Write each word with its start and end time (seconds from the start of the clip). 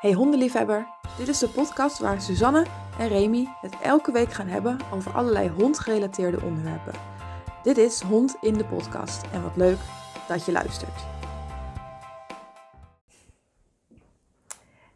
Hey 0.00 0.12
hondenliefhebber, 0.12 0.86
dit 1.18 1.28
is 1.28 1.38
de 1.38 1.48
podcast 1.48 1.98
waar 1.98 2.20
Suzanne 2.20 2.66
en 2.98 3.08
Remy 3.08 3.48
het 3.60 3.74
elke 3.82 4.12
week 4.12 4.32
gaan 4.32 4.46
hebben 4.46 4.78
over 4.92 5.12
allerlei 5.12 5.48
hondgerelateerde 5.48 6.40
onderwerpen. 6.42 6.92
Dit 7.62 7.78
is 7.78 8.00
Hond 8.00 8.36
in 8.40 8.54
de 8.54 8.64
podcast 8.64 9.24
en 9.32 9.42
wat 9.42 9.56
leuk 9.56 9.78
dat 10.28 10.44
je 10.44 10.52
luistert. 10.52 11.04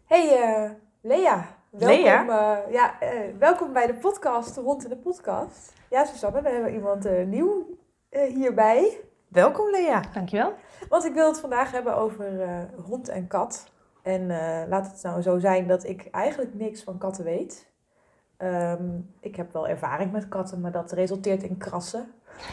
Hey 0.05 0.25
uh, 0.25 0.71
Lea, 1.01 1.47
welkom, 1.71 2.03
Lea? 2.03 2.23
uh, 2.23 2.73
ja, 2.73 2.95
uh, 3.03 3.39
welkom 3.39 3.73
bij 3.73 3.87
de 3.87 3.95
podcast 3.95 4.57
Hond 4.57 4.85
in 4.85 4.91
de 4.91 4.97
podcast. 4.97 5.73
Ja 5.91 6.05
Suzanne, 6.05 6.43
we 6.43 6.49
hebben 6.49 6.75
iemand 6.75 7.27
nieuw 7.27 7.67
hierbij. 8.11 9.01
Welkom 9.29 9.71
Lea. 9.71 10.03
Dankjewel. 10.15 10.55
Want 10.89 11.05
ik 11.05 11.15
wil 11.15 11.27
het 11.27 11.41
vandaag 11.41 11.71
hebben 11.71 11.97
over 11.97 12.27
hond 12.87 13.09
en 13.09 13.27
kat. 13.27 13.73
En 14.05 14.23
uh, 14.23 14.63
laat 14.69 14.87
het 14.87 15.03
nou 15.03 15.23
zo 15.23 15.39
zijn 15.39 15.67
dat 15.67 15.85
ik 15.85 16.09
eigenlijk 16.11 16.55
niks 16.55 16.83
van 16.83 16.99
katten 16.99 17.25
weet. 17.25 17.73
Um, 18.39 19.15
ik 19.21 19.37
heb 19.37 19.53
wel 19.53 19.69
ervaring 19.69 20.13
met 20.13 20.29
katten, 20.29 20.61
maar 20.61 20.73
dat 20.73 20.93
resulteert 20.93 21.43
in 21.43 21.57
krassen. 21.57 22.07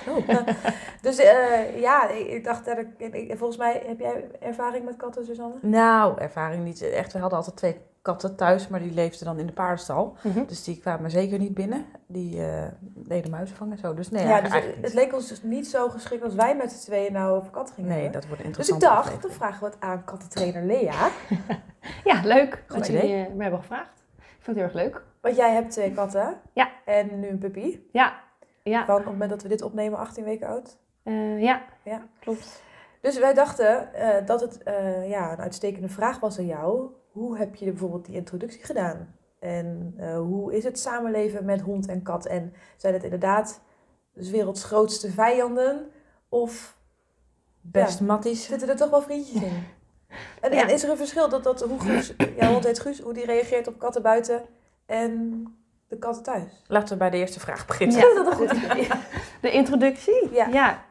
Oh. 0.08 0.28
dus 1.02 1.20
uh, 1.20 1.80
ja, 1.80 2.10
ik, 2.10 2.28
ik 2.28 2.44
dacht 2.44 2.66
dat 2.66 2.78
ik, 2.78 3.14
ik, 3.14 3.38
Volgens 3.38 3.58
mij 3.58 3.84
heb 3.86 4.00
jij 4.00 4.32
ervaring 4.40 4.86
met 4.86 4.96
katten, 4.96 5.26
Suzanne? 5.26 5.56
Nou, 5.62 6.18
ervaring 6.18 6.64
niet. 6.64 6.82
Echt, 6.82 7.14
we 7.14 7.20
hadden 7.20 7.38
altijd 7.38 7.56
twee 7.56 7.78
katten 8.02 8.36
thuis, 8.36 8.68
maar 8.68 8.80
die 8.80 8.94
leefden 8.94 9.26
dan 9.26 9.40
in 9.40 9.46
de 9.46 9.54
paardenstal. 9.54 10.18
Mm 10.22 10.32
-hmm. 10.32 10.46
Dus 10.46 10.64
die 10.64 10.80
kwamen 10.80 11.12
zeker 11.12 11.40
niet 11.40 11.54
binnen. 11.54 11.86
Die 12.08 12.36
uh, 12.38 12.64
deden 12.84 13.32
muizen 13.32 13.56
vangen 13.56 13.74
en 13.74 13.80
zo. 13.80 13.94
Dus 13.94 14.10
nee, 14.10 14.28
ja, 14.28 14.42
dus 14.42 14.54
het, 14.54 14.76
het 14.82 14.94
leek 14.94 15.14
ons 15.14 15.28
dus 15.28 15.44
niet 15.44 15.68
zo 15.68 15.90
geschikt 15.90 16.24
als 16.24 16.36
wij 16.36 16.56
met 16.56 16.72
z'n 16.72 16.86
tweeën 16.86 17.14
nou 17.14 17.38
over 17.38 17.52
katten 17.52 17.76
gingen 17.76 17.90
Nee, 17.90 18.02
hebben. 18.02 18.20
dat 18.22 18.30
wordt 18.30 18.44
Dus 18.44 18.58
interessant. 18.58 19.06
ik 19.06 19.12
dacht, 19.12 19.22
dan 19.22 19.32
vragen 19.32 19.60
we 19.60 19.66
het 19.66 19.80
aan 19.80 20.04
kattentrainer 20.04 20.64
Lea. 20.66 21.10
ja, 22.12 22.22
leuk. 22.24 22.64
Goed 22.68 22.78
dat 22.78 22.88
idee. 22.88 23.10
jullie 23.10 23.30
me 23.36 23.42
hebben 23.42 23.60
gevraagd. 23.60 24.04
Ik 24.18 24.24
vind 24.40 24.46
het 24.46 24.56
heel 24.56 24.66
erg 24.66 24.74
leuk. 24.74 25.04
Want 25.22 25.36
jij 25.36 25.54
hebt 25.54 25.72
twee 25.72 25.92
katten. 25.92 26.38
Ja. 26.54 26.70
En 26.86 27.20
nu 27.20 27.28
een 27.28 27.38
puppy. 27.38 27.80
Ja. 27.92 28.14
ja. 28.64 28.86
Van 28.86 28.96
op 28.96 29.02
het 29.02 29.12
moment 29.12 29.30
dat 29.30 29.42
we 29.42 29.48
dit 29.48 29.62
opnemen, 29.62 30.00
18 30.00 30.24
weken 30.24 30.48
oud. 30.48 30.78
Uh, 31.04 31.42
ja. 31.42 31.62
ja, 31.84 32.02
klopt. 32.20 32.64
Dus 33.02 33.20
wij 33.20 33.34
dachten 33.34 33.90
uh, 33.96 34.26
dat 34.26 34.42
het 34.42 34.60
ja, 35.06 35.32
een 35.32 35.40
uitstekende 35.40 35.90
vraag 35.90 36.20
was 36.20 36.38
aan 36.38 36.46
jou. 36.46 36.90
Hoe 37.12 37.38
heb 37.38 37.56
je 37.56 37.66
bijvoorbeeld 37.66 38.06
die 38.06 38.16
introductie 38.16 38.64
gedaan? 38.64 39.16
En 39.40 39.94
uh, 40.00 40.18
hoe 40.18 40.54
is 40.54 40.64
het 40.64 40.80
samenleven 40.80 41.46
met 41.46 41.62
hond 41.62 41.88
en 41.88 42.02
kat? 42.02 42.26
En 42.26 42.54
zijn 42.78 42.94
het 42.94 43.04
inderdaad 43.04 43.62
de 44.14 44.32
werelds 44.32 44.64
grootste 44.64 45.12
vijanden? 45.12 45.88
Of 46.30 46.78
best 47.62 48.00
ja, 48.00 48.06
matties? 48.06 48.46
Zitten 48.46 48.70
er 48.70 48.76
toch 48.76 48.90
wel 48.90 49.02
vriendjes 49.02 49.42
in? 49.42 49.64
En, 50.42 50.52
Ja. 50.54 50.62
en 50.62 50.74
is 50.74 50.84
er 50.84 50.90
een 50.90 50.98
verschil 50.98 51.30
dat, 51.30 51.44
dat 51.44 51.62
hoe 51.62 51.80
Guus, 51.80 52.14
jouw 52.38 52.52
hond 52.52 52.64
heet 52.64 52.80
Guus, 52.80 53.00
hoe 53.00 53.14
die 53.14 53.26
reageert 53.26 53.68
op 53.68 53.80
katten 53.80 54.02
buiten 54.02 54.42
en 54.86 55.44
de 55.88 55.98
katten 55.98 56.24
thuis? 56.24 56.64
Laten 56.68 56.90
we 56.94 56.98
bij 56.98 57.10
de 57.10 57.18
eerste 57.18 57.40
vraag 57.40 57.66
beginnen. 57.66 57.98
Ja, 57.98 58.14
dat 58.24 58.28
is 58.28 58.40
een 58.40 58.48
goed 58.48 58.72
idee. 58.72 58.88
De 59.42 59.52
introductie? 59.52 60.34
Ja. 60.34 60.48
ja. 60.48 60.86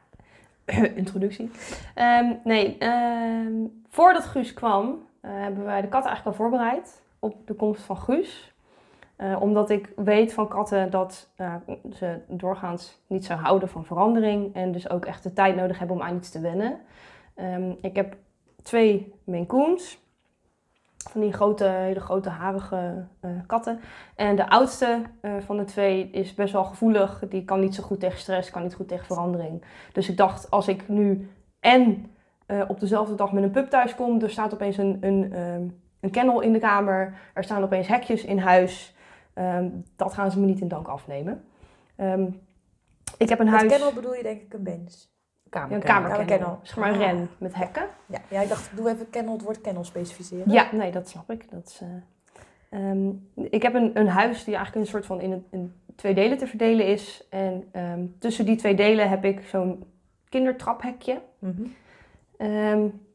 introductie. 0.94 1.50
Um, 1.94 2.40
nee, 2.44 2.76
um, 2.84 3.82
voordat 3.88 4.24
Guus 4.24 4.54
kwam, 4.54 5.08
hebben 5.20 5.64
wij 5.64 5.80
de 5.80 5.88
katten 5.88 6.10
eigenlijk 6.10 6.38
al 6.38 6.44
voorbereid 6.44 7.02
op 7.18 7.46
de 7.46 7.54
komst 7.54 7.82
van 7.82 7.96
Guus. 7.96 8.54
Uh, 9.16 9.40
omdat 9.40 9.70
ik 9.70 9.92
weet 9.96 10.32
van 10.32 10.48
katten 10.48 10.90
dat 10.90 11.30
uh, 11.36 11.54
ze 11.92 12.20
doorgaans 12.28 13.02
niet 13.06 13.24
zo 13.24 13.34
houden 13.34 13.68
van 13.68 13.84
verandering 13.84 14.54
en 14.54 14.72
dus 14.72 14.90
ook 14.90 15.04
echt 15.04 15.22
de 15.22 15.32
tijd 15.32 15.56
nodig 15.56 15.78
hebben 15.78 15.96
om 15.96 16.02
aan 16.02 16.16
iets 16.16 16.30
te 16.30 16.40
wennen. 16.40 16.80
Um, 17.36 17.76
ik 17.80 17.96
heb 17.96 18.16
twee 18.62 19.14
Maine 19.24 19.78
van 21.10 21.20
die 21.20 21.32
grote, 21.32 21.64
hele 21.64 22.00
grote 22.00 22.28
harige 22.28 23.06
katten. 23.46 23.80
En 24.16 24.36
de 24.36 24.48
oudste 24.48 25.02
van 25.38 25.56
de 25.56 25.64
twee 25.64 26.10
is 26.10 26.34
best 26.34 26.52
wel 26.52 26.64
gevoelig. 26.64 27.22
Die 27.28 27.44
kan 27.44 27.60
niet 27.60 27.74
zo 27.74 27.82
goed 27.82 28.00
tegen 28.00 28.18
stress, 28.18 28.50
kan 28.50 28.62
niet 28.62 28.74
goed 28.74 28.88
tegen 28.88 29.06
verandering. 29.06 29.64
Dus 29.92 30.08
ik 30.08 30.16
dacht, 30.16 30.50
als 30.50 30.68
ik 30.68 30.88
nu 30.88 31.30
en 31.60 32.10
uh, 32.50 32.62
op 32.68 32.80
dezelfde 32.80 33.14
dag 33.14 33.32
met 33.32 33.42
een 33.42 33.50
pup 33.50 33.70
thuis 33.70 33.94
kom, 33.94 34.22
er 34.22 34.30
staat 34.30 34.54
opeens 34.54 34.76
een, 34.76 34.98
een, 35.00 35.38
um, 35.40 35.80
een 36.00 36.10
kennel 36.10 36.40
in 36.40 36.52
de 36.52 36.58
kamer, 36.58 37.14
er 37.34 37.44
staan 37.44 37.62
opeens 37.62 37.86
hekjes 37.86 38.24
in 38.24 38.38
huis. 38.38 38.94
Um, 39.34 39.84
dat 39.96 40.14
gaan 40.14 40.30
ze 40.30 40.40
me 40.40 40.46
niet 40.46 40.60
in 40.60 40.68
dank 40.68 40.88
afnemen. 40.88 41.44
Um, 41.96 42.40
ik 43.18 43.28
heb 43.28 43.38
een 43.38 43.44
met 43.44 43.54
huis. 43.54 43.72
kennel 43.72 43.92
bedoel 43.92 44.14
je 44.14 44.22
denk 44.22 44.40
ik 44.40 44.52
een 44.54 44.62
bench. 44.62 44.94
Ja, 45.50 45.62
een 45.62 45.80
kamerkennel. 45.80 46.10
kamerkennel. 46.10 46.58
Zeg 46.62 46.76
maar 46.76 46.88
een 46.88 46.94
Ah. 46.94 47.00
ren 47.00 47.30
met 47.38 47.54
hekken. 47.54 47.86
Ja, 48.06 48.18
ja, 48.28 48.40
ik 48.40 48.48
dacht, 48.48 48.70
doe 48.76 48.90
even 48.90 49.10
kennel, 49.10 49.32
het 49.32 49.42
woord 49.42 49.60
kennel 49.60 49.84
specificeren. 49.84 50.50
Ja, 50.52 50.68
nee, 50.72 50.90
dat 50.90 51.08
snap 51.08 51.30
ik. 51.30 51.50
Dat 51.50 51.66
is, 51.66 51.80
uh, 52.70 52.90
um, 52.90 53.28
ik 53.34 53.62
heb 53.62 53.74
een, 53.74 53.98
een 53.98 54.08
huis 54.08 54.44
die 54.44 54.54
eigenlijk 54.54 54.84
een 54.84 54.90
soort 54.90 55.06
van 55.06 55.20
in, 55.20 55.44
in 55.50 55.74
twee 55.96 56.14
delen 56.14 56.38
te 56.38 56.46
verdelen 56.46 56.86
is. 56.86 57.26
En 57.30 57.72
tussen 58.18 58.46
die 58.46 58.56
twee 58.56 58.74
delen 58.74 59.08
heb 59.08 59.24
ik 59.24 59.40
zo'n 59.46 59.84
kindertraphekje. 60.28 61.20
Mm 61.38 61.54
-hmm. 61.56 61.74
Um, 62.42 63.06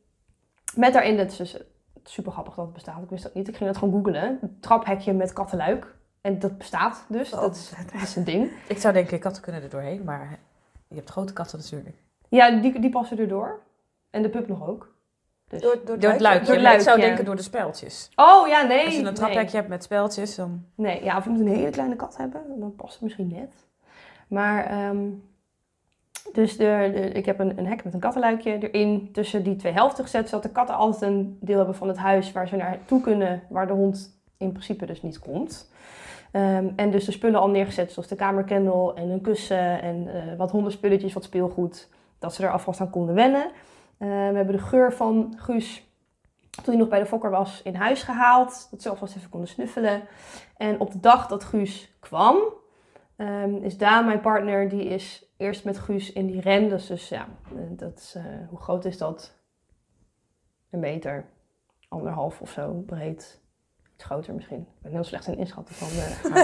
met 0.76 0.94
daarin, 0.94 1.18
dat 1.18 1.32
is 1.32 1.38
dus 1.38 1.58
super 2.04 2.32
grappig 2.32 2.56
dat 2.56 2.66
het 2.66 2.74
bestaat. 2.74 3.04
Ik 3.04 3.10
wist 3.10 3.24
dat 3.24 3.34
niet. 3.34 3.48
Ik 3.48 3.56
ging 3.56 3.70
dat 3.70 3.80
gewoon 3.80 3.94
googlen. 3.94 4.38
Een 4.42 4.58
traphekje 4.60 5.14
met 5.14 5.34
kattenluik. 5.34 5.96
En 6.22 6.40
dat 6.40 6.58
bestaat 6.58 7.06
dus. 7.10 7.34
Oh, 7.34 7.42
dat, 7.42 7.56
is, 7.56 7.74
dat 7.92 8.02
is 8.02 8.16
een 8.16 8.24
ding. 8.24 8.52
Ik 8.68 8.78
zou 8.78 8.94
denken, 8.94 9.20
katten 9.20 9.42
kunnen 9.42 9.64
er 9.64 9.70
doorheen, 9.70 10.04
maar 10.04 10.40
je 10.88 10.96
hebt 10.96 11.10
grote 11.10 11.34
katten 11.34 11.60
natuurlijk. 11.60 11.96
Ja, 12.30 12.60
die, 12.60 12.80
die 12.80 12.90
passen 12.90 13.18
erdoor. 13.18 13.60
En 14.10 14.22
de 14.22 14.30
pup 14.30 14.48
nog 14.48 14.68
ook. 14.68 14.94
Dus. 15.48 15.62
Door, 15.62 15.82
door, 15.86 16.00
Door 16.00 16.12
het 16.12 16.22
luikje. 16.22 16.46
Door 16.46 16.56
het 16.56 16.64
Maar 16.64 16.74
ik 16.74 16.80
zou 16.80 17.00
denken 17.00 17.26
door 17.26 17.36
de 17.36 17.42
speltjes. 17.42 18.10
Oh 18.16 18.48
ja, 18.48 18.62
nee. 18.62 18.86
Als 18.86 18.94
je 18.94 18.98
een 18.98 19.06
nee. 19.06 19.14
traphekje 19.14 19.58
hebt 19.58 19.70
met 19.70 19.84
speltjes, 19.84 20.36
dan... 20.36 20.66
Nee, 20.76 21.04
ja, 21.04 21.18
of 21.18 21.24
je 21.24 21.30
moet 21.30 21.40
een 21.40 21.48
hele 21.48 21.70
kleine 21.70 21.96
kat 21.96 22.18
hebben, 22.18 22.60
dan 22.60 22.76
past 22.76 22.94
het 22.94 23.02
misschien 23.02 23.28
net. 23.28 23.68
Maar, 24.28 24.88
um, 24.90 25.24
dus 26.34 26.58
de, 26.58 27.10
ik 27.14 27.26
heb 27.26 27.40
een, 27.40 27.58
een 27.58 27.68
hek 27.68 27.84
met 27.84 27.94
een 27.94 28.00
kattenluikje 28.00 28.70
erin 28.70 29.10
tussen 29.12 29.44
die 29.44 29.56
twee 29.56 29.74
helften 29.74 30.04
gezet, 30.04 30.30
zodat 30.30 30.44
de 30.44 30.52
katten 30.52 30.76
altijd 30.76 31.12
een 31.12 31.38
deel 31.42 31.58
hebben 31.58 31.76
van 31.76 31.88
het 31.88 31.98
huis 31.98 32.32
waar 32.32 32.48
ze 32.48 32.56
naartoe 32.56 33.02
kunnen, 33.02 33.44
waar 33.50 33.68
de 33.68 33.74
hond 33.74 34.20
in 34.38 34.52
principe 34.52 34.86
dus 34.86 35.02
niet 35.02 35.20
komt. 35.20 35.72
Um, 36.32 36.74
en 36.76 36.92
dus 36.92 37.06
de 37.06 37.12
spullen 37.12 37.40
al 37.40 37.50
neergezet, 37.50 37.92
zoals 37.92 38.08
de 38.08 38.16
kamerkendel 38.16 38.96
en 38.96 39.10
een 39.10 39.22
kussen 39.22 39.82
en 39.82 40.08
uh, 40.08 40.38
wat 40.38 40.52
hondenspulletjes, 40.52 41.14
wat 41.14 41.24
speelgoed, 41.24 41.90
dat 42.20 42.34
ze 42.34 42.44
er 42.44 42.52
alvast 42.52 42.82
aan 42.82 42.90
konden 42.90 43.16
wennen. 43.16 43.46
Uh, 44.00 44.08
we 44.08 44.36
hebben 44.36 44.56
de 44.56 44.62
geur 44.62 44.94
van 44.94 45.34
Guus 45.38 45.84
toen 46.50 46.74
hij 46.74 46.76
nog 46.76 46.88
bij 46.88 47.00
de 47.00 47.06
fokker 47.06 47.30
was, 47.30 47.62
in 47.64 47.76
huis 47.76 48.04
gehaald. 48.04 48.68
Dat 48.72 48.82
ze 48.82 48.90
alvast 48.90 49.16
even 49.16 49.30
konden 49.30 49.50
snuffelen. 49.50 50.02
En 50.58 50.80
op 50.80 50.92
de 50.92 51.00
dag 51.00 51.28
dat 51.28 51.44
Guus 51.44 51.96
kwam, 52.00 52.38
um, 53.18 53.64
is 53.64 53.78
Daan, 53.78 54.06
mijn 54.06 54.22
partner, 54.22 54.70
die 54.70 54.84
is 54.84 55.26
eerst 55.38 55.64
met 55.64 55.80
Guus 55.80 56.12
in 56.14 56.26
die 56.26 56.42
ren. 56.42 56.70
Dus, 56.70 56.88
dus 56.88 57.10
ja, 57.10 57.28
dat 57.70 57.98
is, 57.98 58.16
uh, 58.18 58.24
hoe 58.50 58.60
groot 58.60 58.86
is 58.86 58.98
dat? 58.98 59.34
Een 60.70 60.80
meter, 60.80 61.26
anderhalf 61.88 62.42
of 62.42 62.50
zo 62.50 62.84
breed. 62.86 63.40
Iets 63.94 64.04
groter 64.04 64.34
misschien. 64.34 64.60
Ik 64.60 64.82
ben 64.82 64.92
heel 64.92 65.04
slecht 65.04 65.28
in 65.28 65.38
inschatten 65.38 65.76
van, 65.76 65.88
uh, 65.98 66.42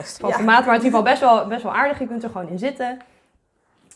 van 0.00 0.28
Ja. 0.28 0.34
formaat. 0.34 0.44
Maar 0.44 0.56
het 0.56 0.66
is 0.66 0.66
in 0.66 0.84
ieder 0.84 0.84
geval 0.84 1.02
best 1.02 1.20
wel, 1.20 1.46
best 1.46 1.62
wel 1.62 1.74
aardig. 1.74 1.98
Je 1.98 2.06
kunt 2.06 2.22
er 2.22 2.30
gewoon 2.30 2.48
in 2.48 2.58
zitten. 2.58 2.98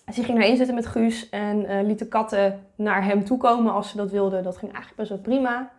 Dus 0.04 0.14
die 0.14 0.24
ging 0.24 0.42
erin 0.42 0.56
zitten 0.56 0.74
met 0.74 0.86
Guus 0.86 1.28
en 1.28 1.70
uh, 1.70 1.82
liet 1.82 1.98
de 1.98 2.08
katten 2.08 2.66
naar 2.74 3.04
hem 3.04 3.24
toe 3.24 3.38
komen 3.38 3.72
als 3.72 3.90
ze 3.90 3.96
dat 3.96 4.10
wilden. 4.10 4.42
Dat 4.42 4.56
ging 4.56 4.72
eigenlijk 4.72 4.96
best 4.96 5.08
wel 5.08 5.18
prima. 5.18 5.70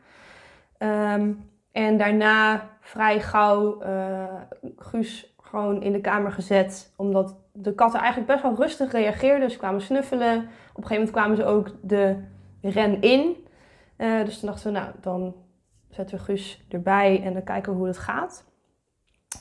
Um, 0.79 1.49
en 1.71 1.97
daarna 1.97 2.69
vrij 2.81 3.21
gauw 3.21 3.81
Guus 4.77 5.35
gewoon 5.49 5.81
in 5.81 5.91
de 5.91 6.01
kamer 6.01 6.31
gezet. 6.31 6.93
Omdat 6.95 7.35
de 7.51 7.73
katten 7.73 7.99
eigenlijk 7.99 8.31
best 8.31 8.43
wel 8.43 8.55
rustig 8.55 8.91
reageerden. 8.91 9.51
Ze 9.51 9.57
kwamen 9.57 9.81
snuffelen. 9.81 10.37
Op 10.37 10.83
een 10.83 10.87
gegeven 10.87 10.95
moment 10.95 11.11
kwamen 11.11 11.37
ze 11.37 11.45
ook 11.45 11.71
de 11.81 12.15
ren 12.61 13.01
in. 13.01 13.35
Uh, 13.97 14.25
dus 14.25 14.39
toen 14.39 14.49
dachten 14.49 14.73
we, 14.73 14.79
nou, 14.79 14.91
dan 15.01 15.35
zetten 15.89 16.17
we 16.17 16.23
Guus 16.23 16.65
erbij 16.69 17.23
en 17.23 17.33
dan 17.33 17.43
kijken 17.43 17.71
we 17.71 17.77
hoe 17.77 17.87
het 17.87 17.97
gaat. 17.97 18.45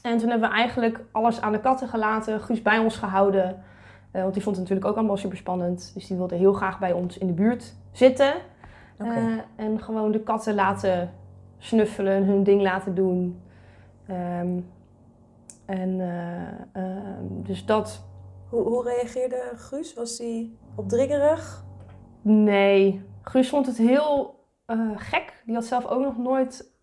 En 0.02 0.18
toen 0.18 0.28
hebben 0.30 0.48
we 0.48 0.54
eigenlijk 0.54 1.00
alles 1.12 1.40
aan 1.40 1.52
de 1.52 1.60
katten 1.60 1.88
gelaten. 1.88 2.40
Guus 2.40 2.62
bij 2.62 2.78
ons 2.78 2.96
gehouden. 2.96 3.62
Uh, 4.12 4.22
want 4.22 4.34
die 4.34 4.42
vond 4.42 4.56
het 4.56 4.64
natuurlijk 4.64 4.90
ook 4.90 4.96
allemaal 4.96 5.16
super 5.16 5.38
spannend. 5.38 5.90
Dus 5.94 6.06
die 6.06 6.16
wilde 6.16 6.34
heel 6.34 6.52
graag 6.52 6.78
bij 6.78 6.92
ons 6.92 7.18
in 7.18 7.26
de 7.26 7.32
buurt 7.32 7.74
zitten. 7.92 8.34
Okay. 8.98 9.22
Uh, 9.22 9.38
en 9.56 9.80
gewoon 9.80 10.12
de 10.12 10.20
katten 10.20 10.54
laten 10.54 11.12
snuffelen, 11.58 12.24
hun 12.24 12.42
ding 12.42 12.62
laten 12.62 12.94
doen. 12.94 13.40
Um, 14.10 14.74
en 15.66 15.98
uh, 16.74 16.84
dus 17.46 17.66
dat. 17.66 18.04
Hoe, 18.48 18.62
hoe 18.62 18.82
reageerde 18.84 19.52
Guus? 19.54 19.94
Was 19.94 20.18
hij 20.18 20.50
opdringerig? 20.74 21.64
Nee, 22.22 23.02
Guus 23.22 23.48
vond 23.48 23.66
het 23.66 23.76
heel 23.76 24.44
uh, 24.66 24.90
gek. 24.94 25.42
Die 25.46 25.54
had 25.54 25.64
zelf 25.64 25.86
ook 25.86 26.02
nog 26.02 26.18
nooit 26.18 26.74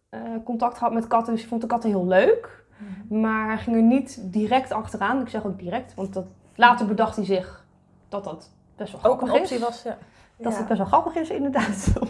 contact 0.44 0.78
gehad 0.78 0.94
met 0.94 1.08
katten. 1.08 1.32
Dus 1.32 1.42
hij 1.42 1.50
vond 1.50 1.62
de 1.62 1.68
katten 1.68 1.90
heel 1.90 2.08
leuk. 2.08 2.66
Mm. 3.08 3.20
Maar 3.22 3.48
hij 3.48 3.58
ging 3.58 3.76
er 3.76 3.82
niet 3.82 4.20
direct 4.34 4.72
achteraan. 4.72 5.22
Ik 5.22 5.30
zeg 5.30 5.46
ook 5.46 5.60
direct, 5.60 5.94
want 5.94 6.14
dat 6.14 6.26
Later 6.56 6.88
bedacht 6.88 7.16
hij 7.16 7.26
zich 7.26 7.66
dat 8.10 8.24
dat 8.24 8.52
best 8.76 8.92
wel 8.92 9.02
Ook 9.04 9.18
grappig 9.18 9.36
een 9.36 9.42
optie 9.42 9.56
is. 9.58 9.62
was, 9.64 9.84
ja. 9.84 9.98
Dat 10.38 10.52
Ja. 10.52 10.58
het 10.58 10.68
best 10.68 10.80
wel 10.80 10.88
grappig 10.88 11.16
is 11.16 11.30
inderdaad 11.30 11.94
om, 12.02 12.08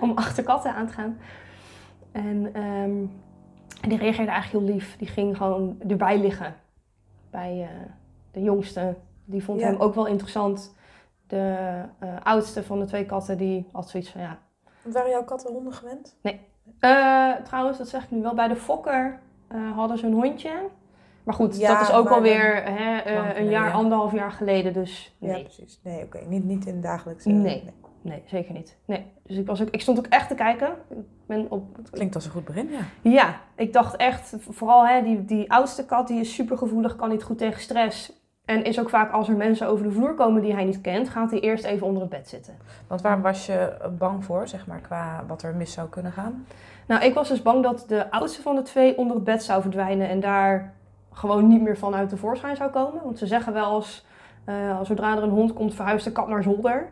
om 0.00 0.16
achter 0.16 0.44
katten 0.44 0.74
aan 0.74 0.86
te 0.86 0.92
gaan. 0.92 1.18
En 2.12 2.52
ehm, 3.80 3.88
die 3.88 3.98
reageerde 3.98 4.30
eigenlijk 4.30 4.64
heel 4.64 4.74
lief. 4.74 4.96
Die 4.96 5.08
ging 5.08 5.36
gewoon 5.36 5.76
erbij 5.88 6.18
liggen 6.18 6.54
bij 7.30 7.58
uh, 7.60 7.68
de 8.30 8.42
jongste. 8.42 8.94
Die 9.24 9.44
vond 9.44 9.60
Ja. 9.60 9.66
hem 9.66 9.76
ook 9.76 9.94
wel 9.94 10.06
interessant. 10.06 10.74
De 11.26 11.56
eh, 11.98 12.08
oudste 12.22 12.62
van 12.62 12.78
de 12.78 12.84
twee 12.84 13.06
katten, 13.06 13.38
die 13.38 13.66
had 13.72 13.88
zoiets 13.88 14.10
van 14.10 14.20
ja. 14.20 14.38
Waren 14.82 15.10
jouw 15.10 15.24
katten 15.24 15.52
honden 15.52 15.72
gewend? 15.72 16.16
Eh, 16.80 17.32
trouwens, 17.44 17.78
dat 17.78 17.88
zeg 17.88 18.04
ik 18.04 18.10
nu 18.10 18.22
wel. 18.22 18.34
Bij 18.34 18.48
de 18.48 18.56
Fokker 18.56 19.20
eh, 19.48 19.72
hadden 19.76 19.98
ze 19.98 20.06
een 20.06 20.12
hondje. 20.12 20.50
Maar 21.24 21.34
goed, 21.34 21.58
Ja, 21.58 21.78
dat 21.78 21.88
is 21.88 21.94
ook 21.94 22.08
alweer 22.08 22.62
hè, 22.64 22.98
eh, 22.98 23.38
een 23.38 23.48
jaar, 23.48 23.72
anderhalf 23.72 24.12
jaar 24.12 24.32
geleden. 24.32 24.72
Dus 24.72 25.16
Ja, 25.18 25.32
nee, 25.32 25.42
precies. 25.42 25.80
Nee, 25.82 26.02
oké. 26.04 26.18
Niet, 26.28 26.44
niet 26.44 26.66
in 26.66 26.80
dagelijkse... 26.80 27.28
Nee. 27.28 27.40
nee, 27.62 27.72
zeker 28.26 28.52
niet. 28.52 28.76
Nee. 28.84 29.06
Dus 29.22 29.36
ik, 29.36 29.46
was 29.46 29.62
ook, 29.62 29.70
ik 29.70 29.80
stond 29.80 29.98
ook 29.98 30.06
echt 30.06 30.28
te 30.28 30.34
kijken. 30.34 30.68
Ik 30.88 30.96
ben 31.26 31.46
op, 31.50 31.78
Klinkt 31.90 32.14
als 32.14 32.24
een 32.24 32.30
goed 32.30 32.44
begin, 32.44 32.68
ja. 32.70 33.10
Ja, 33.10 33.40
ik 33.54 33.72
dacht 33.72 33.96
echt, 33.96 34.34
vooral 34.48 34.86
hè, 34.86 35.02
die, 35.02 35.24
die 35.24 35.52
oudste 35.52 35.84
kat, 35.84 36.08
die 36.08 36.20
is 36.20 36.34
super 36.34 36.58
gevoelig, 36.58 36.96
kan 36.96 37.08
niet 37.08 37.22
goed 37.22 37.38
tegen 37.38 37.60
stress. 37.60 38.12
En 38.44 38.64
is 38.64 38.80
ook 38.80 38.88
vaak 38.88 39.12
als 39.12 39.28
er 39.28 39.36
mensen 39.36 39.68
over 39.68 39.84
de 39.84 39.92
vloer 39.92 40.14
komen 40.14 40.42
die 40.42 40.54
hij 40.54 40.64
niet 40.64 40.80
kent, 40.80 41.08
gaat 41.08 41.30
hij 41.30 41.40
eerst 41.40 41.64
even 41.64 41.86
onder 41.86 42.02
het 42.02 42.10
bed 42.10 42.28
zitten. 42.28 42.56
Want 42.86 43.00
waar 43.00 43.20
was 43.20 43.46
je 43.46 43.76
bang 43.98 44.24
voor, 44.24 44.48
zeg 44.48 44.66
maar, 44.66 44.80
qua 44.80 45.24
wat 45.26 45.42
er 45.42 45.54
mis 45.54 45.72
zou 45.72 45.88
kunnen 45.88 46.12
gaan? 46.12 46.46
Nou, 46.86 47.04
ik 47.04 47.14
was 47.14 47.28
dus 47.28 47.42
bang 47.42 47.62
dat 47.62 47.84
de 47.88 48.10
oudste 48.10 48.42
van 48.42 48.54
de 48.54 48.62
twee 48.62 48.96
onder 48.96 49.14
het 49.14 49.24
bed 49.24 49.42
zou 49.42 49.62
verdwijnen 49.62 50.08
en 50.08 50.20
daar 50.20 50.72
gewoon 51.12 51.48
niet 51.48 51.62
meer 51.62 51.78
van 51.78 51.94
uit 51.94 52.08
tevoorschijn 52.08 52.56
zou 52.56 52.70
komen. 52.70 53.02
Want 53.04 53.18
ze 53.18 53.26
zeggen 53.26 53.52
wel 53.52 53.76
eens, 53.76 54.04
eh, 54.44 54.80
zodra 54.82 55.16
er 55.16 55.22
een 55.22 55.30
hond 55.30 55.52
komt, 55.52 55.74
verhuist 55.74 56.04
de 56.04 56.12
kat 56.12 56.28
naar 56.28 56.42
zolder. 56.42 56.88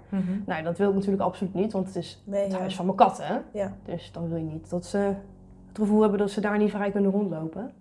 Nou, 0.47 0.63
dat 0.63 0.79
wil 0.79 0.89
ik 0.89 0.95
natuurlijk 0.95 1.23
absoluut 1.23 1.55
niet, 1.55 1.73
want 1.73 1.87
het 1.87 1.97
is 1.97 2.23
Nee, 2.25 2.43
het 2.43 2.53
ja. 2.53 2.59
huis 2.59 2.77
van 2.77 2.85
mijn 2.85 2.97
kat, 2.97 3.19
hè. 3.23 3.39
Ja. 3.53 3.73
Dus 3.85 4.13
dan 4.13 4.29
wil 4.29 4.39
je 4.39 4.45
niet 4.45 4.71
dat 4.71 4.87
ze 4.87 4.99
het 5.69 5.79
gevoel 5.79 6.01
hebben 6.01 6.19
dat 6.19 6.31
ze 6.31 6.41
daar 6.41 6.59
niet 6.59 6.71
vrij 6.71 6.91
kunnen 6.91 7.11
rondlopen. 7.11 7.73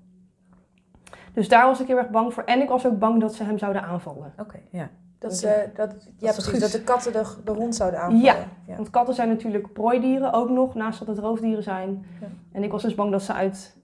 Dus 1.34 1.48
daar 1.48 1.66
was 1.66 1.82
ik 1.82 1.88
heel 1.88 1.98
erg 1.98 2.10
bang 2.10 2.34
voor. 2.34 2.44
En 2.44 2.62
ik 2.62 2.70
was 2.70 2.86
ook 2.86 3.00
bang 3.00 3.22
dat 3.22 3.36
ze 3.36 3.44
hem 3.44 3.58
zouden 3.58 3.84
aanvallen. 3.84 4.34
Oké, 4.40 4.60
ja. 4.70 4.90
Dat, 5.20 5.38
ze, 5.38 5.70
dat, 5.76 5.96
ja, 6.18 6.30
is 6.30 6.36
precies. 6.36 6.60
Dat 6.60 6.72
de 6.72 6.82
katten 6.82 7.14
de, 7.14 7.36
de 7.44 7.52
hond 7.52 7.76
zouden 7.76 8.00
aanvallen. 8.00 8.24
Ja. 8.24 8.36
ja. 8.68 8.76
Want 8.76 8.90
katten 8.90 9.16
zijn 9.16 9.30
natuurlijk 9.30 9.74
prooidieren 9.74 10.34
ook 10.34 10.50
nog, 10.50 10.76
naast 10.76 11.00
dat 11.00 11.08
het 11.08 11.18
roofdieren 11.18 11.64
zijn. 11.64 12.06
Ja. 12.22 12.28
En 12.52 12.64
ik 12.64 12.72
was 12.72 12.82
dus 12.82 12.96
bang 12.96 13.12
dat 13.12 13.24
ze 13.24 13.34
uit... 13.34 13.76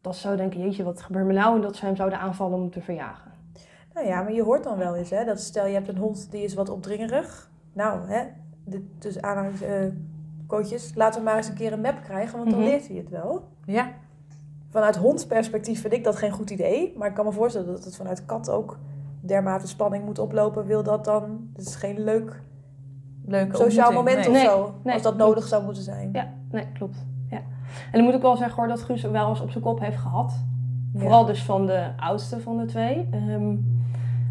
Dat 0.00 0.14
ze 0.14 0.20
zouden 0.20 0.48
denken, 0.48 0.66
jeetje, 0.66 0.84
wat 0.84 1.02
gebeurt 1.02 1.26
me 1.26 1.32
nou? 1.32 1.54
En 1.54 1.60
dat 1.60 1.76
ze 1.76 1.84
hem 1.84 1.96
zouden 1.96 2.18
aanvallen 2.18 2.58
om 2.58 2.70
te 2.70 2.80
verjagen. 2.80 3.32
Nou 3.96 4.08
ja, 4.08 4.22
maar 4.22 4.32
je 4.32 4.42
hoort 4.42 4.64
dan 4.64 4.78
wel 4.78 4.96
eens, 4.96 5.10
hè. 5.10 5.24
Dat 5.24 5.40
stel, 5.40 5.66
je 5.66 5.72
hebt 5.74 5.88
een 5.88 5.96
hond 5.96 6.30
die 6.30 6.42
is 6.44 6.54
wat 6.54 6.68
opdringerig. 6.68 7.50
Nou, 7.72 8.08
hè. 8.08 8.22
Dus 8.98 9.20
aanhalingscoaches. 9.20 10.92
laten 10.94 11.20
we 11.20 11.24
maar 11.26 11.36
eens 11.36 11.48
een 11.48 11.54
keer 11.54 11.72
een 11.72 11.80
map 11.80 12.02
krijgen, 12.02 12.38
want 12.38 12.50
dan 12.50 12.58
Mhm. 12.60 12.68
leert 12.68 12.88
hij 12.88 12.96
het 12.96 13.08
wel. 13.08 13.48
Ja, 13.64 13.88
Vanuit 14.70 14.96
hondsperspectief 14.96 15.80
vind 15.80 15.92
ik 15.92 16.04
dat 16.04 16.16
geen 16.16 16.30
goed 16.30 16.50
idee. 16.50 16.94
Maar 16.96 17.08
ik 17.08 17.14
kan 17.14 17.24
me 17.24 17.32
voorstellen 17.32 17.66
dat 17.66 17.84
het 17.84 17.96
vanuit 17.96 18.24
kat 18.26 18.50
ook 18.50 18.78
dermate 19.20 19.66
spanning 19.66 20.04
moet 20.04 20.18
oplopen. 20.18 20.66
Wil 20.66 20.82
dat 20.82 21.04
dan... 21.04 21.48
Het 21.56 21.66
is 21.66 21.74
geen 21.74 22.04
leuk 22.04 22.42
leuke 23.26 23.56
sociaal 23.56 23.92
moment 23.92 24.16
Nee. 24.16 24.26
of 24.26 24.32
Nee, 24.32 24.44
zo. 24.44 24.74
nee, 24.82 24.94
als 24.94 25.02
dat 25.02 25.14
klopt. 25.14 25.28
nodig 25.28 25.46
zou 25.46 25.64
moeten 25.64 25.82
zijn. 25.82 26.08
Ja, 26.12 26.32
nee, 26.50 26.66
klopt. 26.72 26.96
Ja. 27.30 27.36
En 27.36 27.92
dan 27.92 28.04
moet 28.04 28.14
ik 28.14 28.20
wel 28.22 28.36
zeggen 28.36 28.56
hoor, 28.56 28.68
dat 28.68 28.82
Guus 28.82 29.02
wel 29.02 29.28
eens 29.28 29.40
op 29.40 29.50
zijn 29.50 29.64
kop 29.64 29.80
heeft 29.80 29.96
gehad. 29.98 30.44
Ja. 30.92 31.00
Vooral 31.00 31.24
dus 31.24 31.42
van 31.44 31.66
de 31.66 31.90
oudste 31.96 32.40
van 32.40 32.56
de 32.56 32.64
twee. 32.64 33.08
Ehm, 33.10 33.54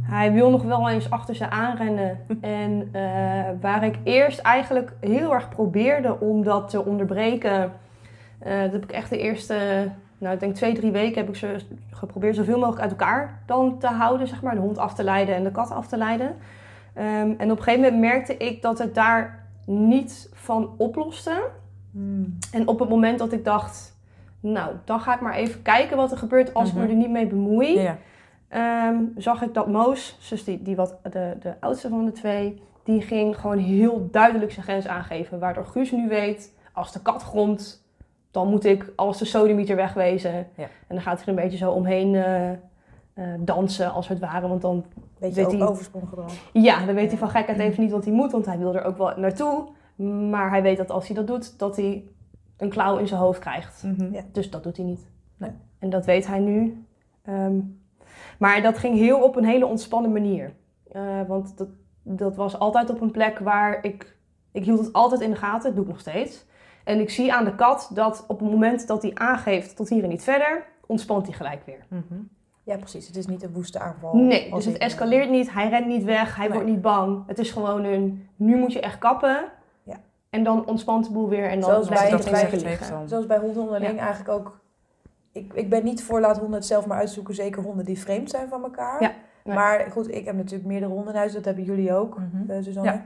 hij 0.05 0.31
wil 0.33 0.49
nog 0.49 0.63
wel 0.63 0.89
eens 0.89 1.09
achter 1.09 1.35
ze 1.35 1.49
aanrennen. 1.49 2.19
en 2.41 2.89
eh, 2.91 3.01
waar 3.61 3.83
ik 3.83 3.97
eerst 4.03 4.39
eigenlijk 4.39 4.91
heel 4.99 5.33
erg 5.33 5.49
probeerde 5.49 6.19
om 6.19 6.43
dat 6.43 6.69
te 6.69 6.85
onderbreken. 6.85 7.71
eh, 8.39 8.61
dat 8.61 8.71
heb 8.71 8.83
ik 8.83 8.91
echt 8.91 9.09
de 9.09 9.17
eerste, 9.17 9.89
nou 10.17 10.33
ik 10.33 10.39
denk 10.39 10.55
twee, 10.55 10.73
drie 10.73 10.91
weken 10.91 11.17
heb 11.19 11.29
ik 11.29 11.35
ze 11.35 11.55
geprobeerd 11.91 12.35
zoveel 12.35 12.57
mogelijk 12.59 12.81
uit 12.81 12.91
elkaar 12.91 13.41
dan 13.45 13.77
te 13.79 13.87
houden. 13.87 14.27
Zeg 14.27 14.41
maar, 14.41 14.55
de 14.55 14.61
hond 14.61 14.77
af 14.77 14.93
te 14.93 15.03
leiden 15.03 15.35
en 15.35 15.43
de 15.43 15.51
kat 15.51 15.71
af 15.71 15.87
te 15.87 15.97
leiden. 15.97 16.35
Ehm, 16.93 17.31
en 17.37 17.51
op 17.51 17.57
een 17.57 17.63
gegeven 17.63 17.81
moment 17.83 17.99
merkte 18.01 18.37
ik 18.37 18.61
dat 18.61 18.77
het 18.79 18.95
daar 18.95 19.43
niet 19.65 20.29
van 20.33 20.69
oploste. 20.77 21.41
Hmm. 21.91 22.37
En 22.51 22.67
op 22.67 22.79
het 22.79 22.89
moment 22.89 23.19
dat 23.19 23.31
ik 23.31 23.45
dacht, 23.45 23.97
nou, 24.39 24.71
dan 24.85 24.99
ga 24.99 25.13
ik 25.15 25.21
maar 25.21 25.33
even 25.33 25.61
kijken 25.61 25.97
wat 25.97 26.11
er 26.11 26.17
gebeurt 26.17 26.53
als 26.53 26.69
ik 26.69 26.75
Mhm. 26.75 26.83
me 26.83 26.89
er 26.89 26.95
niet 26.97 27.09
mee 27.09 27.27
bemoei. 27.27 27.79
Ja. 27.79 27.97
Ehm, 28.55 29.03
zag 29.17 29.41
ik 29.41 29.53
dat 29.53 29.67
Moos, 29.67 30.17
zus 30.19 30.43
die, 30.43 30.61
die 30.61 30.75
wat 30.75 30.97
de, 31.11 31.35
de 31.39 31.53
oudste 31.59 31.89
van 31.89 32.05
de 32.05 32.11
twee, 32.11 32.61
die 32.83 33.01
ging 33.01 33.39
gewoon 33.39 33.57
heel 33.57 34.07
duidelijk 34.11 34.51
zijn 34.51 34.65
grens 34.65 34.87
aangeven. 34.87 35.39
Waardoor 35.39 35.65
Guus 35.65 35.91
nu 35.91 36.07
weet, 36.07 36.53
als 36.73 36.91
de 36.91 37.01
kat 37.01 37.21
gromt, 37.23 37.83
dan 38.31 38.47
moet 38.49 38.65
ik 38.65 38.93
als 38.95 39.17
de 39.17 39.25
sodemieter 39.25 39.75
wegwezen. 39.75 40.33
Ja. 40.33 40.63
En 40.63 40.95
dan 40.95 41.01
gaat 41.01 41.13
hij 41.17 41.23
er 41.23 41.29
een 41.29 41.43
beetje 41.43 41.57
zo 41.57 41.71
omheen 41.71 42.15
eh, 42.15 42.51
eh, 42.51 42.57
dansen, 43.39 43.91
als 43.93 44.07
het 44.07 44.19
ware. 44.19 44.47
Want 44.47 44.61
dan, 44.61 44.85
Beetje 45.19 45.43
Weet 45.43 45.51
hij- 45.59 45.67
overspronggedrag. 45.67 46.31
ja, 46.53 46.85
dan 46.85 46.95
weet 46.95 47.09
hij 47.09 47.17
van 47.19 47.29
gekheid 47.29 47.59
even 47.59 47.83
niet 47.83 47.91
wat 47.91 48.05
hij 48.05 48.13
moet, 48.13 48.31
want 48.31 48.45
hij 48.45 48.57
wil 48.57 48.75
er 48.75 48.83
ook 48.83 48.97
wel 48.97 49.13
naartoe. 49.17 49.67
Maar 50.29 50.49
hij 50.49 50.61
weet 50.61 50.77
dat 50.77 50.91
als 50.91 51.07
hij 51.07 51.15
dat 51.15 51.27
doet, 51.27 51.59
dat 51.59 51.75
hij 51.75 52.03
een 52.57 52.69
klauw 52.69 52.97
in 52.97 53.07
zijn 53.07 53.19
hoofd 53.19 53.39
krijgt. 53.39 53.83
Mhm. 53.83 54.13
Ja. 54.13 54.21
Dus 54.31 54.49
dat 54.49 54.63
doet 54.63 54.77
hij 54.77 54.85
niet. 54.85 55.05
Nee. 55.37 55.51
En 55.79 55.89
dat 55.89 56.05
weet 56.05 56.27
hij 56.27 56.39
nu. 56.39 56.85
Ehm, 57.21 57.59
maar 58.39 58.61
dat 58.61 58.77
ging 58.77 58.97
heel 58.97 59.19
op 59.23 59.35
een 59.35 59.45
hele 59.45 59.65
ontspannen 59.65 60.11
manier. 60.11 60.53
Eh, 60.91 61.01
want 61.27 61.57
dat, 61.57 61.67
dat 62.03 62.35
was 62.35 62.59
altijd 62.59 62.89
op 62.89 63.01
een 63.01 63.11
plek 63.11 63.39
waar 63.39 63.83
ik... 63.83 64.13
Ik 64.51 64.65
hield 64.65 64.79
het 64.79 64.93
altijd 64.93 65.21
in 65.21 65.29
de 65.29 65.35
gaten, 65.35 65.63
dat 65.63 65.73
doe 65.75 65.83
ik 65.83 65.89
nog 65.89 65.99
steeds. 65.99 66.45
En 66.83 66.99
ik 66.99 67.09
zie 67.09 67.33
aan 67.33 67.45
de 67.45 67.55
kat 67.55 67.89
dat 67.93 68.23
op 68.27 68.39
het 68.39 68.49
moment 68.51 68.87
dat 68.87 69.01
hij 69.01 69.11
aangeeft 69.13 69.75
tot 69.75 69.89
hier 69.89 70.03
en 70.03 70.09
niet 70.09 70.23
verder... 70.23 70.65
ontspant 70.85 71.25
hij 71.25 71.35
gelijk 71.35 71.61
weer. 71.65 71.85
Mhm. 71.89 72.03
Ja, 72.63 72.77
precies. 72.77 73.07
Het 73.07 73.15
is 73.15 73.25
niet 73.27 73.43
een 73.43 73.53
woeste 73.53 73.79
aanval. 73.79 74.15
Nee, 74.15 74.51
dus 74.53 74.65
het 74.65 74.77
eh, 74.77 74.85
escaleert 74.85 75.29
niet. 75.29 75.53
Hij 75.53 75.69
rent 75.69 75.85
niet 75.87 76.03
weg. 76.03 76.35
Hij 76.35 76.45
Nee. 76.45 76.53
wordt 76.55 76.69
niet 76.71 76.81
bang. 76.81 77.23
Het 77.27 77.39
is 77.39 77.51
gewoon 77.51 77.83
een... 77.83 78.27
Nu 78.35 78.55
moet 78.57 78.73
je 78.73 78.79
echt 78.79 78.97
kappen. 78.99 79.45
Ja. 79.83 79.95
En 80.29 80.43
dan 80.43 80.65
ontspant 80.67 81.05
de 81.05 81.11
boel 81.11 81.29
weer. 81.29 81.49
En 81.49 81.59
dan 81.59 81.69
Zoals 81.69 81.87
blijft 81.87 82.09
bij- 82.25 82.43
er 82.43 82.49
bij- 82.49 82.59
liggen. 82.69 83.09
Zoals 83.09 83.25
bij 83.25 83.37
honden 83.37 83.61
onderling 83.63 83.99
eigenlijk 83.99 84.29
ook. 84.29 84.59
Ik, 85.35 85.53
ik 85.53 85.69
ben 85.69 85.83
niet 85.83 86.03
voor 86.03 86.19
laat 86.19 86.37
honden 86.37 86.55
het 86.55 86.65
zelf 86.65 86.85
maar 86.85 86.97
uitzoeken. 86.97 87.35
Zeker 87.35 87.61
honden 87.63 87.85
die 87.85 87.99
vreemd 87.99 88.29
zijn 88.29 88.47
van 88.49 88.63
elkaar. 88.63 89.01
Ja, 89.01 89.11
nee. 89.43 89.55
Maar 89.55 89.85
goed, 89.91 90.11
ik 90.11 90.25
heb 90.25 90.35
natuurlijk 90.35 90.65
meerdere 90.69 90.91
honden 90.91 91.13
in 91.13 91.19
huis. 91.19 91.33
Dat 91.33 91.45
hebben 91.45 91.63
jullie 91.63 91.93
ook, 91.93 92.17
eh, 92.47 92.57
Suzanne. 92.61 92.91
Ja. 92.91 93.05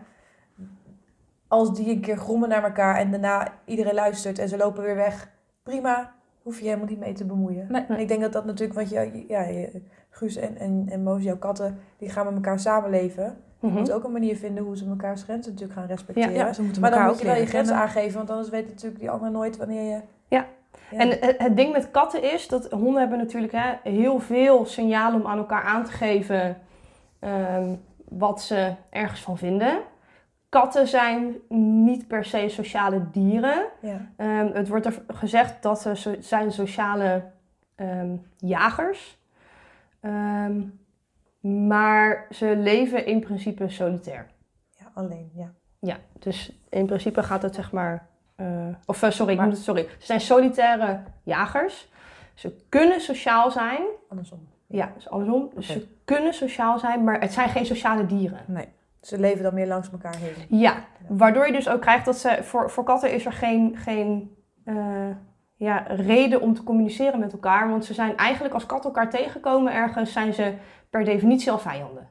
Als 1.48 1.76
die 1.76 1.90
een 1.90 2.02
keer 2.02 2.18
grommen 2.18 2.50
naar 2.50 2.64
elkaar 2.64 2.96
en 2.96 3.12
daarna 3.12 3.48
iedereen 3.66 3.94
luistert 3.94 4.40
en 4.40 4.50
ze 4.50 4.58
lopen 4.58 4.84
weer 4.84 4.96
weg. 4.96 5.30
Prima, 5.64 6.12
hoef 6.42 6.60
je 6.60 6.66
helemaal 6.66 6.88
niet 6.88 7.00
mee 7.00 7.14
te 7.14 7.26
bemoeien. 7.26 7.66
Nee. 7.70 7.86
En 7.88 8.00
ik 8.00 8.08
denk 8.08 8.22
dat 8.22 8.34
dat 8.34 8.46
natuurlijk, 8.46 8.74
want 8.80 8.90
je, 8.90 9.26
ja, 9.28 9.42
je- 9.42 9.82
Guus 10.10 10.36
en, 10.36 10.58
en, 10.58 10.86
en 10.90 11.04
Moos, 11.04 11.24
jouw 11.24 11.38
katten, 11.38 11.78
die 11.98 12.10
gaan 12.10 12.26
met 12.26 12.34
elkaar 12.36 12.60
samenleven. 12.60 13.38
Je 13.60 13.68
Mhm. 13.68 13.78
moet 13.78 13.92
ook 13.92 14.04
een 14.04 14.12
manier 14.12 14.36
vinden 14.36 14.64
hoe 14.64 14.78
ze 14.78 14.86
elkaars 14.90 15.24
grenzen 15.24 15.52
natuurlijk 15.52 15.80
gaan 15.80 15.88
respecteren. 15.88 16.34
Ja, 16.34 16.54
ze 16.54 16.62
moeten 16.64 16.82
Maar 16.82 16.92
dan 16.92 17.06
moet 17.06 17.20
je 17.20 17.26
wel 17.26 17.36
je 17.36 17.46
grens 17.46 17.70
aangeven, 17.72 18.18
want 18.18 18.30
anders 18.30 18.50
weet 18.50 18.68
natuurlijk 18.68 19.00
die 19.00 19.10
ander 19.10 19.32
nooit 19.32 19.58
wanneer 19.58 19.84
je... 19.96 20.02
Ja. 20.28 20.46
En 20.92 21.10
het, 21.10 21.36
het 21.38 21.56
ding 21.56 21.72
met 21.72 21.92
katten 21.92 22.34
is 22.34 22.48
dat 22.48 22.72
honden 22.72 23.00
hebben 23.00 23.18
natuurlijk 23.18 23.54
hè, 23.54 23.74
heel 23.84 24.20
veel 24.20 24.66
signalen 24.66 25.22
om 25.22 25.28
aan 25.28 25.38
elkaar 25.38 25.64
aan 25.64 25.86
te 25.86 25.92
geven 25.92 26.58
ehm, 27.20 27.76
wat 28.10 28.42
ze 28.42 28.74
ergens 28.90 29.22
van 29.22 29.38
vinden. 29.38 29.80
Katten 30.50 30.88
zijn 30.88 31.36
niet 31.84 32.08
per 32.08 32.26
se 32.26 32.50
sociale 32.50 33.10
dieren. 33.12 33.66
ja. 33.82 34.12
Ehm, 34.18 34.50
het 34.54 34.68
wordt 34.68 34.86
er 34.86 35.04
gezegd 35.08 35.64
dat 35.64 35.82
ze 35.82 35.96
so- 35.96 36.16
zijn 36.20 36.52
sociale 36.52 37.24
ehm, 37.76 38.16
jagers. 38.38 39.18
Ehm, 40.00 40.62
maar 41.68 42.26
ze 42.30 42.56
leven 42.58 43.06
in 43.06 43.20
principe 43.20 43.70
solitair. 43.70 44.28
ja, 44.78 44.92
alleen, 44.94 45.32
ja. 45.34 45.52
Ja, 45.80 45.98
dus 46.20 46.52
in 46.70 46.86
principe 46.86 47.24
gaat 47.24 47.42
het 47.42 47.56
zeg 47.56 47.72
maar. 47.72 48.08
Eh, 48.40 48.46
of 48.86 49.04
eh, 49.04 49.10
sorry, 49.10 49.34
ik 49.34 49.42
moet 49.42 49.58
sorry. 49.58 49.88
Ze 49.98 50.06
zijn 50.06 50.22
solitaire 50.22 51.00
jagers. 51.24 51.92
Ze 52.34 52.56
kunnen 52.70 53.02
sociaal 53.02 53.52
zijn. 53.52 53.82
Andersom. 54.10 54.48
Ja, 54.68 54.92
dus 54.96 55.10
andersom. 55.10 55.52
Ze 55.58 55.88
kunnen 56.06 56.34
sociaal 56.34 56.80
zijn, 56.80 57.04
maar 57.04 57.20
het 57.20 57.34
zijn 57.34 57.50
geen 57.50 57.66
sociale 57.66 58.06
dieren. 58.06 58.40
Nee. 58.48 58.68
Ze 59.02 59.20
leven 59.20 59.44
dan 59.44 59.54
meer 59.54 59.68
langs 59.68 59.92
elkaar 59.92 60.16
heen. 60.16 60.60
Ja, 60.60 60.84
waardoor 61.08 61.46
je 61.46 61.52
dus 61.52 61.70
ook 61.70 61.82
krijgt 61.82 62.06
dat 62.06 62.18
ze. 62.18 62.40
Voor, 62.42 62.70
voor 62.70 62.84
katten 62.84 63.14
is 63.14 63.26
er 63.26 63.34
geen, 63.34 63.78
geen 63.78 64.36
eh, 64.64 65.10
ja, 65.56 65.78
reden 65.88 66.42
om 66.42 66.54
te 66.54 66.64
communiceren 66.64 67.20
met 67.20 67.34
elkaar. 67.34 67.70
Want 67.70 67.86
ze 67.86 67.94
zijn 67.94 68.18
eigenlijk 68.18 68.54
als 68.54 68.66
katten 68.66 68.90
elkaar 68.90 69.10
tegenkomen 69.10 69.74
ergens, 69.74 70.12
zijn 70.12 70.34
ze 70.34 70.54
per 70.90 71.04
definitie 71.04 71.52
al 71.52 71.60
vijanden. 71.60 72.10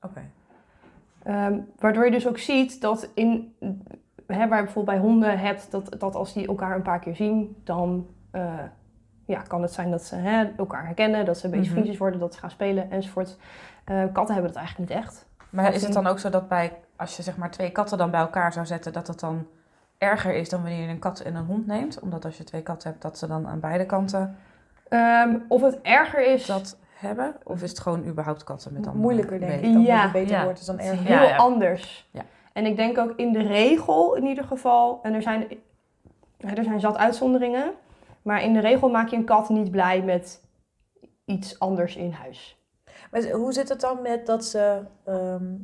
Oké. 0.00 0.22
Ehm, 1.22 1.58
waardoor 1.78 2.04
je 2.04 2.10
dus 2.10 2.26
ook 2.28 2.38
ziet 2.38 2.80
dat 2.80 3.10
in, 3.14 3.54
hè, 4.36 4.48
waar 4.48 4.58
je 4.58 4.64
bijvoorbeeld 4.64 4.96
bij 4.98 5.06
honden 5.08 5.38
hebt, 5.38 5.70
dat, 5.70 5.94
dat 6.00 6.14
als 6.14 6.32
die 6.32 6.46
elkaar 6.46 6.74
een 6.76 6.82
paar 6.82 6.98
keer 6.98 7.16
zien, 7.16 7.56
dan 7.64 8.06
eh, 8.30 8.52
ja, 9.26 9.40
kan 9.40 9.62
het 9.62 9.72
zijn 9.72 9.90
dat 9.90 10.02
ze 10.02 10.16
hè, 10.16 10.44
elkaar 10.56 10.84
herkennen, 10.86 11.24
dat 11.24 11.38
ze 11.38 11.44
een 11.44 11.50
beetje 11.50 11.64
Mhm. 11.66 11.74
vriendjes 11.74 11.98
worden, 11.98 12.20
dat 12.20 12.34
ze 12.34 12.40
gaan 12.40 12.50
spelen 12.50 12.90
enzovoort. 12.90 13.36
Eh, 13.84 14.02
katten 14.12 14.34
hebben 14.34 14.52
dat 14.52 14.60
eigenlijk 14.62 14.90
niet 14.90 14.98
echt. 14.98 15.26
Maar 15.50 15.66
Als 15.66 15.74
is 15.74 15.82
het 15.82 15.92
dan 15.92 16.06
ook 16.06 16.18
zo 16.18 16.30
dat 16.30 16.48
bij, 16.48 16.72
als 16.96 17.16
je 17.16 17.22
zeg 17.22 17.36
maar 17.36 17.50
twee 17.50 17.70
katten 17.70 17.98
dan 17.98 18.10
bij 18.10 18.20
elkaar 18.20 18.52
zou 18.52 18.66
zetten, 18.66 18.92
dat 18.92 19.06
het 19.06 19.20
dan 19.20 19.46
erger 19.98 20.34
is 20.34 20.48
dan 20.48 20.62
wanneer 20.62 20.82
je 20.82 20.88
een 20.88 20.98
kat 20.98 21.20
en 21.20 21.34
een 21.34 21.44
hond 21.44 21.66
neemt? 21.66 22.00
Omdat 22.00 22.24
als 22.24 22.36
je 22.36 22.44
twee 22.44 22.62
katten 22.62 22.90
hebt, 22.90 23.02
dat 23.02 23.18
ze 23.18 23.26
dan 23.26 23.46
aan 23.48 23.60
beide 23.60 23.86
kanten 23.86 24.36
Ehm, 24.88 25.36
of 25.48 25.62
het 25.62 25.78
erger 25.82 26.32
is... 26.32 26.46
dat 26.46 26.78
hebben? 26.94 27.34
Of 27.44 27.62
is 27.62 27.70
het 27.70 27.80
gewoon 27.80 28.04
überhaupt 28.06 28.44
katten 28.44 28.72
met 28.72 28.86
andere 28.86 29.02
Moeilijker 29.02 29.38
denk 29.40 29.52
ik 29.62 29.72
dan 29.72 29.82
Ja, 29.82 30.10
beter 30.10 30.36
ja. 30.36 30.44
wordt 30.44 30.58
is 30.60 30.66
dan 30.66 30.78
erger. 30.78 31.04
heel 31.06 31.16
Ja, 31.16 31.22
ja. 31.22 31.36
anders. 31.36 32.08
Ja. 32.10 32.22
En 32.52 32.66
ik 32.66 32.76
denk 32.76 32.98
ook 32.98 33.12
in 33.16 33.32
de 33.32 33.42
regel 33.42 34.14
in 34.14 34.26
ieder 34.26 34.44
geval, 34.44 34.98
en 35.02 35.14
er 35.14 35.22
zijn, 35.22 35.48
er 36.38 36.64
zijn 36.64 36.80
zat 36.80 36.96
uitzonderingen, 36.96 37.72
maar 38.22 38.42
in 38.42 38.52
de 38.52 38.60
regel 38.60 38.90
maak 38.90 39.08
je 39.08 39.16
een 39.16 39.24
kat 39.24 39.48
niet 39.48 39.70
blij 39.70 40.02
met 40.02 40.48
iets 41.24 41.58
anders 41.58 41.96
in 41.96 42.12
huis. 42.12 42.58
Maar 43.10 43.30
hoe 43.30 43.52
zit 43.52 43.68
het 43.68 43.80
dan 43.80 44.02
met 44.02 44.26
dat 44.26 44.44
ze, 44.44 44.82
ehm, 45.04 45.54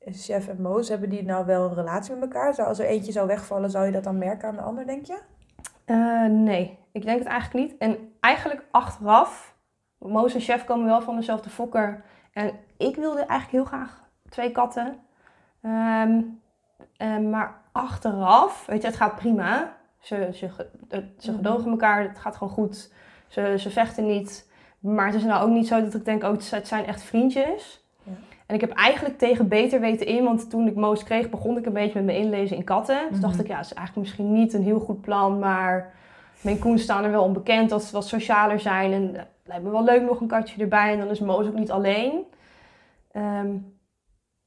Chef 0.00 0.48
en 0.48 0.62
Moos, 0.62 0.88
hebben 0.88 1.08
die 1.08 1.22
nou 1.22 1.46
wel 1.46 1.64
een 1.64 1.74
relatie 1.74 2.14
met 2.14 2.22
elkaar? 2.22 2.54
Zou, 2.54 2.68
als 2.68 2.78
er 2.78 2.86
eentje 2.86 3.12
zou 3.12 3.26
wegvallen, 3.26 3.70
zou 3.70 3.86
je 3.86 3.92
dat 3.92 4.04
dan 4.04 4.18
merken 4.18 4.48
aan 4.48 4.56
de 4.56 4.62
ander, 4.62 4.86
denk 4.86 5.06
je? 5.06 5.18
Eh, 5.84 6.24
nee, 6.24 6.78
ik 6.92 7.04
denk 7.04 7.18
het 7.18 7.28
eigenlijk 7.28 7.66
niet. 7.66 7.78
En 7.78 8.12
eigenlijk 8.20 8.64
achteraf, 8.70 9.56
Moos 9.98 10.34
en 10.34 10.40
Chef 10.40 10.64
komen 10.64 10.86
wel 10.86 11.02
van 11.02 11.16
dezelfde 11.16 11.50
fokker. 11.50 12.04
En 12.32 12.52
ik 12.76 12.96
wilde 12.96 13.20
eigenlijk 13.20 13.50
heel 13.50 13.64
graag 13.64 14.08
twee 14.28 14.52
katten. 14.52 15.00
Ehm, 15.62 16.20
eh, 16.96 17.18
maar 17.18 17.54
achteraf, 17.72 18.66
weet 18.66 18.80
je, 18.80 18.86
het 18.86 18.96
gaat 18.96 19.16
prima. 19.16 19.76
Ze, 19.98 20.28
ze, 20.32 20.48
ze 21.18 21.30
Mhm. 21.30 21.36
gedogen 21.36 21.70
elkaar, 21.70 22.02
het 22.02 22.18
gaat 22.18 22.36
gewoon 22.36 22.52
goed. 22.52 22.92
Ze, 23.28 23.54
ze 23.58 23.70
vechten 23.70 24.06
niet. 24.06 24.50
Maar 24.78 25.06
het 25.06 25.14
is 25.14 25.22
nou 25.24 25.42
ook 25.42 25.54
niet 25.54 25.66
zo 25.66 25.82
dat 25.82 25.94
ik 25.94 26.04
denk, 26.04 26.22
oh, 26.22 26.30
het 26.50 26.66
zijn 26.68 26.86
echt 26.86 27.02
vriendjes. 27.02 27.84
Ja. 28.02 28.12
En 28.46 28.54
ik 28.54 28.60
heb 28.60 28.70
eigenlijk 28.70 29.18
tegen 29.18 29.48
beter 29.48 29.80
weten 29.80 30.06
in, 30.06 30.24
want 30.24 30.50
toen 30.50 30.66
ik 30.66 30.74
Moos 30.74 31.02
kreeg, 31.04 31.30
begon 31.30 31.56
ik 31.58 31.66
een 31.66 31.72
beetje 31.72 31.94
met 31.94 32.04
mijn 32.04 32.18
inlezen 32.18 32.56
in 32.56 32.64
katten. 32.64 32.98
Dus 33.08 33.10
Mhm. 33.18 33.20
dacht 33.20 33.40
ik, 33.40 33.46
ja, 33.46 33.56
het 33.56 33.64
is 33.66 33.74
eigenlijk 33.74 34.06
misschien 34.06 34.32
niet 34.32 34.52
een 34.52 34.62
heel 34.62 34.80
goed 34.80 35.00
plan, 35.00 35.38
maar 35.38 35.92
mijn 36.40 36.58
koens 36.58 36.82
staan 36.82 37.04
er 37.04 37.10
wel 37.10 37.22
onbekend 37.24 37.70
dat 37.70 37.82
ze 37.82 37.92
wat 37.92 38.06
socialer 38.06 38.60
zijn. 38.60 38.92
En 38.92 39.14
het 39.14 39.26
lijkt 39.44 39.64
me 39.64 39.70
wel 39.70 39.84
leuk 39.84 40.02
nog 40.02 40.20
een 40.20 40.26
katje 40.26 40.62
erbij. 40.62 40.92
En 40.92 40.98
dan 40.98 41.08
is 41.08 41.20
Moos 41.20 41.46
ook 41.46 41.54
niet 41.58 41.70
alleen. 41.70 42.22
Ehm, 43.12 43.48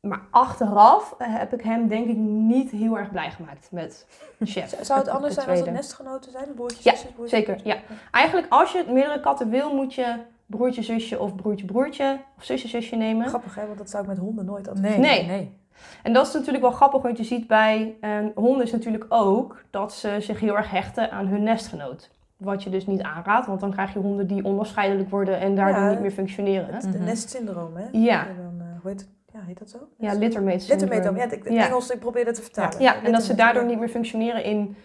maar 0.02 0.22
achteraf 0.30 1.16
eh, 1.18 1.28
heb 1.30 1.54
ik 1.54 1.62
hem 1.62 1.88
denk 1.88 2.08
ik 2.08 2.18
niet 2.18 2.72
heel 2.72 2.98
erg 2.98 3.12
blij 3.12 3.32
gemaakt 3.32 3.68
met 3.72 4.08
Chef. 4.44 4.78
Zou 4.82 5.00
het 5.00 5.08
anders 5.10 5.36
de 5.36 5.42
zijn 5.42 5.50
als 5.58 5.60
het 5.66 5.72
nestgenoten 5.76 6.32
zijn? 6.32 6.54
Broertjes, 6.56 6.84
Ja, 6.84 6.92
zusjes, 6.96 7.12
broertjes, 7.12 7.40
Zeker, 7.46 7.62
ja. 7.64 7.76
Eigenlijk 8.12 8.48
als 8.50 8.72
je 8.72 8.86
meerdere 8.90 9.20
katten 9.20 9.50
wil, 9.50 9.76
moet 9.76 9.94
je 9.94 10.16
broertje, 10.46 10.82
zusje 10.82 11.20
of 11.20 11.36
broertje, 11.36 11.66
broertje 11.66 12.20
of 12.38 12.44
zusje, 12.44 12.68
zusje 12.68 12.96
nemen. 12.96 13.28
Grappig 13.28 13.56
hè, 13.56 13.66
want 13.66 13.78
dat 13.78 13.90
zou 13.90 14.04
ik 14.04 14.10
met 14.10 14.18
honden 14.18 14.46
nooit 14.46 14.64
Nee, 14.66 14.74
adviseren. 14.74 15.02
Nee. 15.02 15.26
nee. 15.26 15.38
nee. 15.38 15.60
En 16.04 16.14
dat 16.14 16.28
is 16.28 16.34
natuurlijk 16.34 16.64
wel 16.64 16.72
grappig, 16.74 17.02
want 17.02 17.18
je 17.18 17.24
ziet 17.24 17.48
bij 17.48 17.96
eh, 18.02 18.18
honden 18.36 18.64
is 18.66 18.72
natuurlijk 18.72 19.06
ook 19.10 19.64
dat 19.70 19.94
ze 19.94 20.16
zich 20.20 20.40
heel 20.40 20.58
erg 20.58 20.72
hechten 20.72 21.12
aan 21.12 21.28
hun 21.28 21.44
nestgenoot. 21.44 22.10
Wat 22.38 22.64
je 22.64 22.70
dus 22.70 22.86
niet 22.88 23.02
aanraadt, 23.02 23.48
want 23.48 23.60
dan 23.60 23.72
krijg 23.72 23.94
je 23.94 24.00
honden 24.00 24.28
die 24.28 24.46
onafscheidelijk 24.46 25.10
worden 25.10 25.40
en 25.40 25.56
daardoor 25.56 25.84
Ja. 25.84 25.90
niet 25.90 26.00
meer 26.00 26.12
functioneren. 26.12 26.74
Het 26.74 26.86
Mhm. 26.96 27.04
nestsyndroom 27.04 27.76
hè? 27.76 27.86
Ja. 27.92 28.28
En 28.28 28.36
dan, 28.36 28.68
eh, 28.68 28.82
hoe 28.82 28.92
heet 28.92 29.00
het? 29.00 29.10
Ja, 29.34 29.40
heet 29.42 29.60
dat 29.60 29.70
zo? 29.70 29.78
Ja. 29.98 30.14
Littermate, 30.14 30.74
ja, 31.16 31.28
Ja. 31.44 31.66
Engels, 31.66 31.90
ik 31.90 32.00
probeer 32.00 32.26
dat 32.26 32.36
te 32.36 32.42
vertalen. 32.42 32.82
Ja, 32.82 33.04
en 33.04 33.12
dat 33.12 33.24
ze 33.24 33.36
daardoor 33.36 33.66
niet 33.66 33.80
meer 33.80 33.90
functioneren 33.90 34.44
in 34.44 34.76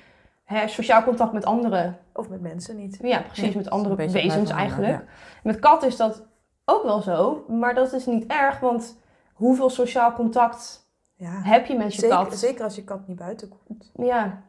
hè, 0.45 0.69
sociaal 0.69 1.03
contact 1.03 1.33
met 1.33 1.45
anderen. 1.45 1.99
Of 2.13 2.29
met 2.29 2.41
mensen 2.41 2.77
niet. 2.77 2.99
Ja, 3.03 3.21
precies, 3.21 3.55
met 3.55 3.71
andere 3.71 3.95
wezens 4.13 4.51
eigenlijk. 4.51 5.05
Met 5.43 5.59
katten 5.59 5.89
is 5.89 5.97
dat 5.97 6.23
ook 6.65 6.83
wel 6.83 7.01
zo, 7.01 7.45
maar 7.49 7.75
dat 7.75 7.93
is 7.93 8.07
niet 8.07 8.27
erg, 8.27 8.61
want 8.61 8.99
hoeveel 9.33 9.71
sociaal 9.71 10.13
contact 10.13 10.89
Ja. 11.15 11.41
heb 11.43 11.67
je 11.67 11.77
met 11.77 11.95
je 11.95 12.01
Zeker, 12.01 12.17
kat? 12.17 12.37
zeker 12.39 12.65
als 12.65 12.75
je 12.77 12.85
kat 12.85 13.09
niet 13.09 13.17
buiten 13.19 13.49
komt. 13.67 13.91
Ja. 13.95 14.43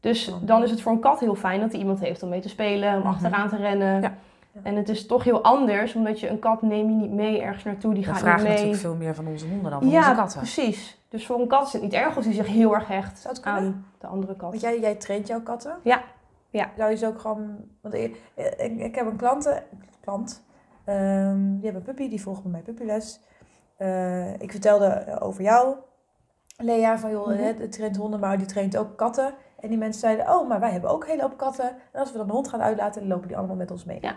Dus 0.00 0.34
dan 0.40 0.62
is 0.62 0.70
het 0.70 0.80
voor 0.80 0.92
een 0.92 1.00
kat 1.00 1.20
heel 1.20 1.34
fijn 1.34 1.60
dat 1.60 1.70
hij 1.70 1.80
iemand 1.80 2.00
heeft 2.00 2.22
om 2.22 2.28
mee 2.28 2.40
te 2.40 2.48
spelen, 2.48 2.92
om 2.94 2.98
Mhm. 2.98 3.08
achteraan 3.08 3.48
te 3.48 3.56
rennen. 3.56 4.18
Ja. 4.52 4.60
En 4.62 4.76
het 4.76 4.88
is 4.88 5.06
toch 5.06 5.24
heel 5.24 5.42
anders, 5.42 5.94
omdat 5.94 6.20
je 6.20 6.28
een 6.28 6.38
kat 6.38 6.62
neem 6.62 6.88
je 6.88 6.94
niet 6.94 7.10
mee 7.10 7.40
ergens 7.40 7.64
naartoe, 7.64 7.94
die 7.94 8.04
We 8.04 8.10
gaat 8.10 8.18
vragen 8.18 8.38
niet 8.38 8.46
mee. 8.46 8.52
natuurlijk 8.56 8.80
veel 8.82 8.94
meer 8.94 9.14
van 9.14 9.26
onze 9.26 9.46
honden 9.46 9.70
dan 9.70 9.80
van 9.80 9.90
ja, 9.90 9.98
onze 9.98 10.14
katten. 10.14 10.38
precies. 10.38 11.00
Dus 11.08 11.26
voor 11.26 11.40
een 11.40 11.46
kat 11.48 11.66
is 11.66 11.72
het 11.72 11.82
niet 11.82 11.92
erg 11.92 12.16
als 12.16 12.24
hij 12.24 12.34
zich 12.34 12.46
heel 12.46 12.74
erg 12.74 12.88
hecht 12.88 13.42
aan 13.42 13.86
de 13.98 14.06
andere 14.06 14.36
kat. 14.36 14.50
Want 14.50 14.60
jij, 14.60 14.80
jij 14.80 14.94
traint 14.94 15.26
jouw 15.26 15.40
katten? 15.40 15.76
Ja. 15.82 16.02
Ja. 16.50 16.70
Zou 16.76 16.90
je 16.90 16.96
ze 16.96 17.06
ook 17.06 17.20
gewoon... 17.20 17.56
Want 17.80 17.94
ik, 17.94 18.20
ik, 18.34 18.78
ik 18.78 18.94
heb 18.94 19.06
een 19.06 19.16
klanten, 19.16 19.62
klant, 20.00 20.44
ehm, 20.84 21.36
die 21.36 21.62
hebben 21.62 21.74
een 21.74 21.82
puppy, 21.82 22.08
die 22.08 22.22
volgt 22.22 22.42
bij 22.42 22.50
mij 22.52 22.60
puppyles. 22.60 23.20
Eh, 23.76 24.40
ik 24.40 24.50
vertelde 24.50 25.20
over 25.20 25.42
jou, 25.42 25.74
Lea, 26.56 26.98
van 26.98 27.10
joh, 27.10 27.28
hè, 27.28 27.54
de 27.54 27.68
traint 27.68 27.96
honden, 27.96 28.20
maar 28.20 28.38
die 28.38 28.46
traint 28.46 28.76
ook 28.76 28.96
katten. 28.96 29.34
En 29.60 29.68
die 29.68 29.78
mensen 29.78 30.00
zeiden, 30.00 30.28
oh, 30.34 30.48
maar 30.48 30.60
wij 30.60 30.70
hebben 30.70 30.90
ook 30.90 31.02
een 31.02 31.10
hele 31.10 31.22
hoop 31.22 31.36
katten. 31.36 31.68
En 31.92 32.00
als 32.00 32.12
we 32.12 32.18
dan 32.18 32.26
de 32.26 32.32
hond 32.32 32.48
gaan 32.48 32.62
uitlaten, 32.62 33.00
dan 33.00 33.10
lopen 33.10 33.28
die 33.28 33.36
allemaal 33.36 33.56
met 33.56 33.70
ons 33.70 33.84
mee. 33.84 33.98
Ja. 34.00 34.14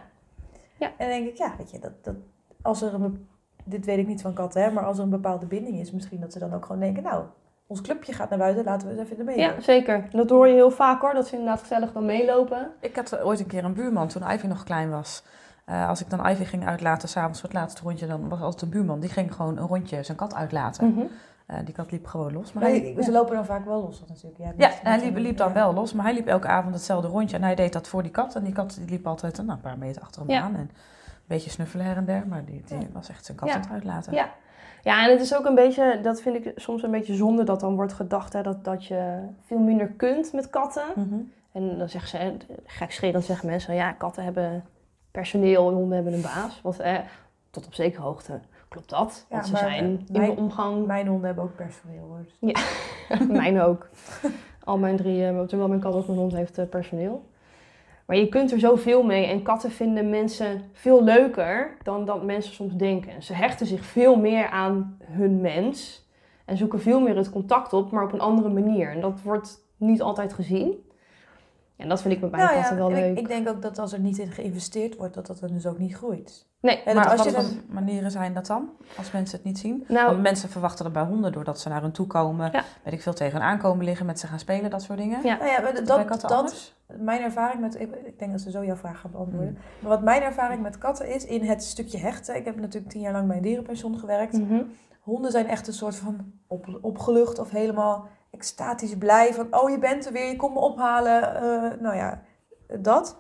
Ja. 0.78 0.88
En 0.88 0.94
dan 0.98 1.08
denk 1.08 1.28
ik, 1.28 1.38
ja, 1.38 1.54
weet 1.58 1.72
je, 1.72 1.80
dat, 1.80 2.04
dat, 2.04 2.16
als 2.62 2.82
er 2.82 2.94
een... 2.94 3.28
Dit 3.64 3.86
weet 3.86 3.98
ik 3.98 4.08
niet 4.08 4.22
van 4.22 4.34
katten, 4.34 4.64
hè, 4.64 4.72
maar 4.72 4.86
als 4.86 4.98
er 4.98 5.04
een 5.04 5.10
bepaalde 5.10 5.46
binding 5.46 5.80
is, 5.80 5.92
misschien 5.92 6.20
dat 6.20 6.34
ze 6.34 6.40
dan 6.40 6.54
ook 6.54 6.66
gewoon 6.66 6.82
denken, 6.82 7.04
nou, 7.04 7.24
ons 7.68 7.82
clubje 7.82 8.14
gaat 8.14 8.30
naar 8.30 8.40
buiten, 8.40 8.64
laten 8.64 8.88
we 8.88 8.94
eens 8.94 9.04
even 9.04 9.18
ermee. 9.18 9.38
Ja, 9.38 9.60
zeker. 9.60 10.08
Dat 10.12 10.30
hoor 10.30 10.48
je 10.48 10.54
heel 10.54 10.72
vaak 10.72 11.02
hoor, 11.02 11.14
dat 11.14 11.28
ze 11.28 11.36
inderdaad 11.36 11.60
gezellig 11.60 11.92
dan 11.92 12.06
meelopen. 12.06 12.72
Ik 12.80 12.96
had 12.96 13.20
ooit 13.22 13.40
een 13.40 13.48
keer 13.48 13.64
een 13.64 13.74
buurman 13.74 14.08
toen 14.08 14.32
Ivy 14.32 14.48
nog 14.48 14.64
klein 14.64 14.90
was. 14.90 15.24
Eh, 15.66 15.90
als 15.90 16.02
ik 16.02 16.10
dan 16.10 16.28
Ivy 16.28 16.44
ging 16.44 16.66
uitlaten, 16.66 17.10
s'avonds 17.10 17.40
voor 17.40 17.50
het 17.50 17.58
laatste 17.58 17.82
rondje, 17.84 18.08
dan 18.08 18.30
was 18.30 18.42
altijd 18.42 18.62
een 18.62 18.70
buurman. 18.70 19.00
Die 19.00 19.10
ging 19.10 19.34
gewoon 19.34 19.58
een 19.58 19.68
rondje 19.68 20.04
zijn 20.04 20.18
kat 20.18 20.34
uitlaten. 20.36 20.88
Mhm. 20.88 21.06
Eh, 21.46 21.58
die 21.66 21.74
kat 21.74 21.92
liep 21.92 22.06
gewoon 22.06 22.34
los. 22.34 22.54
Maar 22.54 22.64
hij, 22.64 22.96
ze 23.00 23.12
lopen 23.12 23.36
dan 23.36 23.46
vaak 23.46 23.66
wel 23.66 23.82
los 23.82 24.04
natuurlijk. 24.08 24.58
Ja, 24.58 24.70
hij 24.84 25.00
liep, 25.00 25.18
liep 25.18 25.38
dan 25.38 25.54
wel 25.54 25.74
los, 25.74 25.94
maar 25.94 26.06
hij 26.06 26.14
liep 26.14 26.28
elke 26.28 26.48
avond 26.48 26.74
hetzelfde 26.74 27.08
rondje. 27.08 27.36
En 27.36 27.44
hij 27.44 27.56
deed 27.56 27.74
dat 27.74 27.88
voor 27.88 28.02
die 28.02 28.12
kat. 28.12 28.36
En 28.36 28.44
die 28.44 28.54
kat 28.54 28.76
die 28.80 28.90
liep 28.90 29.08
altijd 29.08 29.38
nou, 29.38 29.50
een 29.50 29.60
paar 29.60 29.78
meter 29.78 30.02
achter 30.02 30.22
hem 30.22 30.30
Ja. 30.30 30.42
aan. 30.42 30.54
En 30.54 30.60
een 30.60 30.70
beetje 31.26 31.50
snuffelen 31.50 31.86
her 31.86 31.98
en 31.98 32.06
der. 32.06 32.28
Maar 32.28 32.46
die, 32.46 32.64
die 32.66 32.88
was 32.94 33.10
echt 33.10 33.26
zijn 33.26 33.38
kat 33.38 33.50
aan 33.50 33.62
het 33.62 33.70
uitlaten. 33.72 34.14
Ja. 34.14 34.30
Ja, 34.84 35.04
en 35.04 35.12
het 35.12 35.22
is 35.22 35.36
ook 35.36 35.46
een 35.46 35.56
beetje, 35.56 36.00
dat 36.02 36.22
vind 36.22 36.46
ik 36.46 36.52
soms 36.56 36.84
een 36.84 36.92
beetje 36.92 37.16
zonde 37.16 37.44
dat 37.44 37.60
dan 37.60 37.76
wordt 37.76 37.94
gedacht 37.94 38.34
hè, 38.34 38.42
dat, 38.42 38.64
dat 38.64 38.86
je 38.86 39.20
veel 39.46 39.60
minder 39.60 39.88
kunt 39.88 40.34
met 40.34 40.50
katten. 40.50 40.86
Mhm. 40.96 41.16
En 41.52 41.78
dan 41.78 41.90
zeggen 41.90 42.10
ze, 42.10 42.18
hè, 42.18 42.38
gekscherend 42.66 43.24
zeggen 43.26 43.50
mensen, 43.50 43.76
ja, 43.76 43.92
katten 43.92 44.24
hebben 44.24 44.64
personeel 45.12 45.70
en 45.70 45.76
honden 45.76 45.96
hebben 45.96 46.14
een 46.14 46.22
baas. 46.22 46.62
Want 46.62 46.80
eh, 46.80 46.98
tot 47.50 47.66
op 47.66 47.74
zekere 47.74 48.02
hoogte 48.02 48.40
klopt 48.76 48.90
dat. 48.90 49.26
Ja, 49.30 49.36
Want 49.36 49.48
ze 49.48 49.58
zijn 49.58 49.84
in 49.84 50.06
mijn- 50.12 50.36
de 50.36 50.42
omgang, 50.42 50.86
Mijn 50.86 51.08
honden 51.08 51.26
hebben 51.26 51.44
ook 51.44 51.56
personeel 51.56 52.04
hoor. 52.08 52.26
Dus- 52.40 53.28
mijn 53.42 53.62
ook. 53.62 53.90
Al 54.64 54.78
mijn 54.78 54.98
drie, 54.98 55.48
zowel 55.48 55.68
mijn 55.68 55.80
kat 55.80 55.94
als 55.94 56.06
mijn 56.06 56.20
hond 56.20 56.34
heeft 56.36 56.58
eh, 56.58 56.66
personeel. 56.70 57.26
Maar 58.06 58.18
je 58.18 58.30
kunt 58.30 58.52
er 58.52 58.60
zoveel 58.60 59.04
mee 59.04 59.26
en 59.26 59.42
katten 59.42 59.72
vinden 59.72 60.10
mensen 60.10 60.62
veel 60.74 61.04
leuker 61.04 61.78
dan 61.84 62.06
dat 62.06 62.24
mensen 62.24 62.54
soms 62.54 62.74
denken. 62.76 63.24
Ze 63.24 63.34
hechten 63.34 63.66
zich 63.66 63.86
veel 63.86 64.16
meer 64.16 64.48
aan 64.50 64.98
hun 65.04 65.42
mens 65.42 66.08
en 66.46 66.58
zoeken 66.58 66.82
veel 66.82 67.00
meer 67.00 67.16
het 67.16 67.30
contact 67.30 67.74
op, 67.74 67.92
maar 67.92 68.04
op 68.04 68.14
een 68.14 68.20
andere 68.20 68.50
manier. 68.50 68.90
En 68.92 69.02
dat 69.02 69.22
wordt 69.22 69.60
niet 69.78 70.02
altijd 70.02 70.34
gezien. 70.34 70.85
En 71.78 71.90
dat 71.90 72.02
vind 72.02 72.14
ik 72.14 72.22
met 72.22 72.32
mijn 72.32 72.44
Nou 72.44 72.56
ja, 72.58 72.76
wel 72.76 72.90
leuk. 72.92 73.12
ik, 73.12 73.20
ik 73.20 73.28
denk 73.28 73.50
ook 73.50 73.62
dat 73.62 73.80
als 73.80 73.94
er 73.94 74.00
niet 74.00 74.18
in 74.18 74.32
geïnvesteerd 74.32 74.96
wordt, 74.96 75.14
dat 75.14 75.28
dat 75.28 75.40
dan 75.40 75.54
dus 75.54 75.66
ook 75.68 75.78
niet 75.78 75.96
groeit. 75.96 76.48
nee, 76.60 76.84
En 76.84 76.96
Maar 76.96 77.10
als 77.10 77.24
je 77.24 77.32
dan- 77.32 77.62
manieren 77.70 78.12
zijn 78.12 78.34
dat 78.34 78.46
dan? 78.46 78.70
Als 78.98 79.12
mensen 79.12 79.36
het 79.38 79.46
niet 79.46 79.60
zien? 79.60 79.86
nou, 79.88 80.10
Want 80.10 80.22
mensen 80.22 80.50
verwachten 80.50 80.84
dat 80.84 80.94
bij 80.94 81.04
honden 81.04 81.32
doordat 81.32 81.60
ze 81.60 81.70
naar 81.70 81.82
hun 81.82 81.92
toe 81.92 82.08
komen. 82.08 82.50
Ja. 82.52 82.64
Weet 82.84 82.94
ik 82.94 83.02
veel, 83.02 83.14
tegen 83.14 83.40
hun 83.40 83.48
aankomen 83.50 83.86
liggen, 83.86 84.06
met 84.06 84.20
ze 84.20 84.28
gaan 84.28 84.40
spelen, 84.40 84.70
dat 84.70 84.82
soort 84.82 85.00
dingen. 85.00 85.24
Ja. 85.24 85.38
Nou 85.38 85.50
ja, 85.50 85.62
maar 85.62 85.74
dat, 85.74 86.22
dat, 86.22 86.74
mijn 87.00 87.22
ervaring 87.22 87.62
met, 87.62 87.80
ik, 87.80 87.96
ik 88.06 88.20
denk 88.20 88.32
dat 88.32 88.42
ze 88.42 88.52
zo 88.52 88.66
jouw 88.66 88.76
vraag 88.76 89.00
gaan 89.00 89.12
beantwoorden. 89.12 89.48
Hmm. 89.50 89.58
Maar 89.80 89.90
wat 89.92 90.02
mijn 90.04 90.22
ervaring 90.22 90.62
met 90.62 90.78
katten 90.78 91.14
is, 91.16 91.26
in 91.26 91.44
het 91.44 91.64
stukje 91.64 91.98
hechten. 91.98 92.36
Ik 92.36 92.46
heb 92.46 92.60
natuurlijk 92.60 92.92
tien 92.92 93.02
jaar 93.02 93.14
lang 93.14 93.28
bij 93.28 93.36
een 93.38 93.42
dierenpension 93.44 94.00
gewerkt. 94.00 94.34
mhm. 94.34 94.62
Honden 95.00 95.32
zijn 95.32 95.48
echt 95.48 95.68
een 95.68 95.74
soort 95.74 95.96
van 95.96 96.34
op, 96.48 96.80
opgelucht 96.82 97.40
of 97.40 97.50
helemaal 97.50 98.08
extatisch 98.36 98.98
blij. 98.98 99.34
Van, 99.34 99.48
oh 99.52 99.70
je 99.70 99.80
bent 99.80 100.06
er 100.06 100.12
weer, 100.14 100.30
je 100.30 100.36
komt 100.36 100.54
me 100.54 100.60
ophalen. 100.60 101.36
Eh, 101.36 101.80
nou 101.82 101.96
ja, 101.96 102.22
dat. 102.80 103.18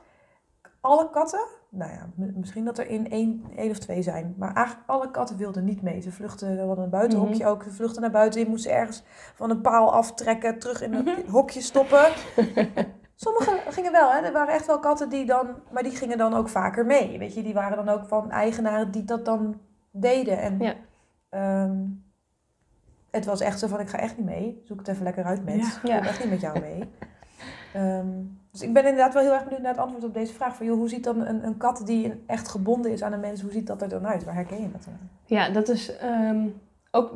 Alle 0.81 1.09
katten, 1.09 1.39
nou 1.69 1.91
ja, 1.91 2.09
misschien 2.35 2.65
dat 2.65 2.77
er 2.77 2.87
in 2.89 3.09
één, 3.11 3.43
één 3.55 3.69
of 3.71 3.77
twee 3.77 4.01
zijn. 4.01 4.35
Maar 4.37 4.53
eigenlijk 4.53 4.89
alle 4.89 5.11
katten 5.11 5.37
wilden 5.37 5.63
niet 5.63 5.81
mee. 5.81 6.01
Ze 6.01 6.11
vluchten, 6.11 6.55
we 6.55 6.61
hadden 6.61 6.83
een 6.83 6.89
buitenhokje 6.89 7.43
Mhm. 7.43 7.47
ook. 7.51 7.63
Ze 7.63 7.71
vluchten 7.71 8.01
naar 8.01 8.11
buiten. 8.11 8.39
Je 8.41 8.49
moest 8.49 8.63
ze 8.63 8.71
ergens 8.71 9.03
van 9.35 9.49
een 9.49 9.61
paal 9.61 9.93
aftrekken, 9.93 10.59
terug 10.59 10.81
in 10.81 10.89
Mhm. 10.91 11.07
een 11.07 11.29
hokje 11.29 11.61
stoppen. 11.61 12.05
Sommige 13.15 13.59
gingen 13.69 13.91
wel, 13.91 14.11
hè. 14.11 14.19
Er 14.21 14.31
waren 14.33 14.53
echt 14.53 14.65
wel 14.65 14.79
katten 14.79 15.09
die 15.09 15.25
dan... 15.25 15.47
Maar 15.71 15.83
die 15.83 15.95
gingen 15.95 16.17
dan 16.17 16.33
ook 16.33 16.49
vaker 16.49 16.85
mee, 16.85 17.17
weet 17.19 17.33
je. 17.33 17.43
Die 17.43 17.53
waren 17.53 17.85
dan 17.85 17.89
ook 17.95 18.05
van 18.05 18.31
eigenaren 18.31 18.91
die 18.91 19.03
dat 19.03 19.25
dan 19.25 19.59
deden. 19.91 20.37
En 20.39 20.59
Ja. 20.59 20.73
ehm, 21.29 21.75
het 23.15 23.25
was 23.25 23.41
echt 23.41 23.59
zo 23.59 23.67
van, 23.67 23.79
ik 23.79 23.89
ga 23.89 23.97
echt 23.97 24.17
niet 24.17 24.25
mee. 24.25 24.61
Zoek 24.63 24.77
het 24.77 24.87
even 24.87 25.03
lekker 25.03 25.23
uit, 25.23 25.45
mens. 25.45 25.79
Ja. 25.83 25.93
Ik 25.93 25.99
kom 25.99 26.07
echt 26.07 26.19
niet 26.19 26.29
met 26.29 26.41
jou 26.41 26.59
mee. 26.59 26.89
Ehm, 27.73 28.07
dus 28.51 28.61
ik 28.61 28.73
ben 28.73 28.83
inderdaad 28.83 29.13
wel 29.13 29.23
heel 29.23 29.33
erg 29.33 29.43
benieuwd 29.43 29.61
naar 29.61 29.71
het 29.71 29.81
antwoord 29.81 30.03
op 30.03 30.13
deze 30.13 30.33
vraag. 30.33 30.55
Van, 30.55 30.65
joh, 30.65 30.77
hoe 30.77 30.89
ziet 30.89 31.03
dan 31.03 31.25
een, 31.25 31.45
een 31.45 31.57
kat 31.57 31.81
die 31.85 32.23
echt 32.27 32.47
gebonden 32.47 32.91
is 32.91 33.03
aan 33.03 33.13
een 33.13 33.19
mens, 33.19 33.41
hoe 33.41 33.51
ziet 33.51 33.67
dat 33.67 33.81
er 33.81 33.89
dan 33.89 34.07
uit? 34.07 34.23
Waar 34.23 34.35
herken 34.35 34.61
je 34.61 34.71
dat 34.71 34.83
dan? 34.83 34.93
Ja, 35.25 35.49
dat 35.49 35.69
is 35.69 35.97
ehm, 35.97 36.47
ook 36.91 37.13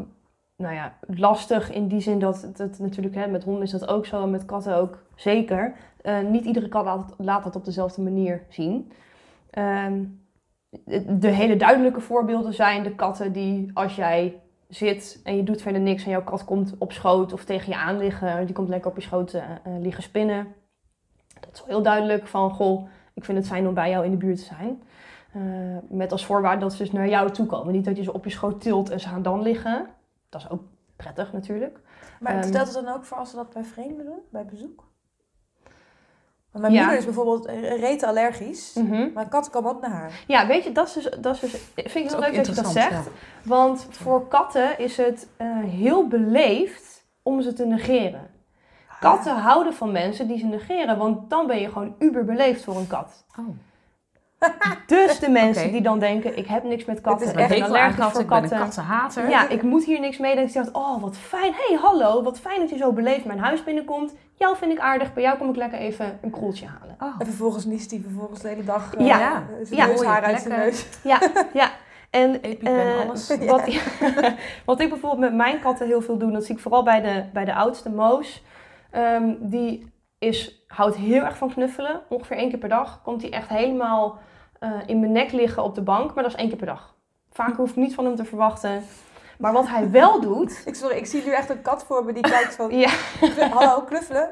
nou 0.56 0.74
ja, 0.74 0.94
lastig 1.08 1.72
in 1.72 1.88
die 1.88 2.01
zin 2.01 2.20
dat 2.20 2.41
het, 2.58 2.79
natuurlijk, 2.79 3.15
hè, 3.15 3.27
met 3.27 3.44
honden 3.44 3.63
is 3.63 3.72
dat 3.72 3.88
ook 3.88 4.06
zo 4.06 4.24
en 4.24 4.29
met 4.29 4.46
katten 4.46 4.75
ook 4.75 5.03
zeker. 5.15 5.75
Eh, 6.01 6.20
niet 6.20 6.46
iedere 6.46 6.68
kat 6.68 6.86
laat, 6.86 7.13
laat 7.18 7.44
dat 7.44 7.56
op 7.56 7.65
dezelfde 7.65 8.01
manier 8.01 8.46
zien. 8.50 8.91
Ehm, 9.50 10.03
de 11.08 11.27
hele 11.27 11.56
duidelijke 11.56 12.01
voorbeelden 12.01 12.53
zijn 12.53 12.84
de 12.84 12.96
katten 12.96 13.32
die 13.32 13.72
als 13.74 13.96
jij 13.96 14.39
zit 14.70 15.20
en 15.24 15.36
je 15.36 15.44
doet 15.44 15.62
verder 15.62 15.82
niks 15.82 16.04
en 16.04 16.10
jouw 16.10 16.24
kat 16.24 16.46
komt 16.46 16.74
op 16.78 16.92
schoot 16.92 17.34
of 17.34 17.44
tegen 17.44 17.70
je 17.72 17.78
aan 17.78 17.98
liggen, 17.98 18.46
die 18.46 18.56
komt 18.56 18.70
lekker 18.70 18.92
op 18.92 18.96
je 18.96 19.04
schoot 19.04 19.34
uh, 19.34 19.44
liggen 19.80 20.04
spinnen. 20.04 20.48
Dat 21.40 21.54
is 21.54 21.60
wel 21.60 21.68
heel 21.68 21.82
duidelijk 21.82 22.28
van, 22.28 22.52
goh, 22.52 22.88
ik 23.14 23.26
vind 23.26 23.38
het 23.38 23.48
fijn 23.48 23.68
om 23.68 23.74
bij 23.74 23.90
jou 23.90 24.06
in 24.06 24.12
de 24.12 24.18
buurt 24.18 24.38
te 24.38 24.44
zijn. 24.44 24.82
Uh, 25.36 25.78
met 25.90 26.12
als 26.12 26.26
voorwaarde 26.26 26.62
dat 26.62 26.72
ze 26.74 26.84
dus 26.84 26.92
naar 26.92 27.08
jou 27.08 27.32
toe 27.32 27.46
komen. 27.46 27.74
Niet 27.74 27.86
dat 27.86 27.98
je 27.98 28.04
ze 28.04 28.14
op 28.14 28.24
je 28.24 28.30
schoot 28.30 28.62
tilt 28.62 28.90
en 28.90 29.00
ze 29.00 29.08
gaan 29.08 29.22
dan 29.22 29.42
liggen. 29.42 29.88
Dat 30.30 30.42
is 30.42 30.50
ook 30.50 30.62
prettig 30.96 31.34
natuurlijk. 31.34 31.80
Maar 32.20 32.36
um, 32.36 32.44
stelt 32.44 32.76
het 32.76 32.86
dan 32.86 32.96
ook 32.96 33.06
voor 33.06 33.18
als 33.18 33.30
ze 33.30 33.36
dat 33.36 33.54
bij 33.54 33.64
vreemden 33.64 34.06
doen, 34.06 34.20
bij 34.30 34.46
bezoek? 34.46 34.88
Want 36.51 36.63
mijn 36.63 36.74
ja. 36.74 36.79
moeder 36.79 37.00
is 37.00 37.06
bijvoorbeeld 37.06 37.46
rete 37.79 38.08
allergisch, 38.08 38.74
mm 38.74 38.91
-hmm. 38.91 39.12
maar 39.13 39.27
katten 39.27 39.51
komen 39.51 39.72
ook 39.72 39.82
naar 39.82 39.91
haar. 39.91 40.24
Ja, 40.27 40.48
weet 40.48 40.63
je, 40.63 40.72
dat 40.72 40.88
is 40.88 40.94
dus, 40.94 41.10
dat 41.20 41.34
is 41.34 41.39
dus 41.39 41.51
vind 41.75 41.96
ik 42.06 42.10
heel 42.10 42.20
leuk 42.20 42.36
dat 42.36 42.46
je 42.46 42.53
dat 42.53 42.72
zegt. 42.72 42.91
Ja. 42.91 43.03
Want 43.44 43.88
voor 43.89 44.27
katten 44.27 44.79
is 44.79 44.98
het 44.98 45.27
uh, 45.41 45.48
heel 45.63 46.08
beleefd 46.08 47.06
om 47.24 47.41
ze 47.41 47.53
te 47.53 47.65
negeren. 47.65 48.29
Katten 49.00 49.36
houden 49.36 49.74
van 49.74 49.91
mensen 49.91 50.27
die 50.27 50.38
ze 50.38 50.46
negeren, 50.46 50.98
want 50.98 51.29
dan 51.29 51.48
ben 51.48 51.60
je 51.60 51.72
gewoon 51.72 51.96
uber 52.00 52.25
beleefd 52.25 52.63
voor 52.63 52.77
een 52.77 52.88
kat. 52.88 53.25
Oh. 53.39 53.48
Dus 54.86 55.19
de 55.19 55.29
mensen 55.29 55.62
okay. 55.62 55.72
die 55.72 55.81
dan 55.81 56.00
denken, 56.00 56.38
ik 56.38 56.48
heb 56.48 56.63
niks 56.63 56.86
met 56.86 57.01
katten, 57.01 57.27
ik 57.27 57.48
ben 57.48 57.62
allergisch 57.62 58.05
voor 58.05 58.25
katten. 58.25 58.43
Ik 58.43 58.50
ben 58.50 58.51
een 58.51 58.63
kattenhater. 58.63 59.29
Ja, 59.29 59.50
ik 59.50 59.62
moet 59.62 59.86
hier 59.86 60.00
niks 60.00 60.17
mee. 60.17 60.36
Dan 60.36 60.46
denk 60.46 60.67
ik, 60.67 60.77
oh 60.77 61.01
wat 61.01 61.17
fijn, 61.17 61.53
hey 61.53 61.77
hallo, 61.81 62.24
wat 62.24 62.39
fijn 62.39 62.60
dat 62.60 62.69
je 62.69 62.77
zo 62.77 62.91
beleefd 62.91 63.25
mijn 63.25 63.39
huis 63.39 63.63
binnenkomt. 63.63 64.13
Jou 64.36 64.58
vind 64.58 64.72
ik 64.72 64.79
aardig, 64.79 65.13
bij 65.13 65.24
jou 65.24 65.38
kom 65.38 65.50
ik 65.50 65.55
lekker 65.55 65.79
even 65.79 66.19
een 66.22 66.31
kroeltje 66.31 66.65
halen. 66.65 66.96
Oh. 67.00 67.15
En 67.19 67.25
vervolgens 67.25 67.65
niest 67.65 67.91
hij 67.91 68.00
vervolgens 68.00 68.41
de 68.41 68.48
hele 68.48 68.63
dag 68.63 68.98
uh, 68.98 69.08
ja. 69.08 69.19
ja. 69.19 69.43
zijn 69.63 69.79
ja. 69.79 69.86
neushaar 69.86 70.24
uit 70.24 70.41
zijn 70.41 70.60
neus. 70.60 70.86
Ja, 71.03 71.19
ja. 71.53 71.72
En 72.10 72.39
uh, 72.62 73.00
alles. 73.00 73.38
Wat, 73.38 73.62
wat 74.65 74.79
ik 74.79 74.89
bijvoorbeeld 74.89 75.19
met 75.19 75.34
mijn 75.34 75.60
katten 75.60 75.88
heel 75.88 76.01
veel 76.01 76.17
doe, 76.17 76.31
dat 76.31 76.46
zie 76.46 76.55
ik 76.55 76.62
vooral 76.62 76.84
bij 76.84 77.01
de, 77.01 77.24
bij 77.34 77.46
de 77.46 77.53
oudste 77.53 77.89
Moos. 77.89 78.43
Um, 78.96 79.38
die 79.39 79.91
is, 80.19 80.63
houdt 80.67 80.96
heel 80.96 81.24
erg 81.24 81.38
van 81.38 81.53
knuffelen. 81.53 82.01
Ongeveer 82.10 82.38
één 82.38 82.50
keer 82.50 82.60
per 82.60 82.69
dag 82.69 83.01
komt 83.03 83.22
hij 83.22 83.31
echt 83.31 83.50
helemaal 83.50 84.19
uh, 84.60 84.70
in 84.86 85.00
mijn 85.00 85.12
nek 85.12 85.32
liggen 85.32 85.63
op 85.63 85.75
de 85.75 85.82
bank. 85.82 86.13
Maar 86.13 86.24
dat 86.24 86.34
is 86.34 86.39
één 86.39 86.48
keer 86.48 86.58
per 86.58 86.68
dag. 86.68 86.96
Vaak 87.32 87.56
hoef 87.56 87.70
ik 87.70 87.75
niet 87.75 87.94
van 87.94 88.06
hem 88.06 88.16
te 88.16 88.25
verwachten. 88.25 88.84
Maar 89.38 89.54
wat 89.54 89.68
hij 89.68 89.92
wel 89.92 90.22
doet... 90.30 90.62
Ik, 90.66 90.75
sorry, 90.75 90.96
ik 90.96 91.06
zie 91.06 91.24
nu 91.25 91.32
echt 91.32 91.50
een 91.50 91.62
kat 91.62 91.84
voor 91.88 92.06
me 92.06 92.13
die 92.13 92.24
kijkt 92.24 92.56
van... 92.56 92.78
ja. 92.78 92.89
Hallo, 93.51 93.82
knuffelen. 93.82 94.30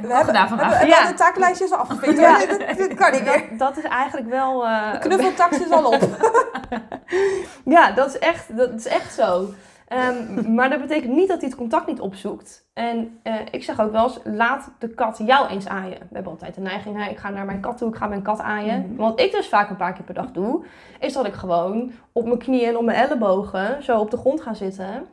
We 0.00 0.14
hebben, 0.14 0.34
daar 0.34 0.48
vandaag. 0.48 0.78
Hebben, 0.78 0.88
ja. 0.88 1.08
de 1.08 1.14
taaklijstjes 1.14 1.72
afgevinkt. 1.72 2.18
Ja. 2.18 2.46
Dat, 2.46 2.78
dat, 2.78 2.94
kan 2.94 3.12
niet 3.12 3.24
meer. 3.24 3.48
Dat, 3.48 3.58
dat 3.58 3.76
is 3.76 3.84
eigenlijk 3.84 4.28
wel... 4.28 4.64
Uh, 4.64 4.92
de 4.92 4.98
knuffeltax 4.98 5.58
is 5.60 5.70
al 5.70 5.84
op. 5.84 6.08
ja, 7.64 7.90
dat 7.90 8.08
is 8.08 8.18
echt, 8.18 8.56
dat 8.56 8.72
is 8.72 8.86
echt 8.86 9.14
zo. 9.14 9.48
Um, 9.92 10.54
maar 10.54 10.70
dat 10.70 10.80
betekent 10.80 11.14
niet 11.14 11.28
dat 11.28 11.40
hij 11.40 11.48
het 11.48 11.58
contact 11.58 11.86
niet 11.86 12.00
opzoekt. 12.00 12.68
En 12.72 13.20
uh, 13.24 13.34
ik 13.50 13.64
zeg 13.64 13.80
ook 13.80 13.92
wel 13.92 14.04
eens, 14.04 14.20
laat 14.24 14.70
de 14.78 14.88
kat 14.88 15.20
jou 15.26 15.48
eens 15.48 15.68
aaien. 15.68 15.98
We 15.98 16.14
hebben 16.14 16.32
altijd 16.32 16.54
de 16.54 16.60
neiging, 16.60 17.04
hè, 17.04 17.10
ik 17.10 17.18
ga 17.18 17.30
naar 17.30 17.44
mijn 17.44 17.60
kat 17.60 17.78
toe, 17.78 17.88
ik 17.88 17.96
ga 17.96 18.06
mijn 18.06 18.22
kat 18.22 18.40
aaien. 18.40 18.86
Mm. 18.88 18.96
Wat 18.96 19.20
ik 19.20 19.32
dus 19.32 19.48
vaak 19.48 19.70
een 19.70 19.76
paar 19.76 19.92
keer 19.92 20.04
per 20.04 20.14
dag 20.14 20.32
doe, 20.32 20.64
is 21.00 21.12
dat 21.12 21.26
ik 21.26 21.32
gewoon 21.32 21.92
op 22.12 22.24
mijn 22.24 22.38
knieën 22.38 22.68
en 22.68 22.76
op 22.76 22.84
mijn 22.84 22.98
ellebogen 22.98 23.82
zo 23.82 23.98
op 23.98 24.10
de 24.10 24.16
grond 24.16 24.40
ga 24.40 24.54
zitten. 24.54 25.06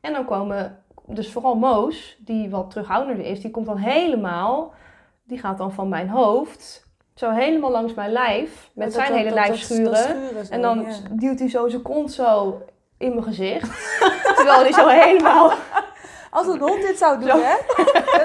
En 0.00 0.12
dan 0.12 0.24
komen, 0.24 0.78
dus 1.06 1.32
vooral 1.32 1.54
Moos, 1.54 2.16
die 2.18 2.50
wat 2.50 2.70
terughoudender 2.70 3.26
is, 3.26 3.40
die 3.40 3.50
komt 3.50 3.66
dan 3.66 3.78
helemaal, 3.78 4.72
die 5.24 5.38
gaat 5.38 5.58
dan 5.58 5.72
van 5.72 5.88
mijn 5.88 6.08
hoofd 6.08 6.86
zo 7.14 7.30
helemaal 7.30 7.70
langs 7.70 7.94
mijn 7.94 8.12
lijf, 8.12 8.70
met 8.74 8.92
zijn 8.92 9.08
dat, 9.08 9.16
hele 9.16 9.28
dat, 9.30 9.38
lijf 9.38 9.60
schuren. 9.60 9.96
schuren 9.96 10.46
zo, 10.46 10.52
en 10.52 10.62
dan 10.62 10.80
ja. 10.80 10.92
duwt 11.10 11.38
hij 11.38 11.48
zo 11.48 11.68
zijn 11.68 11.82
kont 11.82 12.12
zo 12.12 12.62
in 13.04 13.10
mijn 13.10 13.24
gezicht. 13.24 13.70
Terwijl 14.36 14.60
hij 14.60 14.72
zo 14.72 14.88
helemaal... 14.88 15.52
Als 16.30 16.46
een 16.46 16.58
hond 16.58 16.82
dit 16.82 16.98
zou 16.98 17.20
doen, 17.20 17.28
hè? 17.42 17.54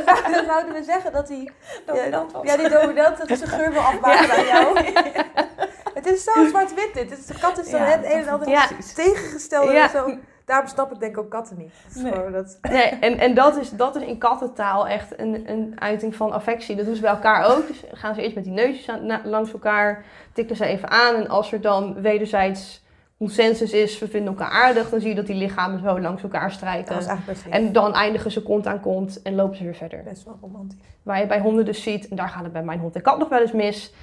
Dan, 0.06 0.46
zouden 0.46 0.74
we 0.74 0.84
zeggen 0.84 1.12
dat 1.12 1.28
hij... 1.28 1.52
Dominant 1.86 2.32
was. 2.32 2.46
Ja, 2.46 2.58
die 2.58 2.70
dominant, 2.70 3.28
dat 3.28 3.38
zijn 3.38 3.50
geur 3.50 3.72
wil 3.72 3.82
afmaken 3.82 4.28
ja. 4.28 4.36
aan 4.36 4.46
jou. 4.46 4.78
Het 5.94 6.06
is 6.06 6.24
zo 6.24 6.46
zwart-wit 6.48 6.94
dit. 6.94 7.12
Is, 7.12 7.26
de 7.26 7.40
kat 7.40 7.58
is 7.58 7.70
dan 7.70 7.80
ja, 7.80 7.86
het 7.86 8.06
een 8.06 8.12
en 8.12 8.28
ander 8.28 8.50
ja. 8.50 8.68
tegengestelde. 8.96 9.72
Ja. 9.72 9.90
Zo. 9.90 10.18
Daarom 10.46 10.68
snap 10.68 10.92
ik 10.92 11.00
denk 11.00 11.12
ik 11.12 11.24
ook 11.24 11.30
katten 11.30 11.58
niet. 11.58 11.74
Nee. 11.94 12.32
Dat... 12.32 12.58
nee, 12.62 12.84
en, 12.84 13.18
en 13.18 13.34
dat, 13.34 13.58
is, 13.58 13.70
dat 13.70 13.96
is 13.96 14.04
in 14.04 14.18
kattentaal 14.18 14.88
echt 14.88 15.20
een, 15.20 15.44
een 15.50 15.76
uiting 15.80 16.16
van 16.16 16.32
affectie. 16.32 16.76
Dat 16.76 16.86
doen 16.86 16.96
ze 16.96 17.02
bij 17.02 17.10
elkaar 17.10 17.46
ook. 17.46 17.68
Dus 17.68 17.84
gaan 17.92 18.16
ze 18.16 18.22
eerst 18.22 18.36
met 18.36 18.44
die 18.44 18.54
neusjes 18.54 18.90
aan, 18.90 19.22
langs 19.24 19.54
elkaar, 19.54 20.06
tikken 20.34 20.56
ze 20.56 20.66
even 20.66 20.90
aan. 20.90 21.16
En 21.16 21.30
als 21.30 21.52
er 21.52 21.62
dan 21.62 22.02
wederzijds 22.02 22.84
consensus 23.20 23.72
is, 23.72 24.00
we 24.00 24.08
vinden 24.08 24.30
elkaar 24.30 24.50
aardig, 24.50 24.90
dan 24.90 25.00
zie 25.00 25.10
je 25.10 25.16
dat 25.16 25.28
die 25.28 25.36
lichamen 25.36 25.80
zo 25.80 26.00
langs 26.00 26.24
elkaar 26.24 26.52
strijken. 26.52 27.20
En 27.50 27.72
dan 27.72 27.94
eindigen 27.94 28.32
ze 28.32 28.44
kont 28.44 28.68
aan 28.68 28.80
kont 28.80 29.22
en 29.22 29.36
lopen 29.36 29.58
ze 29.58 29.64
weer 29.64 29.76
verder. 29.76 30.04
Best 30.04 30.24
wel 30.24 30.38
romantisch. 30.42 30.80
Waar 31.04 31.20
je 31.20 31.28
bij 31.28 31.40
honden 31.40 31.66
dus 31.66 31.84
ziet, 31.84 32.08
en 32.08 32.16
daar 32.16 32.30
gaat 32.30 32.44
het 32.44 32.54
bij 32.54 32.64
mijn 32.64 32.80
hond 32.80 32.96
en 32.96 33.02
kat 33.02 33.20
nog 33.20 33.30
wel 33.30 33.42
eens 33.42 33.52
mis. 33.52 33.94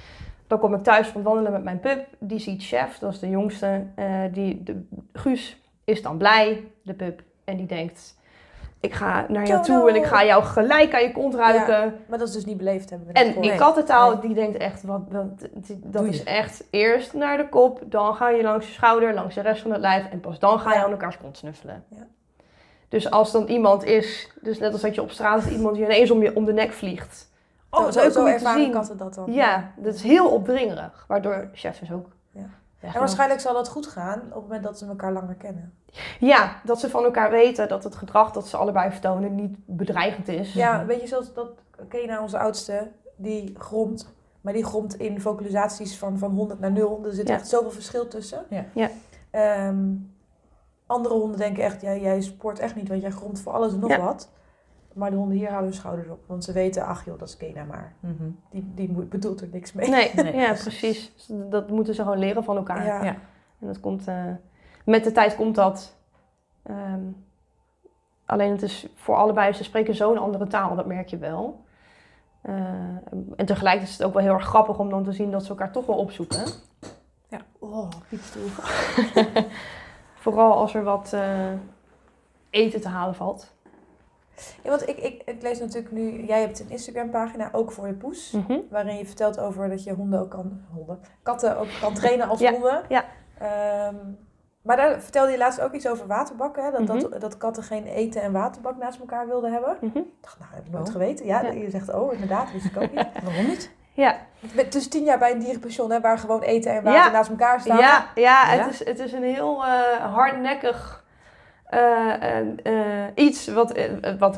Dan 0.47 0.59
kom 0.59 0.73
ik 0.73 0.83
thuis 0.83 1.07
van 1.07 1.21
wandelen 1.21 1.51
met 1.51 1.63
mijn 1.63 1.79
pup. 1.79 2.07
Die 2.19 2.39
ziet 2.39 2.63
Chef, 2.63 2.97
dat 2.97 3.13
is 3.13 3.19
de 3.19 3.29
jongste. 3.29 3.83
Uh, 3.99 4.05
die, 4.31 4.63
de, 4.63 4.83
Guus 5.13 5.57
is 5.83 6.01
dan 6.01 6.17
blij, 6.17 6.63
de 6.81 6.93
pup. 6.93 7.21
En 7.43 7.57
die 7.57 7.65
denkt, 7.65 8.17
ik 8.79 8.93
ga 8.93 9.25
naar 9.27 9.45
jou 9.45 9.63
toe 9.63 9.89
en 9.89 9.95
ik 9.95 10.05
ga 10.05 10.25
jou 10.25 10.43
gelijk 10.43 10.93
aan 10.93 11.01
je 11.01 11.11
kont 11.11 11.35
ruiken. 11.35 11.85
Ja, 11.85 11.93
maar 12.07 12.17
dat 12.17 12.27
is 12.27 12.33
dus 12.33 12.45
niet 12.45 12.57
beleefd 12.57 12.89
hebben. 12.89 13.13
En 13.13 13.35
in 13.35 13.39
nee. 13.39 13.57
kattentaal, 13.57 14.11
nee. 14.11 14.19
die 14.19 14.33
denkt 14.33 14.57
echt, 14.57 14.83
wat, 14.83 15.01
dat 15.83 16.03
is 16.03 16.23
echt 16.23 16.63
eerst 16.69 17.13
naar 17.13 17.37
de 17.37 17.49
kop, 17.49 17.81
dan 17.85 18.15
ga 18.15 18.29
je 18.29 18.43
langs 18.43 18.67
je 18.67 18.73
schouder, 18.73 19.13
langs 19.13 19.35
de 19.35 19.41
rest 19.41 19.61
van 19.61 19.71
het 19.71 19.81
lijf 19.81 20.09
en 20.09 20.19
pas 20.19 20.39
dan 20.39 20.59
ga 20.59 20.73
je 20.73 20.83
aan 20.83 20.91
elkaars 20.91 21.17
kont 21.17 21.37
snuffelen. 21.37 21.83
Ja. 21.89 22.07
Dus 22.89 23.11
als 23.11 23.31
dan 23.31 23.45
iemand 23.45 23.83
is, 23.83 24.31
dus 24.41 24.59
net 24.59 24.71
als 24.71 24.81
dat 24.81 24.95
je 24.95 25.01
op 25.01 25.11
straat 25.11 25.45
is, 25.45 25.51
iemand 25.51 25.75
die 25.75 25.85
ineens 25.85 26.11
om 26.11 26.21
je 26.21 26.35
om 26.35 26.45
de 26.45 26.53
nek 26.53 26.71
vliegt. 26.71 27.29
Oh, 27.69 27.85
zo, 27.85 28.01
zo, 28.01 28.09
zo 28.09 28.25
ervaren 28.25 28.71
katten 28.71 28.97
dat 28.97 29.13
dan. 29.13 29.33
Ja, 29.33 29.71
dat 29.77 29.93
is 29.93 30.01
heel 30.01 30.29
opdringerig, 30.29 31.05
waardoor 31.07 31.49
chef 31.53 31.79
dus 31.79 31.91
ook 31.91 32.07
en 32.79 32.99
waarschijnlijk 32.99 33.39
zal 33.39 33.53
dat 33.53 33.69
goed 33.69 33.87
gaan 33.87 34.19
op 34.19 34.33
het 34.33 34.41
moment 34.41 34.63
dat 34.63 34.77
ze 34.77 34.85
elkaar 34.85 35.11
langer 35.11 35.35
kennen. 35.35 35.73
Ja, 36.19 36.61
dat 36.63 36.79
ze 36.79 36.89
van 36.89 37.03
elkaar 37.03 37.31
weten 37.31 37.67
dat 37.67 37.83
het 37.83 37.95
gedrag 37.95 38.31
dat 38.31 38.47
ze 38.47 38.57
allebei 38.57 38.91
vertonen 38.91 39.35
niet 39.35 39.57
bedreigend 39.65 40.27
is. 40.27 40.53
Ja, 40.53 40.85
weet 40.85 41.01
je, 41.01 41.07
zoals 41.07 41.33
dat 41.33 41.49
ken 41.87 42.01
je 42.01 42.07
naar 42.07 42.21
onze 42.21 42.39
oudste, 42.39 42.91
die 43.15 43.55
gromt. 43.57 44.15
Maar 44.41 44.53
die 44.53 44.65
gromt 44.65 44.95
in 44.95 45.21
vocalisaties 45.21 45.97
van, 45.97 46.17
van 46.17 46.31
100 46.31 46.59
naar 46.59 46.71
0. 46.71 47.01
Er 47.05 47.13
zit 47.13 47.27
ja. 47.27 47.33
echt 47.33 47.47
zoveel 47.47 47.71
verschil 47.71 48.07
tussen. 48.07 48.45
Ja. 48.49 48.65
ja. 48.73 48.89
Um, 49.67 50.15
andere 50.85 51.15
honden 51.15 51.37
denken 51.37 51.63
echt, 51.63 51.81
ja, 51.81 51.95
jij 51.95 52.21
sport 52.21 52.59
echt 52.59 52.75
niet, 52.75 52.87
want 52.87 53.01
jij 53.01 53.11
gromt 53.11 53.39
voor 53.39 53.53
alles 53.53 53.73
en 53.73 53.79
nog 53.79 53.89
ja. 53.89 53.99
wat. 53.99 54.29
Maar 54.97 55.09
de 55.09 55.15
honden 55.15 55.37
hier 55.37 55.47
houden 55.47 55.69
hun 55.69 55.79
schouders 55.79 56.09
op. 56.09 56.19
Want 56.25 56.43
ze 56.43 56.51
weten, 56.51 56.85
ach 56.85 57.05
joh, 57.05 57.19
dat 57.19 57.27
is 57.27 57.37
Kena 57.37 57.63
maar. 57.63 57.93
Mm 57.99 58.15
-hmm. 58.17 58.39
Die, 58.49 58.71
die 58.75 58.89
bedoelt 58.89 59.41
er 59.41 59.47
niks 59.51 59.73
mee. 59.73 59.89
Nee, 59.89 60.11
nee 60.15 60.35
ja, 60.45 60.53
precies. 60.53 61.27
Dat 61.49 61.69
moeten 61.69 61.95
ze 61.95 62.01
gewoon 62.01 62.19
leren 62.19 62.43
van 62.43 62.57
elkaar. 62.57 62.85
Ja. 62.85 63.03
ja. 63.03 63.15
En 63.59 63.67
dat 63.67 63.79
komt, 63.79 64.07
uh, 64.07 64.23
met 64.85 65.03
de 65.03 65.11
tijd 65.11 65.35
komt 65.35 65.55
dat. 65.55 65.95
Um, 66.69 67.25
alleen 68.25 68.51
het 68.51 68.61
is 68.61 68.87
voor 68.95 69.15
allebei, 69.15 69.53
ze 69.53 69.63
spreken 69.63 69.95
zo'n 69.95 70.17
andere 70.17 70.47
taal, 70.47 70.75
dat 70.75 70.85
merk 70.85 71.07
je 71.07 71.17
wel. 71.17 71.65
Uh, 72.43 72.55
en 73.35 73.45
tegelijk 73.45 73.81
is 73.81 73.91
het 73.91 74.03
ook 74.03 74.13
wel 74.13 74.23
heel 74.23 74.33
erg 74.33 74.45
grappig 74.45 74.79
om 74.79 74.89
dan 74.89 75.03
te 75.03 75.11
zien 75.11 75.31
dat 75.31 75.43
ze 75.43 75.49
elkaar 75.49 75.71
toch 75.71 75.85
wel 75.85 75.97
opzoeken. 75.97 76.45
Ja. 77.29 77.41
Oh, 77.59 77.89
piepstoel. 78.09 78.47
Vooral 80.23 80.53
als 80.53 80.73
er 80.73 80.83
wat 80.83 81.11
uh, 81.13 81.51
eten 82.49 82.81
te 82.81 82.87
halen 82.87 83.15
valt. 83.15 83.55
Ja, 84.63 84.69
want 84.69 84.89
ik, 84.89 84.97
ik, 84.97 85.21
ik 85.25 85.41
lees 85.41 85.59
natuurlijk 85.59 85.93
nu, 85.93 86.23
jij 86.23 86.39
hebt 86.39 86.59
een 86.59 86.69
Instagram 86.69 87.09
pagina, 87.09 87.49
ook 87.51 87.71
voor 87.71 87.87
je 87.87 87.93
poes. 87.93 88.31
Mm 88.31 88.43
-hmm. 88.47 88.63
Waarin 88.69 88.97
je 88.97 89.05
vertelt 89.05 89.39
over 89.39 89.69
dat 89.69 89.83
je 89.83 89.93
honden 89.93 90.19
ook 90.19 90.29
kan, 90.29 90.61
honden, 90.73 90.99
katten 91.23 91.57
ook 91.57 91.67
kan 91.81 91.93
trainen 91.93 92.27
als 92.27 92.39
ja, 92.39 92.51
honden. 92.51 92.83
Ja. 92.89 93.05
Um, 93.87 94.17
maar 94.61 94.77
daar 94.77 95.01
vertelde 95.01 95.31
je 95.31 95.37
laatst 95.37 95.61
ook 95.61 95.73
iets 95.73 95.87
over 95.87 96.07
waterbakken. 96.07 96.63
Hè? 96.63 96.71
Dat, 96.71 96.79
mm 96.79 96.87
-hmm. 96.87 97.09
dat, 97.09 97.21
dat 97.21 97.37
katten 97.37 97.63
geen 97.63 97.85
eten 97.85 98.21
en 98.21 98.31
waterbak 98.31 98.77
naast 98.77 98.99
elkaar 98.99 99.27
wilden 99.27 99.51
hebben. 99.51 99.77
Mm 99.81 99.89
-hmm. 99.93 100.01
Ik 100.01 100.21
dacht, 100.21 100.39
nou, 100.39 100.51
heb 100.53 100.65
ik 100.65 100.71
nooit 100.71 100.87
oh. 100.87 100.91
geweten. 100.91 101.25
Ja, 101.25 101.41
ja, 101.41 101.51
je 101.51 101.69
zegt, 101.69 101.93
oh, 101.93 102.13
inderdaad, 102.13 102.51
wist 102.51 102.65
ik 102.65 102.77
ook 102.77 102.91
niet. 102.91 103.07
Waarom 103.23 103.45
niet? 103.45 103.71
Ja. 103.93 104.17
Dus 104.69 104.87
tien 104.87 105.03
jaar 105.03 105.19
bij 105.19 105.31
een 105.31 105.39
dierenpension, 105.39 105.91
hè, 105.91 106.01
waar 106.01 106.17
gewoon 106.17 106.41
eten 106.41 106.71
en 106.71 106.83
water 106.83 106.99
ja. 106.99 107.11
naast 107.11 107.29
elkaar 107.29 107.59
staan. 107.59 107.77
Ja, 107.77 108.05
ja, 108.15 108.45
Het, 108.45 108.69
is, 108.69 108.85
het 108.85 108.99
is 108.99 109.11
een 109.11 109.23
heel 109.23 109.65
uh, 109.65 110.13
hardnekkig 110.13 111.05
uh, 111.73 112.13
uh, 112.63 113.05
iets 113.15 113.47
wat, 113.47 113.79
wat 114.19 114.37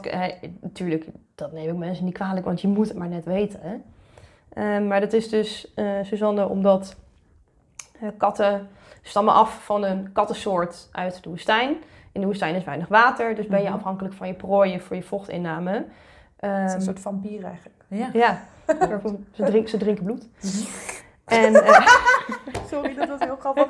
natuurlijk, 0.62 1.06
dat 1.36 1.52
neem 1.52 1.70
ik 1.70 1.76
mensen 1.76 2.06
niet 2.06 2.14
kwalijk, 2.14 2.46
want 2.46 2.62
je 2.62 2.68
moet 2.68 2.88
het 2.88 2.98
maar 2.98 3.08
net 3.08 3.26
weten. 3.26 3.84
maar 4.88 5.00
dat 5.00 5.14
is 5.14 5.30
dus, 5.30 5.74
Suzanne, 6.04 6.48
omdat 6.48 6.96
katten 8.18 8.68
stammen 9.02 9.34
af 9.34 9.64
van 9.64 9.84
een 9.84 10.12
kattensoort 10.12 10.88
uit 10.92 11.24
de 11.24 11.30
woestijn. 11.30 11.76
In 12.12 12.22
de 12.22 12.28
woestijn 12.28 12.56
is 12.56 12.64
weinig 12.64 12.88
water, 12.88 13.36
dus 13.36 13.48
ben 13.48 13.60
je 13.62 13.66
Mhm. 13.70 13.74
afhankelijk 13.78 14.14
van 14.14 14.28
je 14.28 14.34
prooi 14.34 14.80
voor 14.80 14.96
je 14.96 15.04
vochtinname. 15.04 15.72
Het 15.72 15.86
is 16.36 16.50
Ehm, 16.50 16.74
een 16.76 16.82
soort 16.82 17.00
vampier 17.00 17.44
eigenlijk. 17.44 17.84
Ja. 17.88 18.10
Ja, 18.14 18.42
ze, 19.32 19.44
drink, 19.44 19.68
ze 19.68 19.78
drinken 19.78 20.04
bloed. 20.04 20.28
En, 21.26 21.56
eh, 21.64 21.88
Sorry, 22.72 22.96
dat 22.96 23.10
was 23.10 23.20
heel 23.20 23.36
grappig. 23.36 23.68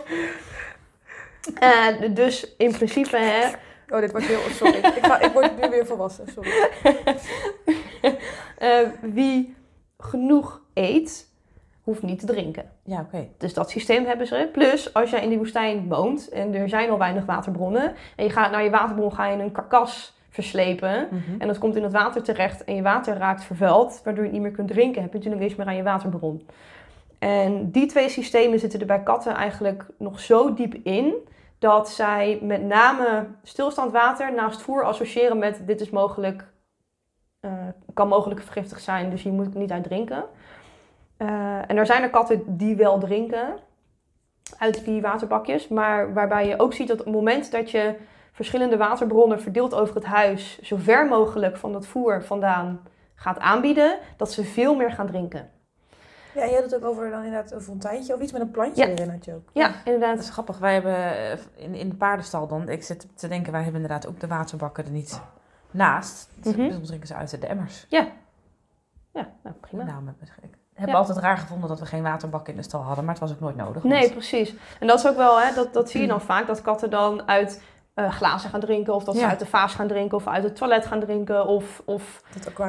Eh, 1.60 2.13
dus 2.13 2.56
in 2.58 2.71
principe, 2.71 3.17
hè, 3.17 3.49
Oh, 3.89 3.99
dit 3.99 4.12
wordt 4.12 4.28
heel... 4.28 4.39
Sorry. 4.39 4.78
Ik, 4.78 5.06
ga, 5.06 5.19
ik 5.19 5.32
word 5.32 5.62
nu 5.62 5.69
weer 5.69 5.86
volwassen, 5.86 6.25
sorry. 6.34 6.52
eh, 8.58 8.88
wie 9.02 9.56
genoeg 9.97 10.62
eet, 10.73 11.28
hoeft 11.84 12.02
niet 12.02 12.19
te 12.19 12.25
drinken. 12.25 12.71
Ja, 12.84 12.99
oké. 12.99 13.28
Dus 13.38 13.54
dat 13.54 13.69
systeem 13.69 14.06
hebben 14.06 14.28
ze. 14.28 14.49
Plus, 14.52 14.93
als 14.93 15.10
jij 15.10 15.23
in 15.23 15.30
die 15.30 15.38
woestijn 15.38 15.88
woont 15.88 16.30
en 16.30 16.54
er 16.54 16.69
zijn 16.69 16.89
al 16.89 16.97
weinig 16.97 17.25
waterbronnen. 17.25 17.93
En 18.15 18.23
je 18.23 18.30
gaat 18.30 18.52
naar 18.52 18.63
je 18.63 18.69
waterbron 18.69 19.13
ga 19.13 19.28
je 19.28 19.43
een 19.43 19.52
karkas 19.52 20.17
verslepen. 20.30 21.08
Mhm. 21.12 21.41
En 21.41 21.47
dat 21.47 21.58
komt 21.58 21.75
in 21.75 21.84
het 21.84 21.91
water 21.91 22.23
terecht 22.23 22.63
en 22.63 22.75
je 22.75 22.82
water 22.82 23.17
raakt 23.17 23.43
vervuild. 23.43 24.02
Waardoor 24.04 24.23
je 24.23 24.30
het 24.30 24.39
niet 24.39 24.47
meer 24.47 24.52
kunt 24.56 24.67
drinken. 24.67 25.02
Heb 25.02 25.12
je 25.12 25.17
natuurlijk 25.17 25.43
niks 25.43 25.56
meer 25.56 25.67
aan 25.67 25.75
je 25.75 25.84
waterbron. 25.84 26.47
En 27.19 27.71
die 27.71 27.86
twee 27.86 28.10
systemen 28.10 28.60
zitten 28.60 28.79
er 28.79 28.86
bij 28.86 29.03
katten 29.03 29.34
eigenlijk 29.34 29.86
nog 29.97 30.19
zo 30.19 30.53
diep 30.53 30.73
in. 30.73 31.13
Dat 31.60 31.89
zij 31.89 32.39
met 32.41 32.63
name 32.63 33.27
stilstaand 33.43 33.91
water 33.91 34.34
naast 34.34 34.62
voer 34.62 34.84
associëren 34.84 35.38
met 35.38 35.62
dit 35.65 35.82
is 35.82 35.89
mogelijk, 35.89 36.45
eh, 37.39 37.51
kan 37.93 38.08
mogelijk 38.08 38.41
vergiftigd 38.41 38.84
zijn, 38.84 39.10
dus 39.10 39.23
hier 39.23 39.34
moet 39.34 39.47
ik 39.47 39.53
niet 39.53 39.71
uit 39.71 39.84
drinken. 39.84 40.25
Eh, 41.17 41.69
en 41.69 41.77
er 41.77 41.86
zijn 41.86 42.03
er 42.03 42.10
katten 42.10 42.58
die 42.58 42.75
wel 42.75 42.99
drinken 42.99 43.58
uit 44.58 44.86
die 44.86 45.01
waterbakjes, 45.01 45.67
maar 45.67 46.13
waarbij 46.13 46.47
je 46.47 46.60
ook 46.60 46.73
ziet 46.73 46.88
dat 46.88 46.99
op 46.99 47.05
het 47.05 47.15
moment 47.15 47.51
dat 47.51 47.71
je 47.71 47.95
verschillende 48.32 48.77
waterbronnen 48.77 49.41
verdeeld 49.41 49.73
over 49.73 49.95
het 49.95 50.05
huis 50.05 50.60
zo 50.62 50.75
ver 50.79 51.08
mogelijk 51.08 51.58
van 51.58 51.71
dat 51.71 51.88
voer 51.88 52.23
vandaan 52.23 52.82
gaat 53.15 53.39
aanbieden, 53.39 53.97
dat 54.17 54.32
ze 54.32 54.43
veel 54.43 54.75
meer 54.75 54.91
gaan 54.91 55.08
drinken. 55.08 55.49
Ja, 56.36 56.42
en 56.42 56.50
jij 56.50 56.62
had 56.62 56.72
het 56.72 56.76
ook 56.84 56.89
over 56.89 57.10
dan 57.10 57.24
inderdaad 57.24 57.52
een 57.52 57.62
fonteintje 57.62 58.13
of 58.13 58.20
iets 58.22 58.32
met 58.32 58.42
een 58.42 58.52
plantje 58.52 58.86
Ja. 58.86 58.89
erin 58.92 59.10
had 59.10 59.26
je 59.26 59.34
ook. 59.34 59.50
Ja, 59.54 59.68
Dat 59.68 59.76
inderdaad. 59.84 60.20
is 60.20 60.30
grappig. 60.30 60.58
Wij 60.58 60.74
hebben 60.74 60.96
eh, 60.96 61.32
in, 61.56 61.76
in 61.76 61.89
de 61.89 61.96
paardenstal 61.96 62.48
dan, 62.48 62.70
ik 62.70 62.84
zit 62.84 63.08
te 63.15 63.28
denken, 63.28 63.52
wij 63.52 63.63
hebben 63.63 63.82
inderdaad 63.82 64.08
ook 64.08 64.20
de 64.20 64.28
waterbakken 64.28 64.86
er 64.86 64.92
niet 64.92 65.22
naast. 65.72 66.30
Dus 66.36 66.56
Mhm. 66.56 66.72
Soms 66.72 66.88
drinken 66.88 67.08
ze 67.08 67.15
uit 67.15 67.42
de 67.42 67.48
emmers. 67.48 67.86
Ja, 67.89 68.08
nou, 69.13 69.56
prima. 69.60 69.84
Nou, 69.84 70.02
met- 70.04 70.15
ik 70.42 70.86
heb 70.86 70.89
Ja. 70.89 70.96
altijd 70.96 71.18
raar 71.18 71.38
gevonden 71.38 71.70
dat 71.70 71.80
we 71.80 71.86
geen 71.86 72.04
waterbak 72.04 72.48
in 72.48 72.56
de 72.56 72.62
stal 72.63 72.82
hadden, 72.82 73.04
maar 73.06 73.13
het 73.13 73.24
was 73.24 73.32
ook 73.32 73.39
nooit 73.39 73.56
nodig. 73.56 73.84
want- 73.84 73.94
Nee, 73.96 74.12
precies. 74.12 74.56
En 74.80 74.88
dat 74.88 75.00
is 75.00 75.08
ook 75.08 75.15
wel, 75.15 75.42
hè, 75.42 75.54
dat, 75.54 75.74
dat 75.74 75.89
zie 75.89 76.02
je 76.02 76.08
dan 76.08 76.22
vaak, 76.22 76.48
dat 76.48 76.62
katten 76.62 76.89
dan 76.89 77.28
uit 77.28 77.62
eh, 77.99 78.12
glazen 78.12 78.49
gaan 78.49 78.59
drinken, 78.59 78.93
of 78.93 79.03
dat 79.03 79.17
ze 79.17 79.25
uit 79.25 79.39
de 79.39 79.45
vaas 79.45 79.73
gaan 79.73 79.88
drinken, 79.88 80.17
of 80.17 80.27
uit 80.27 80.43
het 80.43 80.55
toilet 80.55 80.85
gaan 80.85 80.99
drinken, 80.99 81.47
of, 81.47 81.81
of 81.85 82.23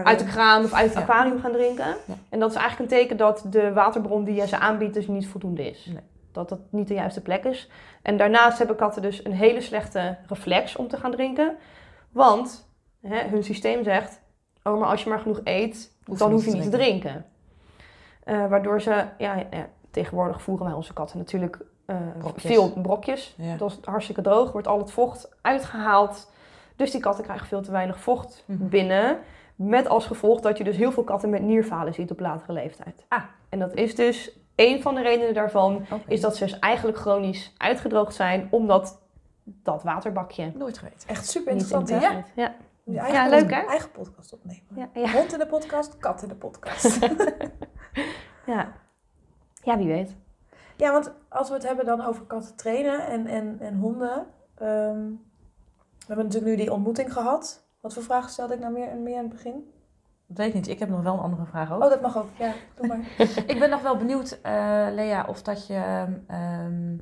uit 0.05 0.19
de 0.19 0.25
kraan 0.25 0.65
of 0.65 0.73
uit 0.73 0.85
het 0.85 0.95
Ja. 0.95 1.01
aquarium 1.01 1.41
gaan 1.41 1.53
drinken. 1.53 1.87
Ja. 1.87 2.15
En 2.29 2.41
dat 2.41 2.51
is 2.51 2.57
eigenlijk 2.57 2.93
een 2.93 2.99
teken 2.99 3.17
dat 3.17 3.45
de 3.51 3.73
waterbron 3.73 4.25
die 4.25 4.35
je 4.35 4.47
ze 4.47 4.59
aanbiedt 4.59 4.95
dus 4.95 5.07
niet 5.09 5.29
voldoende 5.29 5.71
is. 5.71 5.87
Nee. 5.87 6.03
Dat 6.33 6.49
dat 6.49 6.59
niet 6.71 6.89
de 6.89 6.95
juiste 6.95 7.21
plek 7.21 7.45
is. 7.45 7.71
En 8.03 8.17
daarnaast 8.17 8.59
hebben 8.59 8.77
katten 8.77 9.03
dus 9.03 9.25
een 9.25 9.33
hele 9.33 9.61
slechte 9.61 10.19
reflex 10.27 10.77
om 10.77 10.89
te 10.89 10.97
gaan 10.97 11.11
drinken. 11.11 11.57
Want 12.13 12.71
hè, 13.01 13.29
hun 13.29 13.45
systeem 13.45 13.85
zegt, 13.85 14.21
oh 14.63 14.79
maar 14.79 14.89
als 14.89 15.03
je 15.03 15.09
maar 15.09 15.21
genoeg 15.21 15.41
eet, 15.45 15.97
Hoef 16.05 16.19
dan 16.19 16.29
je 16.29 16.35
hoef 16.35 16.45
je 16.45 16.53
niet 16.53 16.63
te 16.63 16.69
drinken. 16.69 17.25
Eh, 18.25 18.47
waardoor 18.47 18.81
ze, 18.81 19.05
ja, 19.19 19.35
ja, 19.51 19.69
tegenwoordig 19.91 20.43
voeren 20.43 20.67
wij 20.67 20.75
onze 20.75 20.93
katten 20.93 21.19
natuurlijk 21.19 21.59
eh, 21.91 21.97
Brokjes. 22.19 22.53
veel 22.53 22.73
brokjes. 22.73 23.35
Ja. 23.37 23.57
Dat 23.57 23.71
is 23.71 23.79
hartstikke 23.85 24.23
droog, 24.23 24.53
wordt 24.53 24.67
al 24.67 24.79
het 24.79 24.91
vocht 24.93 25.29
uitgehaald. 25.41 26.33
Dus 26.77 26.91
die 26.91 27.01
katten 27.01 27.25
krijgen 27.25 27.47
veel 27.47 27.63
te 27.63 27.71
weinig 27.71 27.99
vocht 28.01 28.45
Mhm. 28.47 28.69
binnen. 28.69 29.19
Met 29.57 29.89
als 29.89 30.07
gevolg 30.07 30.41
dat 30.41 30.59
je 30.59 30.65
dus 30.65 30.77
heel 30.77 30.93
veel 30.93 31.05
katten 31.05 31.31
met 31.31 31.43
nierfalen 31.43 31.95
ziet 31.95 32.11
op 32.11 32.21
latere 32.21 32.53
leeftijd. 32.53 33.05
Ah. 33.09 33.23
En 33.49 33.59
dat 33.59 33.75
is 33.75 33.95
dus 33.95 34.31
een 34.57 34.83
van 34.83 34.95
de 34.95 35.03
redenen 35.03 35.35
daarvan, 35.35 35.87
is 36.07 36.21
dat 36.21 36.37
ze 36.37 36.45
dus 36.45 36.59
eigenlijk 36.59 36.99
chronisch 36.99 37.55
uitgedroogd 37.57 38.15
zijn, 38.15 38.49
omdat 38.51 38.99
dat 39.45 39.83
waterbakje 39.83 40.53
nooit 40.55 40.79
geweten. 40.79 41.09
Echt 41.09 41.29
super 41.29 41.53
interessant, 41.53 41.89
hè? 41.91 41.97
Ja. 42.35 42.55
Ja, 42.85 43.03
eigenlijk 43.03 43.43
leuk, 43.43 43.51
een 43.51 43.65
hè? 43.65 43.71
eigen 43.71 43.91
podcast 43.91 44.33
opnemen. 44.33 44.63
Ja, 44.75 44.89
ja, 44.95 45.11
Hond 45.13 45.33
in 45.33 45.39
de 45.39 45.47
podcast, 45.47 45.99
kat 45.99 46.23
in 46.23 46.29
de 46.29 46.35
podcast. 46.35 46.99
ja. 48.47 48.73
ja, 49.63 49.77
wie 49.79 49.87
weet. 49.87 50.17
ja, 50.77 50.93
want 50.93 51.13
als 51.31 51.49
we 51.49 51.55
het 51.55 51.67
hebben 51.67 51.85
dan 51.85 52.05
over 52.05 52.25
katten 52.25 52.57
trainen 52.57 53.07
en, 53.07 53.27
en, 53.27 53.57
en 53.61 53.75
honden. 53.79 54.27
ehm, 54.55 55.07
we 55.99 56.07
hebben 56.07 56.25
natuurlijk 56.25 56.53
nu 56.53 56.57
die 56.57 56.73
ontmoeting 56.73 57.13
gehad. 57.13 57.63
Wat 57.81 57.95
voor 57.95 58.03
vragen 58.03 58.31
stelde 58.31 58.55
ik 58.55 58.61
nou 58.61 58.73
meer, 58.73 58.97
meer 58.97 59.17
in 59.17 59.23
het 59.23 59.29
begin? 59.29 59.73
Dat 60.27 60.37
weet 60.37 60.49
ik 60.49 60.55
niet. 60.55 60.69
Ik 60.69 60.79
heb 60.79 60.89
nog 60.89 61.03
wel 61.03 61.15
een 61.15 61.21
andere 61.21 61.45
vraag 61.45 61.73
ook. 61.73 61.83
Oh, 61.83 61.91
dat 61.91 62.01
mag 62.01 62.17
ook. 62.17 62.29
Ja, 62.39 62.53
doe 62.75 62.87
maar. 62.87 62.99
Ik 63.53 63.59
ben 63.59 63.71
nog 63.71 63.83
wel 63.83 63.97
benieuwd, 63.97 64.39
eh, 64.43 64.53
Lea, 64.91 65.25
of 65.29 65.43
dat 65.43 65.67
je 65.67 66.07
ehm, 66.27 66.97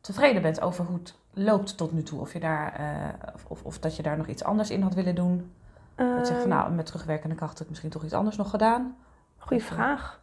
tevreden 0.00 0.42
bent 0.42 0.60
over 0.60 0.84
hoe 0.84 0.98
het 0.98 1.14
loopt 1.32 1.76
tot 1.76 1.92
nu 1.92 2.02
toe. 2.02 2.20
Of, 2.20 2.32
je 2.32 2.40
daar, 2.40 2.72
eh, 2.72 3.32
of, 3.34 3.44
of, 3.48 3.62
of 3.62 3.78
dat 3.78 3.96
je 3.96 4.02
daar 4.02 4.16
nog 4.16 4.26
iets 4.26 4.44
anders 4.44 4.70
in 4.70 4.82
had 4.82 4.94
willen 4.94 5.14
doen. 5.14 5.52
Dat 5.94 6.18
je 6.18 6.24
zegt 6.24 6.40
van 6.40 6.48
nou, 6.48 6.72
met 6.72 6.86
terugwerkende 6.86 7.34
kracht 7.34 7.52
heb 7.52 7.62
ik 7.62 7.68
misschien 7.68 7.90
toch 7.90 8.04
iets 8.04 8.12
anders 8.12 8.36
nog 8.36 8.50
gedaan. 8.50 8.96
Goeie 9.38 9.62
vraag. 9.62 10.22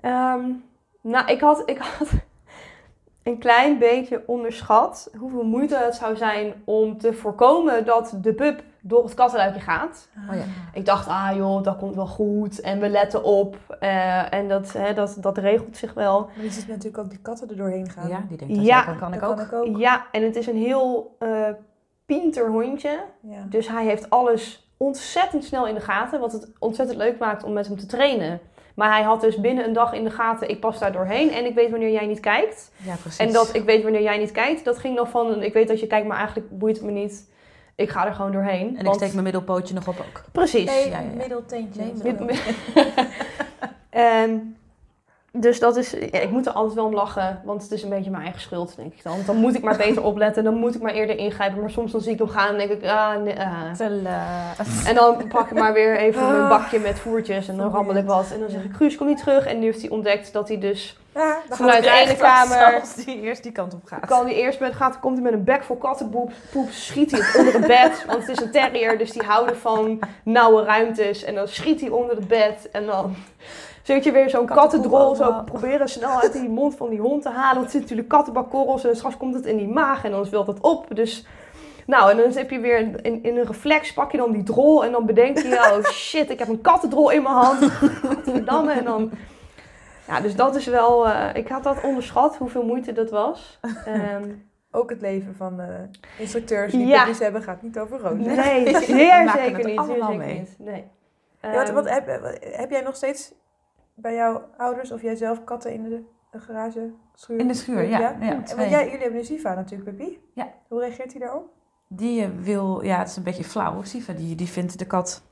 Ehm, 0.00 0.50
nou, 1.00 1.26
ik 1.26 1.40
had, 1.40 1.62
ik 1.66 1.78
had 1.78 2.08
een 3.24 3.38
klein 3.38 3.78
beetje 3.78 4.22
onderschat 4.26 5.10
hoeveel 5.18 5.44
moeite 5.44 5.76
het 5.76 5.94
zou 5.94 6.16
zijn 6.16 6.54
om 6.64 6.98
te 6.98 7.12
voorkomen 7.12 7.84
dat 7.84 8.18
de 8.20 8.34
pup 8.34 8.62
door 8.80 9.04
het 9.04 9.14
kattenluikje 9.14 9.60
gaat. 9.60 10.08
Oh 10.30 10.36
ja. 10.36 10.42
Ik 10.72 10.86
dacht, 10.86 11.08
ah 11.08 11.30
joh, 11.36 11.62
dat 11.62 11.76
komt 11.76 11.94
wel 11.94 12.06
goed 12.06 12.60
en 12.60 12.80
we 12.80 12.88
letten 12.88 13.24
op 13.24 13.56
eh, 13.80 14.32
en 14.32 14.48
dat, 14.48 14.72
hè, 14.72 14.94
dat, 14.94 15.16
dat 15.20 15.38
regelt 15.38 15.76
zich 15.76 15.94
wel. 15.94 16.20
Maar 16.20 16.44
je 16.44 16.50
ziet 16.50 16.68
natuurlijk 16.68 16.98
ook 16.98 17.10
die 17.10 17.18
katten 17.18 17.48
er 17.48 17.56
doorheen 17.56 17.90
gaan. 17.90 18.08
Ja, 18.08 18.24
die 18.28 18.36
denkt 18.36 18.54
dat 18.54 18.64
Ja. 18.64 18.84
ja, 18.86 18.94
kan, 18.94 19.14
ik 19.14 19.20
dat 19.20 19.30
ook. 19.30 19.36
kan 19.36 19.44
ik 19.46 19.52
ook. 19.52 19.78
Ja, 19.78 20.06
en 20.12 20.22
het 20.22 20.36
is 20.36 20.46
een 20.46 20.56
heel 20.56 21.16
eh 21.18 21.48
pinter 22.06 22.50
hondje. 22.50 22.98
Ja. 23.20 23.46
Dus 23.48 23.68
hij 23.68 23.84
heeft 23.84 24.10
alles 24.10 24.72
ontzettend 24.76 25.44
snel 25.44 25.66
in 25.66 25.74
de 25.74 25.80
gaten. 25.80 26.20
Wat 26.20 26.32
het 26.32 26.52
ontzettend 26.58 26.98
leuk 26.98 27.18
maakt 27.18 27.44
om 27.44 27.52
met 27.52 27.66
hem 27.66 27.78
te 27.78 27.86
trainen. 27.86 28.40
Maar 28.74 28.90
hij 28.92 29.02
had 29.02 29.20
dus 29.20 29.36
binnen 29.40 29.64
een 29.64 29.72
dag 29.72 29.92
in 29.92 30.04
de 30.04 30.10
gaten, 30.10 30.48
ik 30.48 30.60
pas 30.60 30.78
daar 30.78 30.92
doorheen 30.92 31.30
en 31.32 31.44
ik 31.44 31.54
weet 31.54 31.70
wanneer 31.70 31.90
jij 31.92 32.06
niet 32.06 32.20
kijkt. 32.20 32.70
Ja, 32.76 32.94
precies. 32.94 33.18
En 33.18 33.32
dat 33.32 33.54
ik 33.54 33.64
weet 33.64 33.82
wanneer 33.82 34.02
jij 34.02 34.18
niet 34.18 34.32
kijkt, 34.32 34.64
dat 34.64 34.78
ging 34.78 34.94
nog 34.96 35.08
van, 35.10 35.42
ik 35.42 35.52
weet 35.52 35.68
dat 35.68 35.80
je 35.80 35.86
kijkt, 35.86 36.06
maar 36.06 36.16
eigenlijk 36.16 36.58
boeit 36.58 36.76
het 36.76 36.84
me 36.84 36.90
niet. 36.92 37.32
Ik 37.76 37.88
ga 37.90 38.06
er 38.06 38.14
gewoon 38.14 38.32
doorheen. 38.32 38.76
En 38.78 38.86
ik 38.86 38.94
steek 38.94 39.12
mijn 39.12 39.22
middelpootje 39.24 39.74
nog 39.74 39.88
op 39.88 39.98
ook. 39.98 40.24
Precies. 40.32 40.64
Nee, 40.70 40.88
Ja, 40.90 40.98
ja, 40.98 41.04
ja. 41.10 41.16
middelteentje. 41.16 41.80
Nee, 41.82 41.92
Mid- 41.92 42.02
middel- 42.18 42.26
mid- 42.26 42.42
dus 45.36 45.60
dat 45.60 45.76
is, 45.76 45.90
ja, 45.90 46.18
ik 46.18 46.30
moet 46.30 46.46
er 46.46 46.52
altijd 46.52 46.74
wel 46.74 46.84
om 46.84 46.94
lachen, 46.94 47.40
want 47.44 47.62
het 47.62 47.70
is 47.70 47.82
een 47.82 47.88
beetje 47.88 48.10
mijn 48.10 48.22
eigen 48.22 48.40
schuld, 48.40 48.76
denk 48.76 48.92
ik 48.92 49.02
dan. 49.02 49.18
Dan 49.26 49.36
moet 49.36 49.54
ik 49.54 49.62
maar 49.62 49.76
beter 49.76 50.02
opletten, 50.02 50.44
dan 50.44 50.54
moet 50.54 50.74
ik 50.74 50.82
maar 50.82 50.92
eerder 50.92 51.18
ingrijpen. 51.18 51.60
Maar 51.60 51.70
soms 51.70 51.92
dan 51.92 52.00
zie 52.00 52.12
ik 52.12 52.18
hem 52.18 52.28
gaan 52.28 52.48
en 52.48 52.58
denk 52.58 52.70
ik, 52.70 52.90
ah, 52.90 53.22
nee, 53.22 53.40
ah. 53.40 53.80
En 54.86 54.94
dan 54.94 55.28
pak 55.28 55.50
ik 55.50 55.58
maar 55.58 55.72
weer 55.72 55.96
even 55.96 56.32
mijn 56.32 56.48
bakje 56.48 56.78
met 56.78 56.98
voertjes 56.98 57.48
en 57.48 57.56
dan 57.56 57.70
rammel 57.70 57.96
ik 57.96 58.04
wat. 58.04 58.30
En 58.32 58.40
dan 58.40 58.50
zeg 58.50 58.64
ik, 58.64 58.72
Guus, 58.72 58.96
kom 58.96 59.06
niet 59.06 59.18
terug. 59.18 59.46
En 59.46 59.58
nu 59.58 59.64
heeft 59.64 59.80
hij 59.80 59.90
ontdekt 59.90 60.32
dat 60.32 60.48
hij 60.48 60.58
dus, 60.58 60.98
Ja, 61.14 61.38
dan 61.48 61.56
Vanuit 61.56 61.82
de 61.82 61.90
ene 61.90 62.16
kamer 62.16 62.80
Als 62.80 62.94
die 62.94 63.20
eerst 63.20 63.42
die 63.42 63.52
kant 63.52 63.74
op 63.74 63.84
gaat. 63.84 64.06
kan 64.06 64.24
hij 64.24 64.34
eerst 64.34 64.60
met, 64.60 64.74
gaat, 64.74 65.00
komt 65.00 65.14
hij 65.14 65.22
met 65.22 65.32
een 65.32 65.44
bek 65.44 65.64
vol 65.64 65.76
kattenpoep, 65.76 66.32
poep, 66.50 66.70
schiet 66.70 67.10
hij 67.10 67.20
het 67.20 67.36
onder 67.36 67.52
het 67.52 67.66
bed. 67.66 68.04
Want 68.06 68.20
het 68.26 68.28
is 68.28 68.44
een 68.44 68.50
terrier, 68.50 68.98
dus 68.98 69.12
die 69.12 69.22
houden 69.22 69.56
van 69.56 69.98
nauwe 70.22 70.64
ruimtes. 70.64 71.24
En 71.24 71.34
dan 71.34 71.48
schiet 71.48 71.80
hij 71.80 71.90
onder 71.90 72.16
het 72.16 72.28
bed 72.28 72.68
en 72.72 72.86
dan... 72.86 73.16
Zit 73.84 74.04
je 74.04 74.12
weer 74.12 74.30
zo'n 74.30 74.46
kattendrol 74.46 75.14
zo 75.14 75.42
proberen 75.44 75.88
snel 75.88 76.20
uit 76.20 76.32
die 76.32 76.48
mond 76.48 76.76
van 76.76 76.88
die 76.90 77.00
hond 77.00 77.22
te 77.22 77.28
halen. 77.28 77.54
Want 77.54 77.64
er 77.64 77.70
zitten 77.70 77.80
natuurlijk 77.80 78.08
kattenbakkorrels 78.08 78.84
en 78.84 78.96
straks 78.96 79.16
komt 79.16 79.34
het 79.34 79.46
in 79.46 79.56
die 79.56 79.68
maag 79.68 80.04
en 80.04 80.10
dan 80.10 80.28
wilt 80.30 80.46
het 80.46 80.60
op. 80.60 80.86
Dus 80.96 81.26
nou, 81.86 82.10
en 82.10 82.16
dan 82.16 82.30
heb 82.32 82.50
je 82.50 82.58
weer 82.60 82.78
in, 82.78 83.22
in 83.22 83.36
een 83.36 83.46
reflex 83.46 83.92
pak 83.92 84.10
je 84.12 84.16
dan 84.18 84.32
die 84.32 84.42
drol 84.42 84.84
en 84.84 84.92
dan 84.92 85.06
bedenk 85.06 85.38
je, 85.38 85.54
oh 85.54 85.90
shit, 86.08 86.30
ik 86.30 86.38
heb 86.38 86.48
een 86.48 86.60
kattendrol 86.60 87.10
in 87.10 87.22
mijn 87.22 87.34
hand. 87.34 87.70
Godverdamme. 87.72 88.72
En 88.72 88.84
dan, 88.84 89.10
ja, 90.06 90.20
dus 90.20 90.36
dat 90.36 90.56
is 90.56 90.66
wel, 90.66 91.08
eh, 91.08 91.34
ik 91.34 91.48
had 91.48 91.62
dat 91.62 91.80
onderschat, 91.82 92.36
hoeveel 92.36 92.64
moeite 92.64 92.92
dat 92.92 93.10
was. 93.10 93.60
Ehm, 93.84 94.30
Ook 94.70 94.90
het 94.90 95.00
leven 95.00 95.34
van 95.36 95.60
eh, 95.60 95.66
instructeurs 96.18 96.72
die 96.72 96.86
Ja. 96.86 97.06
hebben 97.18 97.42
gaat 97.42 97.62
niet 97.62 97.78
over 97.78 97.98
rood. 98.00 98.18
nee, 98.18 98.76
zeer 98.80 99.30
zeker 99.30 99.56
het 99.56 99.66
niet. 99.66 99.78
Allemaal 99.78 100.10
zeker 100.10 100.16
mee. 100.26 100.38
niet. 100.38 100.54
Nee. 100.58 100.84
Ja, 101.42 101.52
wat, 101.52 101.64
Ehm, 101.66 101.74
wat, 101.74 101.88
heb, 101.90 102.06
heb 102.40 102.70
jij 102.70 102.80
nog 102.80 102.96
steeds 102.96 103.32
bij 103.94 104.14
jouw 104.14 104.48
ouders 104.56 104.92
of 104.92 105.02
jij 105.02 105.16
zelf 105.16 105.44
katten 105.44 105.72
in 105.72 105.82
de, 105.82 106.02
de 106.30 106.40
garage 106.40 106.90
schuur? 107.14 107.38
In 107.38 107.48
de 107.48 107.54
schuur, 107.54 107.82
ja. 107.82 107.98
ja, 107.98 108.20
En 108.20 108.36
want 108.36 108.70
jij, 108.70 108.84
jullie 108.84 109.00
hebben 109.00 109.18
een 109.18 109.24
Siva 109.24 109.54
natuurlijk, 109.54 109.96
Puppy. 109.96 110.18
Ja. 110.34 110.52
Hoe 110.68 110.80
reageert 110.80 111.12
hij 111.12 111.20
daarop? 111.20 111.48
Die 111.88 112.22
eh, 112.22 112.28
wil, 112.40 112.82
ja, 112.82 112.98
het 112.98 113.08
is 113.08 113.16
een 113.16 113.22
beetje 113.22 113.44
flauw. 113.44 113.82
Siva, 113.82 114.12
die, 114.12 114.34
die 114.34 114.48
vindt 114.48 114.78
de 114.78 114.86
kat 114.86 115.22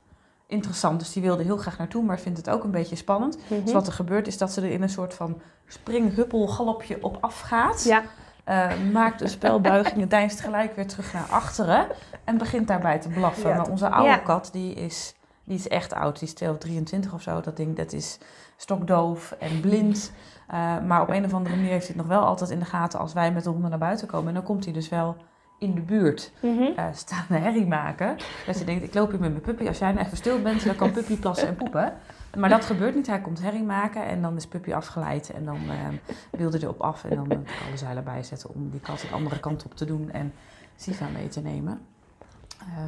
interessant. 0.47 0.99
Dus 0.99 1.13
die 1.13 1.21
wilde 1.21 1.43
heel 1.43 1.57
graag 1.57 1.77
naartoe, 1.77 2.03
maar 2.03 2.19
vindt 2.19 2.37
het 2.37 2.49
ook 2.49 2.63
een 2.63 2.71
beetje 2.71 2.95
spannend. 2.95 3.37
mhm. 3.49 3.63
Dus 3.63 3.73
wat 3.73 3.87
er 3.87 3.93
gebeurt 3.93 4.27
is 4.27 4.37
dat 4.37 4.51
ze 4.51 4.61
er 4.61 4.71
in 4.71 4.81
een 4.81 4.89
soort 4.89 5.13
van 5.13 5.41
springhuppel 5.67 6.47
galopje 6.47 6.97
op 7.01 7.17
afgaat. 7.21 7.83
Ja, 7.83 8.03
eh, 8.43 8.71
maakt 8.91 9.21
een 9.21 9.29
spelbuiging 9.29 10.01
en 10.01 10.07
deinst 10.07 10.39
gelijk 10.39 10.75
weer 10.75 10.87
terug 10.87 11.13
naar 11.13 11.27
achteren. 11.29 11.87
En 12.23 12.37
begint 12.37 12.67
daarbij 12.67 12.99
te 12.99 13.09
blaffen. 13.09 13.49
Ja, 13.49 13.55
maar 13.55 13.69
onze 13.69 13.89
oude 13.89 14.09
Ja. 14.09 14.17
kat, 14.17 14.49
die 14.51 14.73
is, 14.73 15.15
die 15.43 15.57
is 15.57 15.67
echt 15.67 15.93
oud. 15.93 16.19
Die 16.19 16.27
is 16.27 16.33
2 16.33 16.49
of 16.49 16.57
23 16.57 17.13
of 17.13 17.21
zo. 17.21 17.41
Dat 17.41 17.57
ding, 17.57 17.75
dat 17.75 17.93
is 17.93 18.17
stokdoof 18.63 19.31
en 19.39 19.59
blind. 19.59 20.11
Eh, 20.47 20.79
maar 20.79 21.01
op 21.01 21.09
een 21.09 21.25
of 21.25 21.33
andere 21.33 21.55
manier 21.55 21.71
heeft 21.71 21.87
hij 21.87 21.95
het 21.97 22.05
nog 22.07 22.17
wel 22.17 22.25
altijd 22.25 22.49
in 22.49 22.59
de 22.59 22.65
gaten 22.65 22.99
als 22.99 23.13
wij 23.13 23.31
met 23.31 23.43
de 23.43 23.49
honden 23.49 23.69
naar 23.69 23.79
buiten 23.79 24.07
komen. 24.07 24.27
En 24.27 24.33
dan 24.33 24.43
komt 24.43 24.63
hij 24.63 24.73
dus 24.73 24.89
wel 24.89 25.15
in 25.59 25.73
de 25.75 25.81
buurt 25.81 26.31
Mhm. 26.41 26.61
eh 26.75 26.85
staande 26.93 27.37
herrie 27.37 27.67
maken. 27.67 28.15
Dus 28.45 28.55
hij 28.55 28.65
denkt, 28.65 28.83
ik 28.83 28.93
loop 28.93 29.09
hier 29.11 29.19
met 29.19 29.29
mijn 29.29 29.41
puppy. 29.41 29.67
Als 29.67 29.77
jij 29.79 29.91
nou 29.91 30.05
even 30.05 30.17
stil 30.17 30.41
bent, 30.41 30.65
dan 30.65 30.75
kan 30.75 30.91
puppy 30.91 31.17
plassen 31.19 31.47
en 31.47 31.55
poepen. 31.55 31.93
Maar 32.37 32.49
dat 32.49 32.65
gebeurt 32.65 32.95
niet. 32.95 33.07
Hij 33.07 33.21
komt 33.21 33.41
herrie 33.41 33.63
maken 33.63 34.05
en 34.05 34.21
dan 34.21 34.35
is 34.35 34.47
puppy 34.47 34.73
afgeleid. 34.73 35.29
En 35.33 35.45
dan 35.45 35.55
eh 35.69 35.87
wilde 36.31 36.57
hij 36.57 36.65
erop 36.67 36.81
af 36.81 37.03
en 37.03 37.09
dan 37.15 37.27
moet 37.27 37.49
ik 37.49 37.63
alle 37.67 37.77
zeilen 37.77 38.03
bijzetten 38.03 38.49
om 38.53 38.69
die 38.69 38.79
kat 38.79 38.99
de 38.99 39.07
andere 39.13 39.39
kant 39.39 39.65
op 39.65 39.75
te 39.75 39.85
doen 39.85 40.11
en 40.11 40.33
Siva 40.75 41.07
mee 41.13 41.27
te 41.27 41.41
nemen. 41.41 41.81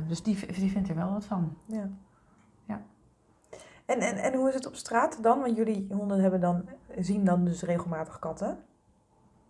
Dus 0.07 0.23
die, 0.23 0.45
die 0.53 0.71
vindt 0.71 0.89
er 0.89 0.95
wel 0.95 1.11
wat 1.11 1.25
van. 1.25 1.55
Ja. 1.65 1.89
Ja. 2.65 2.81
En, 3.85 3.99
en, 3.99 4.15
en 4.17 4.33
hoe 4.33 4.47
is 4.47 4.53
het 4.53 4.65
op 4.67 4.75
straat 4.75 5.23
dan? 5.23 5.39
Want 5.39 5.55
jullie 5.57 5.87
honden 5.91 6.19
hebben 6.21 6.39
dan, 6.39 6.65
zien 6.99 7.25
dan 7.25 7.45
dus 7.45 7.61
regelmatig 7.61 8.19
katten. 8.19 8.57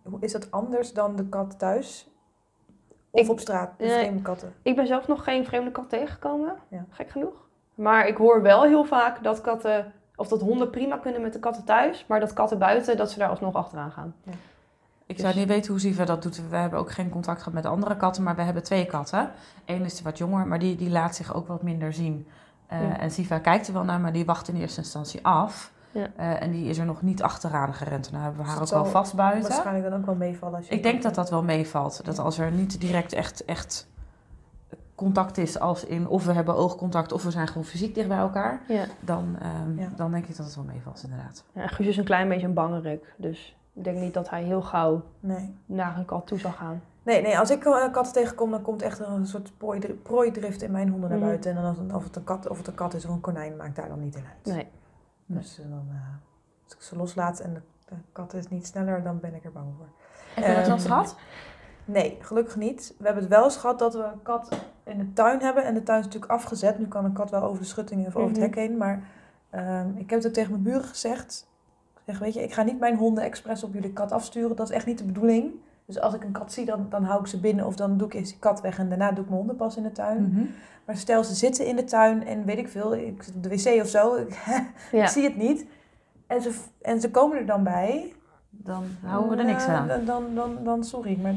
Hoe 0.02 0.20
is 0.20 0.32
dat 0.32 0.50
anders 0.50 0.92
dan 0.92 1.16
de 1.16 1.28
kat 1.28 1.58
thuis? 1.58 2.10
Of 3.10 3.20
Ik- 3.22 3.30
op 3.30 3.40
straat, 3.40 3.70
de 3.78 3.84
Nee. 3.84 3.98
vreemde 3.98 4.22
katten? 4.22 4.52
Ik 4.62 4.76
ben 4.76 4.86
zelf 4.86 5.06
nog 5.08 5.24
geen 5.24 5.44
vreemde 5.44 5.70
kat 5.70 5.88
tegengekomen. 5.88 6.54
Ja. 6.68 6.84
Gek 6.90 7.10
genoeg. 7.10 7.34
Maar 7.74 8.06
ik 8.06 8.16
hoor 8.16 8.42
wel 8.42 8.62
heel 8.64 8.84
vaak 8.84 9.22
dat 9.22 9.40
katten, 9.40 9.92
of 10.16 10.28
dat 10.28 10.40
honden 10.40 10.70
prima 10.70 10.96
kunnen 10.98 11.20
met 11.22 11.32
de 11.32 11.38
katten 11.38 11.64
thuis. 11.64 12.04
Maar 12.08 12.20
dat 12.20 12.32
katten 12.32 12.58
buiten, 12.58 12.96
dat 12.96 13.10
ze 13.10 13.18
daar 13.18 13.28
alsnog 13.28 13.54
achteraan 13.54 13.90
gaan. 13.92 14.14
Ik 15.06 15.16
Dus- 15.16 15.20
zou 15.24 15.36
niet 15.38 15.48
weten 15.48 15.70
hoe 15.70 15.80
Siva 15.80 16.04
dat 16.04 16.22
doet. 16.22 16.48
We 16.48 16.56
hebben 16.56 16.78
ook 16.78 16.90
geen 16.90 17.10
contact 17.10 17.38
gehad 17.38 17.54
met 17.54 17.66
andere 17.66 17.96
katten, 17.96 18.22
maar 18.22 18.36
we 18.36 18.42
hebben 18.42 18.62
twee 18.62 18.86
katten. 18.86 19.30
Eén 19.64 19.84
is 19.84 20.02
wat 20.02 20.18
jonger, 20.18 20.46
maar 20.46 20.58
die, 20.58 20.76
die 20.76 20.90
laat 20.90 21.14
zich 21.14 21.34
ook 21.34 21.46
wat 21.46 21.62
minder 21.62 21.92
zien. 21.92 22.26
Eh, 22.66 22.82
Ja. 22.82 22.98
En 22.98 23.10
Siva 23.10 23.38
kijkt 23.38 23.66
er 23.66 23.72
wel 23.72 23.84
naar, 23.84 24.00
maar 24.00 24.12
die 24.12 24.24
wacht 24.24 24.48
in 24.48 24.56
eerste 24.56 24.80
instantie 24.80 25.26
af. 25.26 25.72
Ja. 25.90 26.06
Eh, 26.16 26.42
en 26.42 26.50
die 26.50 26.68
is 26.68 26.78
er 26.78 26.84
nog 26.84 27.02
niet 27.02 27.22
achteraan 27.22 27.74
gerend. 27.74 28.06
En 28.06 28.12
dan 28.12 28.20
hebben 28.20 28.40
we 28.40 28.44
Dus 28.46 28.52
haar 28.54 28.62
ook 28.62 28.70
wel 28.70 28.84
vast 28.86 29.14
buiten. 29.14 29.50
Waarschijnlijk 29.50 29.90
dan 29.90 29.98
ook 30.00 30.06
wel 30.06 30.14
meevallen. 30.14 30.56
Als 30.56 30.66
je 30.68 30.74
Ik 30.74 30.82
denk 30.82 31.02
dat 31.02 31.14
dat 31.14 31.30
wel 31.30 31.42
meevalt. 31.42 32.04
Dat 32.04 32.18
als 32.18 32.38
er 32.38 32.50
niet 32.50 32.80
direct 32.80 33.12
echt, 33.12 33.44
echt 33.44 33.88
contact 34.94 35.38
is, 35.38 35.58
als 35.58 35.84
in 35.84 36.08
of 36.08 36.24
we 36.24 36.32
hebben 36.32 36.56
oogcontact 36.56 37.12
of 37.12 37.22
we 37.22 37.30
zijn 37.30 37.46
gewoon 37.46 37.64
fysiek 37.64 37.94
dicht 37.94 38.08
bij 38.08 38.18
elkaar, 38.18 38.60
Ja. 38.68 38.84
dan, 39.00 39.36
ehm, 39.40 39.78
Ja. 39.80 39.88
dan 39.96 40.10
denk 40.10 40.26
ik 40.26 40.36
dat 40.36 40.46
het 40.46 40.54
wel 40.54 40.64
meevalt, 40.64 41.02
inderdaad. 41.04 41.44
ja 41.52 41.66
Guus 41.66 41.86
is 41.86 41.96
een 41.96 42.04
klein 42.04 42.28
beetje 42.28 42.46
een 42.46 42.54
bangerik. 42.54 43.14
Dus 43.16 43.56
ik 43.74 43.84
denk 43.84 43.98
niet 43.98 44.14
dat 44.14 44.30
hij 44.30 44.42
heel 44.42 44.62
gauw 44.62 45.02
Nee. 45.20 45.54
naar 45.66 45.98
een 45.98 46.04
kat 46.04 46.26
toe 46.26 46.38
zal 46.38 46.50
gaan. 46.52 46.82
Nee, 47.06 47.22
nee, 47.22 47.38
als 47.38 47.50
ik 47.50 47.64
eh, 47.64 47.92
katten 47.92 48.12
tegenkom, 48.12 48.50
dan 48.50 48.62
komt 48.62 48.82
echt 48.82 48.98
een 48.98 49.26
soort 49.26 49.52
prooidri- 49.56 49.92
prooidrift 49.94 50.62
in 50.62 50.70
mijn 50.70 50.88
honden 50.88 51.08
naar 51.10 51.18
Mhm. 51.18 51.26
buiten. 51.26 51.56
En 51.56 51.62
dan 51.62 51.94
of, 51.94 52.04
het 52.04 52.16
een 52.16 52.24
kat, 52.24 52.48
of 52.48 52.58
het 52.58 52.66
een 52.66 52.74
kat 52.74 52.94
is 52.94 53.04
of 53.04 53.10
een 53.14 53.20
konijn, 53.20 53.56
maakt 53.56 53.76
daar 53.76 53.88
dan 53.88 54.00
niet 54.00 54.16
in 54.16 54.24
uit. 54.34 54.54
Nee. 54.56 54.68
Dus 55.26 55.58
eh, 55.58 55.64
dan, 55.70 55.86
eh, 55.90 55.96
als 56.64 56.74
ik 56.74 56.82
ze 56.82 56.96
loslaat 56.96 57.40
en 57.40 57.54
de, 57.54 57.60
de 57.88 57.94
kat 58.12 58.34
is 58.34 58.48
niet 58.48 58.66
sneller, 58.66 59.02
dan 59.02 59.20
ben 59.20 59.34
ik 59.34 59.44
er 59.44 59.52
bang 59.52 59.66
voor. 59.76 59.86
Heb 60.34 60.44
je 60.44 60.54
dat 60.54 60.66
wel 60.66 60.74
eens 60.74 60.84
Ehm, 60.84 60.92
gehad? 60.92 61.16
Nee, 61.84 62.16
gelukkig 62.20 62.56
niet. 62.56 62.94
We 62.98 63.04
hebben 63.04 63.22
het 63.22 63.32
wel 63.32 63.44
eens 63.44 63.56
gehad 63.56 63.78
dat 63.78 63.94
we 63.94 64.02
een 64.02 64.22
kat 64.22 64.48
in 64.84 64.98
de 64.98 65.12
tuin 65.12 65.40
hebben. 65.40 65.64
En 65.64 65.74
de 65.74 65.82
tuin 65.82 65.98
is 65.98 66.04
natuurlijk 66.04 66.32
afgezet. 66.32 66.78
Nu 66.78 66.86
kan 66.88 67.04
een 67.04 67.12
kat 67.12 67.30
wel 67.30 67.42
over 67.42 67.58
de 67.60 67.68
schutting 67.68 68.06
of 68.06 68.16
over 68.16 68.28
het 68.28 68.36
Mhm. 68.38 68.46
hek 68.46 68.54
heen. 68.54 68.76
Maar 68.76 69.02
ehm, 69.50 69.88
ik 69.96 70.10
heb 70.10 70.18
het 70.18 70.26
ook 70.28 70.34
tegen 70.34 70.50
mijn 70.50 70.62
buren 70.62 70.84
gezegd. 70.84 71.48
Ik 71.94 72.02
zeg, 72.06 72.18
weet 72.18 72.34
je, 72.34 72.42
ik 72.42 72.52
ga 72.52 72.62
niet 72.62 72.78
mijn 72.78 72.96
honden 72.96 73.24
expres 73.24 73.64
op 73.64 73.72
jullie 73.74 73.92
kat 73.92 74.12
afsturen. 74.12 74.56
Dat 74.56 74.68
is 74.70 74.74
echt 74.76 74.86
niet 74.86 74.98
de 74.98 75.04
bedoeling. 75.04 75.52
Dus 75.86 76.00
als 76.00 76.14
ik 76.14 76.24
een 76.24 76.32
kat 76.32 76.52
zie, 76.52 76.64
dan, 76.64 76.86
dan 76.90 77.04
hou 77.04 77.20
ik 77.20 77.26
ze 77.26 77.40
binnen. 77.40 77.66
Of 77.66 77.76
dan 77.76 77.96
doe 77.96 78.06
ik 78.06 78.14
eerst 78.14 78.30
die 78.30 78.38
kat 78.38 78.60
weg 78.60 78.78
en 78.78 78.88
daarna 78.88 79.08
doe 79.12 79.18
ik 79.24 79.30
mijn 79.30 79.36
honden 79.38 79.56
pas 79.56 79.76
in 79.76 79.82
de 79.82 79.92
tuin. 79.92 80.22
Mhm. 80.22 80.44
Maar 80.84 80.96
stel, 80.96 81.24
ze 81.24 81.34
zitten 81.34 81.66
in 81.66 81.76
de 81.76 81.84
tuin 81.84 82.26
en 82.26 82.44
weet 82.44 82.58
ik 82.58 82.68
veel, 82.68 82.94
ik 82.96 83.22
zit 83.22 83.34
op 83.34 83.42
de 83.42 83.48
wc 83.48 83.80
of 83.82 83.88
zo. 83.88 84.14
Ik, 84.16 84.36
Ja. 84.92 85.06
zie 85.06 85.22
het 85.24 85.36
niet. 85.36 85.66
En 86.26 86.42
ze, 86.42 86.54
en 86.82 87.00
ze 87.00 87.10
komen 87.10 87.38
er 87.38 87.46
dan 87.46 87.62
bij. 87.62 88.12
Dan 88.50 88.84
houden 89.04 89.30
we 89.30 89.36
er 89.36 89.44
niks 89.44 89.66
Nou, 89.66 89.78
aan. 89.78 89.88
Dan, 89.88 90.04
dan, 90.04 90.34
dan, 90.34 90.64
dan 90.64 90.84
sorry, 90.84 91.18
maar 91.22 91.34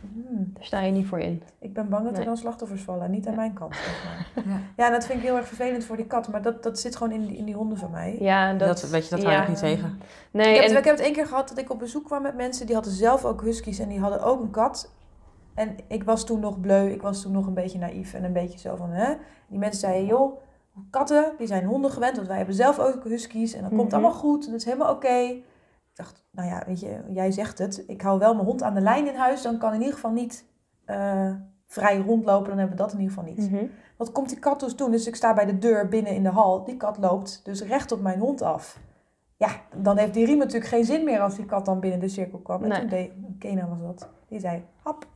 hmm, 0.00 0.50
Daar 0.54 0.64
sta 0.64 0.80
je 0.80 0.92
niet 0.92 1.06
voor 1.06 1.18
in. 1.20 1.42
ik 1.58 1.72
ben 1.72 1.88
bang 1.88 2.02
dat 2.02 2.12
er 2.12 2.18
Nee. 2.18 2.26
dan 2.26 2.36
slachtoffers 2.36 2.82
vallen. 2.82 3.10
Niet 3.10 3.26
aan 3.26 3.32
Ja. 3.32 3.38
mijn 3.38 3.52
kant. 3.52 3.74
Zeg 3.74 4.04
maar. 4.04 4.44
Ja. 4.54 4.60
Ja, 4.76 4.86
en 4.86 4.92
dat 4.92 5.06
vind 5.06 5.18
ik 5.18 5.24
heel 5.24 5.36
erg 5.36 5.46
vervelend 5.46 5.84
voor 5.84 5.96
die 5.96 6.06
kat. 6.06 6.28
Maar 6.28 6.42
dat, 6.42 6.62
dat 6.62 6.78
zit 6.78 6.96
gewoon 6.96 7.12
in 7.12 7.26
die, 7.26 7.36
in 7.36 7.44
die 7.44 7.54
honden 7.54 7.78
van 7.78 7.90
mij. 7.90 8.16
Ja, 8.20 8.48
en 8.48 8.58
dat, 8.58 8.68
Dat, 8.68 8.90
weet 8.90 9.04
je, 9.04 9.10
dat 9.10 9.22
ja. 9.22 9.28
hou 9.30 9.42
ik 9.42 9.48
niet 9.48 9.58
tegen. 9.58 10.00
Nee, 10.30 10.54
ik, 10.54 10.60
heb, 10.60 10.70
en, 10.70 10.76
ik 10.76 10.84
heb 10.84 10.96
het 10.96 11.04
één 11.04 11.12
keer 11.14 11.26
gehad 11.26 11.48
dat 11.48 11.58
ik 11.58 11.70
op 11.70 11.78
bezoek 11.78 12.04
kwam 12.04 12.22
met 12.22 12.36
mensen. 12.36 12.66
Die 12.66 12.74
hadden 12.74 12.92
zelf 12.92 13.24
ook 13.24 13.42
huskies 13.42 13.78
en 13.78 13.88
die 13.88 14.00
hadden 14.00 14.22
ook 14.22 14.40
een 14.40 14.50
kat. 14.50 14.90
En 15.54 15.76
ik 15.88 16.04
was 16.04 16.24
toen 16.24 16.40
nog 16.40 16.60
bleu. 16.60 16.90
Ik 16.90 17.02
was 17.02 17.22
toen 17.22 17.32
nog 17.32 17.46
een 17.46 17.54
beetje 17.54 17.78
naïef. 17.78 18.14
En 18.14 18.24
een 18.24 18.32
beetje 18.32 18.58
zo 18.58 18.76
van, 18.76 18.90
hè. 18.90 19.14
Die 19.46 19.58
mensen 19.58 19.80
zeiden, 19.80 20.06
joh, 20.06 20.38
katten, 20.90 21.32
die 21.38 21.46
zijn 21.46 21.64
honden 21.64 21.90
gewend. 21.90 22.16
Want 22.16 22.28
wij 22.28 22.36
hebben 22.36 22.54
zelf 22.54 22.78
ook 22.78 23.04
huskies. 23.04 23.52
En 23.54 23.60
dat 23.62 23.70
komt 23.70 23.82
Mhm. 23.84 23.92
allemaal 23.94 24.12
goed. 24.18 24.44
En 24.44 24.50
dat 24.50 24.60
is 24.60 24.66
helemaal 24.66 24.92
oké. 24.94 25.34
Dacht, 25.96 26.24
nou 26.30 26.48
ja, 26.48 26.62
weet 26.66 26.80
je, 26.80 27.00
jij 27.08 27.30
zegt 27.30 27.58
het. 27.58 27.84
Ik 27.86 28.02
hou 28.02 28.18
wel 28.18 28.34
mijn 28.34 28.46
hond 28.46 28.62
aan 28.62 28.74
de 28.74 28.80
lijn 28.80 29.06
in 29.08 29.14
huis. 29.14 29.42
Dan 29.42 29.58
kan 29.58 29.72
in 29.72 29.78
ieder 29.78 29.94
geval 29.94 30.10
niet 30.10 30.44
eh, 30.84 31.30
vrij 31.66 31.98
rondlopen. 31.98 32.48
Dan 32.48 32.58
hebben 32.58 32.76
we 32.76 32.82
dat 32.82 32.92
in 32.92 33.00
ieder 33.00 33.14
geval 33.14 33.30
niet. 33.34 33.50
Mhm. 33.50 33.64
Wat 33.96 34.12
komt 34.12 34.28
die 34.28 34.38
kat 34.38 34.60
dus 34.60 34.76
doen? 34.76 34.90
Dus 34.90 35.06
ik 35.06 35.16
sta 35.16 35.34
bij 35.34 35.44
de 35.46 35.58
deur 35.58 35.88
binnen 35.88 36.14
in 36.14 36.22
de 36.22 36.28
hal. 36.28 36.64
Die 36.64 36.76
kat 36.76 36.98
loopt 36.98 37.40
dus 37.44 37.62
recht 37.62 37.92
op 37.92 38.00
mijn 38.00 38.18
hond 38.18 38.42
af. 38.42 38.78
Ja, 39.36 39.48
dan 39.76 39.96
heeft 39.98 40.14
die 40.14 40.26
riem 40.26 40.38
natuurlijk 40.38 40.66
geen 40.66 40.84
zin 40.84 41.04
meer 41.04 41.20
als 41.20 41.36
die 41.36 41.44
kat 41.46 41.64
dan 41.64 41.80
binnen 41.80 42.00
de 42.00 42.08
cirkel 42.08 42.38
kwam. 42.38 42.62
En 42.62 42.68
Nee. 42.68 42.80
toen 42.80 42.88
deed, 42.88 43.10
Kena 43.38 43.68
was 43.68 43.80
dat, 43.80 44.08
die 44.28 44.40
zei, 44.40 44.64
hap. 44.82 45.06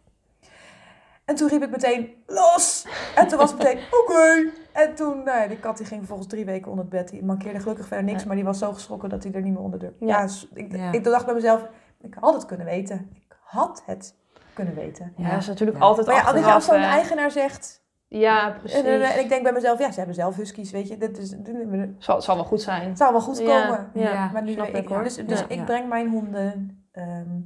En 1.30 1.36
toen 1.36 1.48
riep 1.48 1.62
ik 1.62 1.70
meteen, 1.70 2.14
los! 2.26 2.86
En 3.14 3.28
toen 3.28 3.38
was 3.38 3.50
het 3.50 3.58
meteen, 3.62 3.78
oké. 4.00 4.50
En 4.72 4.94
toen, 4.94 5.22
nou 5.24 5.40
ja, 5.40 5.46
die 5.46 5.58
kat 5.58 5.76
die 5.76 5.86
ging 5.86 5.98
vervolgens 5.98 6.28
drie 6.28 6.44
weken 6.44 6.70
onder 6.70 6.84
het 6.84 6.94
bed. 6.94 7.08
Die 7.10 7.24
mankeerde 7.24 7.60
gelukkig 7.60 7.86
verder 7.86 8.04
niks, 8.04 8.20
Ja. 8.20 8.26
maar 8.26 8.36
die 8.36 8.44
was 8.44 8.58
zo 8.58 8.72
geschrokken 8.72 9.08
dat 9.08 9.22
hij 9.22 9.32
er 9.32 9.42
niet 9.42 9.52
meer 9.52 9.62
onder 9.62 9.78
durfde. 9.78 10.06
Ja. 10.06 10.26
Ik, 10.54 10.72
Ja. 10.76 10.92
ik 10.92 11.04
dacht 11.04 11.24
bij 11.24 11.34
mezelf, 11.34 11.68
ik 12.00 12.16
had 12.20 12.34
het 12.34 12.46
kunnen 12.46 12.66
weten. 12.66 13.10
Ik 13.14 13.36
had 13.44 13.82
het 13.86 14.14
kunnen 14.54 14.74
weten. 14.74 15.12
ja, 15.16 15.30
dat 15.30 15.40
is 15.40 15.46
natuurlijk 15.46 15.78
altijd 15.78 16.06
Maar 16.06 16.16
ja, 16.16 16.20
als 16.22 16.30
achteraf, 16.30 16.54
als 16.54 16.64
zo'n 16.64 16.74
eigenaar 16.76 17.30
zegt, 17.30 17.82
Ja, 18.08 18.50
precies. 18.58 18.78
en, 18.78 18.84
en- 18.86 19.02
en 19.02 19.20
ik 19.20 19.28
denk 19.28 19.42
bij 19.42 19.52
mezelf, 19.52 19.78
ja, 19.78 19.90
ze 19.90 19.96
hebben 19.98 20.14
zelf 20.14 20.36
huskies, 20.36 20.70
weet 20.70 20.88
je. 20.88 20.96
Dit 20.96 21.18
is, 21.18 21.30
het 21.30 21.88
zal, 21.98 22.22
zal 22.22 22.34
wel 22.34 22.44
goed 22.44 22.62
zijn. 22.62 22.96
zou 22.96 23.12
wel 23.12 23.20
goed 23.20 23.42
komen. 23.42 23.90
ja, 23.94 24.30
maar 24.32 24.42
nu 24.42 24.52
snap 24.52 24.66
ik, 24.68 24.88
hoor. 24.88 25.02
Dus, 25.02 25.14
dus 25.16 25.44
ik 25.48 25.64
breng 25.64 25.88
mijn 25.88 26.08
honden 26.08 26.84
ehm, 26.92 27.40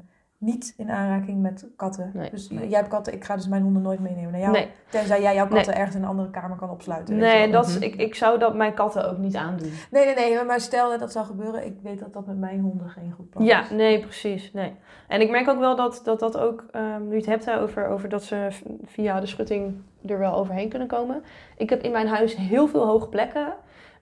niet 0.45 0.75
in 0.77 0.91
aanraking 0.91 1.43
met 1.43 1.67
katten. 1.77 2.11
Nee. 2.15 2.31
Dus 2.31 2.51
Nee. 2.51 2.69
jij 2.69 2.79
hebt 2.79 2.91
katten, 2.91 3.13
ik 3.15 3.25
ga 3.25 3.35
dus 3.37 3.49
mijn 3.49 3.63
honden 3.63 3.83
nooit 3.83 4.01
meenemen 4.01 4.31
naar 4.31 4.41
jou. 4.41 4.53
Nee, 4.53 4.69
Tenzij 4.89 5.23
jij 5.23 5.35
jouw 5.35 5.49
katten 5.49 5.75
ergens 5.77 5.97
in 5.97 6.03
een 6.03 6.09
andere 6.09 6.31
kamer 6.31 6.57
kan 6.57 6.71
opsluiten. 6.71 7.17
nee 7.17 7.43
wel. 7.43 7.51
dat 7.61 7.67
is, 7.69 7.75
Mhm. 7.75 7.85
ik, 7.85 7.95
ik 7.95 8.15
zou 8.15 8.39
dat 8.39 8.55
mijn 8.55 8.75
katten 8.75 9.11
ook 9.11 9.19
niet 9.19 9.37
aandoen. 9.37 9.73
nee, 9.91 10.05
nee, 10.05 10.15
nee. 10.15 10.45
Maar 10.45 10.61
stel 10.61 10.91
dat 10.91 11.01
dat 11.01 11.13
zou 11.13 11.27
gebeuren, 11.27 11.67
ik 11.67 11.77
weet 11.83 11.99
dat 11.99 12.13
dat 12.13 12.27
met 12.27 12.39
mijn 12.39 12.61
honden 12.61 12.89
geen 12.89 13.13
goed 13.17 13.31
plan 13.31 13.45
Ja, 13.45 13.63
is. 13.63 13.71
nee, 13.71 14.01
precies. 14.01 14.53
Nee. 14.53 14.73
En 15.09 15.21
ik 15.21 15.31
merk 15.31 15.49
ook 15.49 15.59
wel 15.59 15.77
dat 15.77 16.01
dat, 16.05 16.21
dat 16.21 16.39
ook, 16.39 16.65
ehm, 16.73 17.03
nu 17.09 17.11
je 17.11 17.17
het 17.17 17.27
hebt 17.27 17.51
over, 17.51 17.87
over 17.89 18.09
dat 18.09 18.23
ze 18.23 18.49
via 18.85 19.21
de 19.21 19.27
schutting 19.27 19.75
er 20.07 20.19
wel 20.19 20.35
overheen 20.35 20.69
kunnen 20.69 20.89
komen. 20.89 21.23
Ik 21.57 21.71
heb 21.71 21.83
in 21.83 21.91
mijn 21.93 22.07
huis 22.09 22.37
heel 22.37 22.67
veel 22.69 22.87
hoge 22.87 23.09
plekken. 23.09 23.53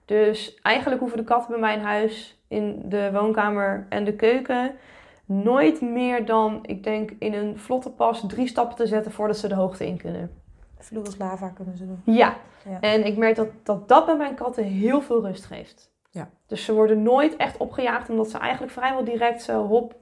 Dus 0.05 0.59
eigenlijk 0.61 0.99
hoeven 1.01 1.17
de 1.19 1.23
katten 1.23 1.51
bij 1.51 1.59
mijn 1.59 1.81
huis 1.81 2.41
in 2.47 2.81
de 2.85 3.09
woonkamer 3.13 3.85
en 3.89 4.03
de 4.03 4.13
keuken 4.13 4.71
nooit 5.25 5.81
meer 5.81 6.25
dan, 6.25 6.59
ik 6.61 6.83
denk, 6.83 7.11
in 7.19 7.33
een 7.33 7.59
vlotte 7.59 7.89
pas 7.91 8.23
drie 8.27 8.47
stappen 8.47 8.75
te 8.75 8.87
zetten 8.87 9.11
voordat 9.11 9.37
ze 9.37 9.47
de 9.47 9.55
hoogte 9.55 9.87
in 9.87 9.97
kunnen. 9.97 10.31
Vloedels 10.77 11.17
lava 11.17 11.47
kunnen 11.49 11.77
ze 11.77 11.85
doen. 11.87 12.01
Ja, 12.05 12.35
Ja. 12.69 12.79
en 12.79 13.05
ik 13.05 13.17
merk 13.17 13.35
dat, 13.35 13.47
dat 13.63 13.87
dat 13.87 14.05
bij 14.05 14.17
mijn 14.17 14.35
katten 14.35 14.63
heel 14.63 15.01
veel 15.01 15.25
rust 15.25 15.45
geeft. 15.45 15.91
Ja. 16.09 16.29
Dus 16.47 16.65
ze 16.65 16.73
worden 16.73 17.03
nooit 17.03 17.35
echt 17.35 17.57
opgejaagd, 17.57 18.09
omdat 18.09 18.29
ze 18.29 18.37
eigenlijk 18.37 18.73
vrijwel 18.73 19.03
direct 19.03 19.41
zo 19.41 19.65
hop 19.67 19.95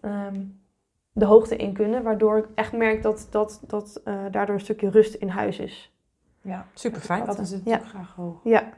ehm, 0.00 0.40
de 1.12 1.24
hoogte 1.24 1.56
in 1.56 1.72
kunnen. 1.72 2.02
Waardoor 2.02 2.38
ik 2.38 2.46
echt 2.54 2.72
merk 2.72 3.02
dat, 3.02 3.26
dat, 3.30 3.60
dat 3.66 4.00
eh, 4.04 4.14
daardoor 4.30 4.54
een 4.54 4.60
stukje 4.60 4.90
rust 4.90 5.14
in 5.14 5.28
huis 5.28 5.58
is. 5.58 5.92
Ja, 6.42 6.66
Super 6.74 7.00
fijn. 7.00 7.24
katten 7.24 7.46
zitten 7.46 7.70
Ja. 7.70 7.76
natuurlijk 7.76 7.96
graag 8.04 8.14
hoog. 8.16 8.40
Ja, 8.44 8.68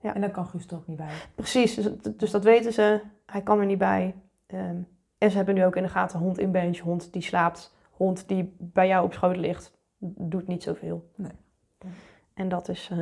Ja. 0.00 0.14
En 0.14 0.20
daar 0.20 0.30
kan 0.30 0.46
Guus 0.46 0.66
er 0.66 0.76
ook 0.76 0.86
niet 0.86 0.96
bij. 0.96 1.12
precies. 1.34 1.74
Dus, 1.74 1.90
dus 2.16 2.30
dat 2.30 2.44
weten 2.44 2.72
ze. 2.72 3.00
Hij 3.26 3.42
kan 3.42 3.58
er 3.60 3.66
niet 3.66 3.78
bij. 3.78 4.14
Ehm, 4.46 4.76
en 5.18 5.30
ze 5.30 5.36
hebben 5.36 5.54
nu 5.54 5.64
ook 5.64 5.76
in 5.76 5.82
de 5.82 5.88
gaten 5.88 6.18
hond 6.18 6.38
in 6.38 6.50
bench, 6.52 6.78
hond 6.78 7.12
die 7.12 7.22
slaapt, 7.22 7.74
hond 7.90 8.28
die 8.28 8.56
bij 8.58 8.86
jou 8.86 9.04
op 9.04 9.12
schoot 9.12 9.36
ligt. 9.36 9.74
Doet 9.98 10.46
niet 10.46 10.62
zoveel. 10.62 11.10
Nee. 11.14 11.30
En 12.34 12.48
dat 12.48 12.68
is 12.68 12.88
eh, 12.92 12.98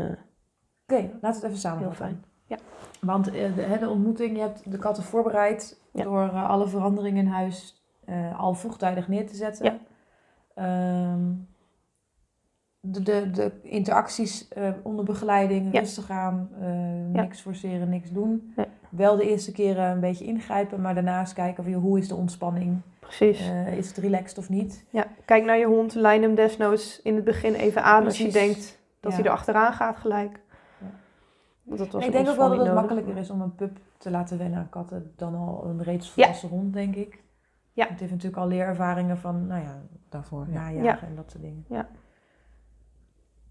Oké, 0.86 1.10
laten 1.20 1.20
we 1.20 1.26
het 1.26 1.36
even 1.36 1.48
heel 1.48 1.56
samenvatten. 1.56 1.96
fijn. 1.96 2.24
Want 3.00 3.28
eh, 3.32 3.78
de, 3.80 3.88
ontmoeting, 3.88 4.36
je 4.36 4.40
hebt 4.42 4.70
de 4.70 4.78
katten 4.78 5.02
voorbereid 5.04 5.80
Ja. 5.92 6.02
door 6.04 6.22
eh, 6.22 6.48
alle 6.48 6.68
veranderingen 6.68 7.24
in 7.26 7.30
huis 7.32 7.82
al 8.36 8.54
vroegtijdig 8.54 9.08
neer 9.08 9.26
te 9.26 9.34
zetten. 9.34 9.64
Ja. 9.64 9.78
Ehm, 10.54 11.32
de, 12.80 13.02
de, 13.02 13.30
de 13.30 13.52
interacties 13.62 14.48
onder 14.82 15.04
begeleiding, 15.04 15.72
Ja. 15.72 15.78
rustig 15.80 16.10
aan, 16.10 16.48
Ja. 17.12 17.20
niks 17.22 17.40
forceren, 17.40 17.88
niks 17.88 18.10
doen. 18.10 18.52
Nee. 18.56 18.66
Wel 18.96 19.16
de 19.16 19.28
eerste 19.30 19.52
keren 19.52 19.90
een 19.90 20.00
beetje 20.00 20.24
ingrijpen, 20.24 20.80
maar 20.80 20.94
daarnaast 20.94 21.32
kijken 21.32 21.64
van 21.64 21.72
hoe 21.72 21.98
is 21.98 22.08
de 22.08 22.14
ontspanning. 22.14 22.80
Precies. 22.98 23.40
Eh, 23.48 23.76
is 23.76 23.88
het 23.88 23.96
relaxed 23.96 24.38
of 24.38 24.48
niet? 24.48 24.84
Ja, 24.90 25.06
kijk 25.24 25.44
naar 25.44 25.58
je 25.58 25.66
hond, 25.66 25.94
lijn 25.94 26.22
hem 26.22 26.34
desnoods 26.34 27.02
in 27.02 27.14
het 27.14 27.24
begin 27.24 27.54
even 27.54 27.82
aan 27.82 28.04
als 28.04 28.18
je 28.18 28.32
denkt 28.32 28.78
dat 29.00 29.12
Ja. 29.12 29.18
hij 29.18 29.26
er 29.26 29.32
achteraan 29.32 29.72
gaat 29.72 29.96
gelijk. 29.96 30.40
Ja. 30.80 30.86
Want 31.62 31.78
dat 31.78 31.90
was 31.92 32.04
ik 32.06 32.12
denk 32.12 32.28
ook 32.28 32.36
wel 32.36 32.48
dat 32.48 32.56
het 32.58 32.66
nodig. 32.66 32.80
makkelijker 32.80 33.16
is 33.16 33.30
om 33.30 33.40
een 33.40 33.54
pup 33.54 33.78
te 33.98 34.10
laten 34.10 34.38
wennen 34.38 34.58
aan 34.58 34.68
katten 34.68 35.12
dan 35.16 35.34
al 35.34 35.64
een 35.66 35.82
reeds 35.82 36.10
volwassen 36.10 36.48
hond, 36.48 36.72
denk 36.72 36.94
ik. 36.94 37.22
Ja. 37.72 37.86
Het 37.88 37.98
heeft 38.00 38.12
natuurlijk 38.12 38.42
al 38.42 38.48
leerervaringen 38.48 39.18
van, 39.18 39.46
nou 39.46 39.62
ja, 39.62 39.82
Daarvoor, 40.08 40.46
ja. 40.48 40.52
najagen 40.60 41.08
en 41.08 41.14
dat 41.16 41.30
soort 41.30 41.42
dingen. 41.42 41.64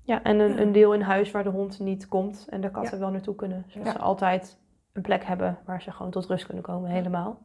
Ja, 0.05 0.23
en 0.23 0.39
een, 0.39 0.53
Ja. 0.53 0.59
een 0.59 0.71
deel 0.71 0.93
in 0.93 1.01
huis 1.01 1.31
waar 1.31 1.43
de 1.43 1.49
hond 1.49 1.79
niet 1.79 2.07
komt 2.07 2.47
en 2.49 2.61
de 2.61 2.71
katten 2.71 2.93
Ja. 2.93 2.99
wel 2.99 3.11
naartoe 3.11 3.35
kunnen. 3.35 3.63
Zodat 3.67 3.87
Ja. 3.87 3.91
ze 3.93 3.99
altijd 3.99 4.57
een 4.93 5.01
plek 5.01 5.23
hebben 5.25 5.57
waar 5.65 5.81
ze 5.81 5.91
gewoon 5.91 6.11
tot 6.11 6.25
rust 6.25 6.45
kunnen 6.45 6.63
komen, 6.63 6.89
helemaal. 6.89 7.37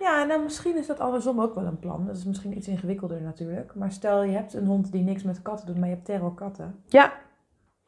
Ja, 0.00 0.22
en 0.22 0.28
dan 0.28 0.42
misschien 0.42 0.76
is 0.76 0.86
dat 0.86 1.00
andersom 1.00 1.40
ook 1.40 1.54
wel 1.54 1.64
een 1.64 1.78
plan. 1.78 2.06
Dat 2.06 2.16
is 2.16 2.24
misschien 2.24 2.56
iets 2.56 2.68
ingewikkelder 2.68 3.20
natuurlijk. 3.22 3.74
Maar 3.74 3.92
stel 3.92 4.22
je 4.22 4.32
hebt 4.36 4.54
een 4.54 4.66
hond 4.66 4.92
die 4.92 5.02
niks 5.02 5.22
met 5.22 5.42
katten 5.42 5.66
doet, 5.66 5.76
maar 5.78 5.88
je 5.88 5.94
hebt 5.94 6.06
terror 6.06 6.34
katten. 6.34 6.82
Ja, 6.86 7.12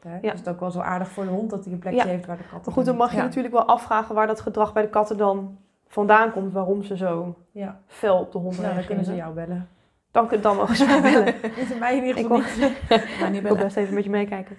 Hè? 0.01 0.18
Ja. 0.20 0.33
Is 0.33 0.38
het 0.38 0.48
ook 0.48 0.61
wel 0.61 0.70
zo 0.70 0.81
aardig 0.81 1.09
voor 1.09 1.25
de 1.25 1.31
hond 1.31 1.51
dat 1.51 1.64
hij 1.64 1.72
een 1.72 1.79
plekje 1.79 1.98
Ja. 1.98 2.07
heeft 2.07 2.27
waar 2.27 2.37
de 2.37 2.42
katten 2.42 2.62
maar 2.64 2.75
goed, 2.75 2.85
dan 2.85 2.96
mag 2.96 3.11
je 3.11 3.16
ja. 3.16 3.22
natuurlijk 3.22 3.55
wel 3.55 3.64
afvragen 3.64 4.14
waar 4.14 4.27
dat 4.27 4.40
gedrag 4.40 4.72
bij 4.72 4.83
de 4.83 4.88
katten 4.88 5.16
dan 5.16 5.59
vandaan 5.87 6.33
komt. 6.33 6.53
Waarom 6.53 6.83
ze 6.83 6.96
zo 6.96 7.37
Ja, 7.51 7.81
fel 7.87 8.18
op 8.18 8.33
de 8.33 8.38
hond 8.38 8.61
nou, 8.61 8.75
dan 8.75 8.85
kunnen 8.85 9.05
ze 9.05 9.14
jou 9.14 9.35
bellen. 9.35 9.68
Dan, 10.11 10.29
dan 10.40 10.57
mogen 10.57 10.77
ze 10.77 10.85
mij 10.87 11.03
bellen. 11.03 11.35
Niet 11.59 11.79
mij 11.79 11.96
in 11.96 12.05
ieder 12.05 12.18
Ik 12.18 12.27
geval 12.27 13.31
wil- 13.42 13.53
Ik 13.53 13.59
best 13.59 13.77
even 13.77 13.94
met 13.94 14.05
je 14.05 14.11
meekijken. 14.11 14.57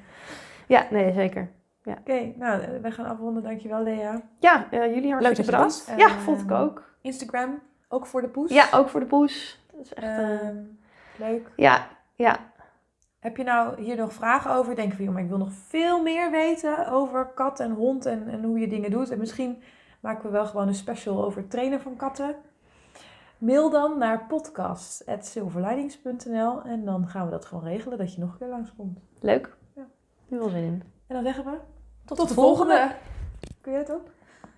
Ja, 0.67 0.85
nee, 0.91 1.13
zeker. 1.13 1.49
Oké, 1.85 2.33
nou, 2.35 2.61
we 2.81 2.91
gaan 2.91 3.05
afronden. 3.05 3.43
Dankjewel 3.43 3.83
Lea. 3.83 4.21
Ja, 4.39 4.71
eh, 4.71 4.85
jullie 4.85 5.01
Leuk 5.01 5.11
hartstikke 5.11 5.35
dat 5.35 5.45
je 5.45 5.51
bedankt. 5.51 5.85
was. 5.85 5.95
Ja, 5.97 6.07
Ehm, 6.07 6.19
vond 6.19 6.41
ik 6.41 6.51
ook. 6.51 6.83
Instagram, 7.01 7.59
ook 7.89 8.05
voor 8.05 8.21
de 8.21 8.27
poes. 8.29 8.51
Ja, 8.51 8.65
ook 8.73 8.89
voor 8.89 8.99
de 8.99 9.05
poes. 9.05 9.63
Dat 9.71 9.85
is 9.85 9.93
echt... 9.93 10.05
eh, 10.07 10.47
Ehm, 10.47 10.57
leuk. 11.17 11.51
ja, 11.55 11.87
ja. 12.15 12.37
Heb 13.19 13.37
je 13.37 13.43
nou 13.43 13.81
hier 13.81 13.95
nog 13.95 14.13
vragen 14.13 14.51
over? 14.51 14.75
Denk 14.75 14.93
van, 14.93 15.03
joh, 15.05 15.13
maar 15.13 15.23
ik 15.23 15.29
wil 15.29 15.37
nog 15.37 15.53
veel 15.53 16.01
meer 16.01 16.31
weten 16.31 16.87
over 16.87 17.25
kat 17.25 17.59
en 17.59 17.71
hond 17.71 18.05
en, 18.05 18.27
en 18.29 18.43
hoe 18.43 18.59
je 18.59 18.67
dingen 18.67 18.91
doet. 18.91 19.09
En 19.11 19.17
misschien 19.19 19.61
maken 19.99 20.25
we 20.25 20.31
wel 20.31 20.45
gewoon 20.45 20.67
een 20.67 20.75
special 20.75 21.23
over 21.25 21.41
het 21.41 21.49
trainen 21.49 21.81
van 21.81 21.95
katten. 21.95 22.35
Mail 23.37 23.69
dan 23.69 23.97
naar 23.97 24.25
podcast.silverlinings.nl 24.27 26.61
en 26.61 26.85
dan 26.85 27.07
gaan 27.07 27.25
we 27.25 27.31
dat 27.31 27.45
gewoon 27.45 27.63
regelen 27.63 27.97
dat 27.97 28.13
je 28.13 28.19
nog 28.19 28.31
een 28.31 28.37
keer 28.37 28.47
langskomt. 28.47 28.99
Leuk. 29.19 29.55
Ja. 29.75 29.85
Nu 30.27 30.39
wel 30.39 30.49
zin 30.49 30.63
in. 30.63 30.83
En 31.07 31.15
dan 31.15 31.23
zeggen 31.23 31.45
we 31.45 31.57
Tot, 32.05 32.17
tot 32.17 32.27
de 32.27 32.33
volgende. 32.33 32.95
Kun 33.61 33.71
je 33.71 33.77
het 33.77 33.91
ook? 33.91 34.07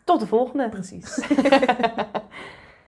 Tot 0.04 0.20
de 0.20 0.28
volgende. 0.28 0.70
Precies. 0.70 1.16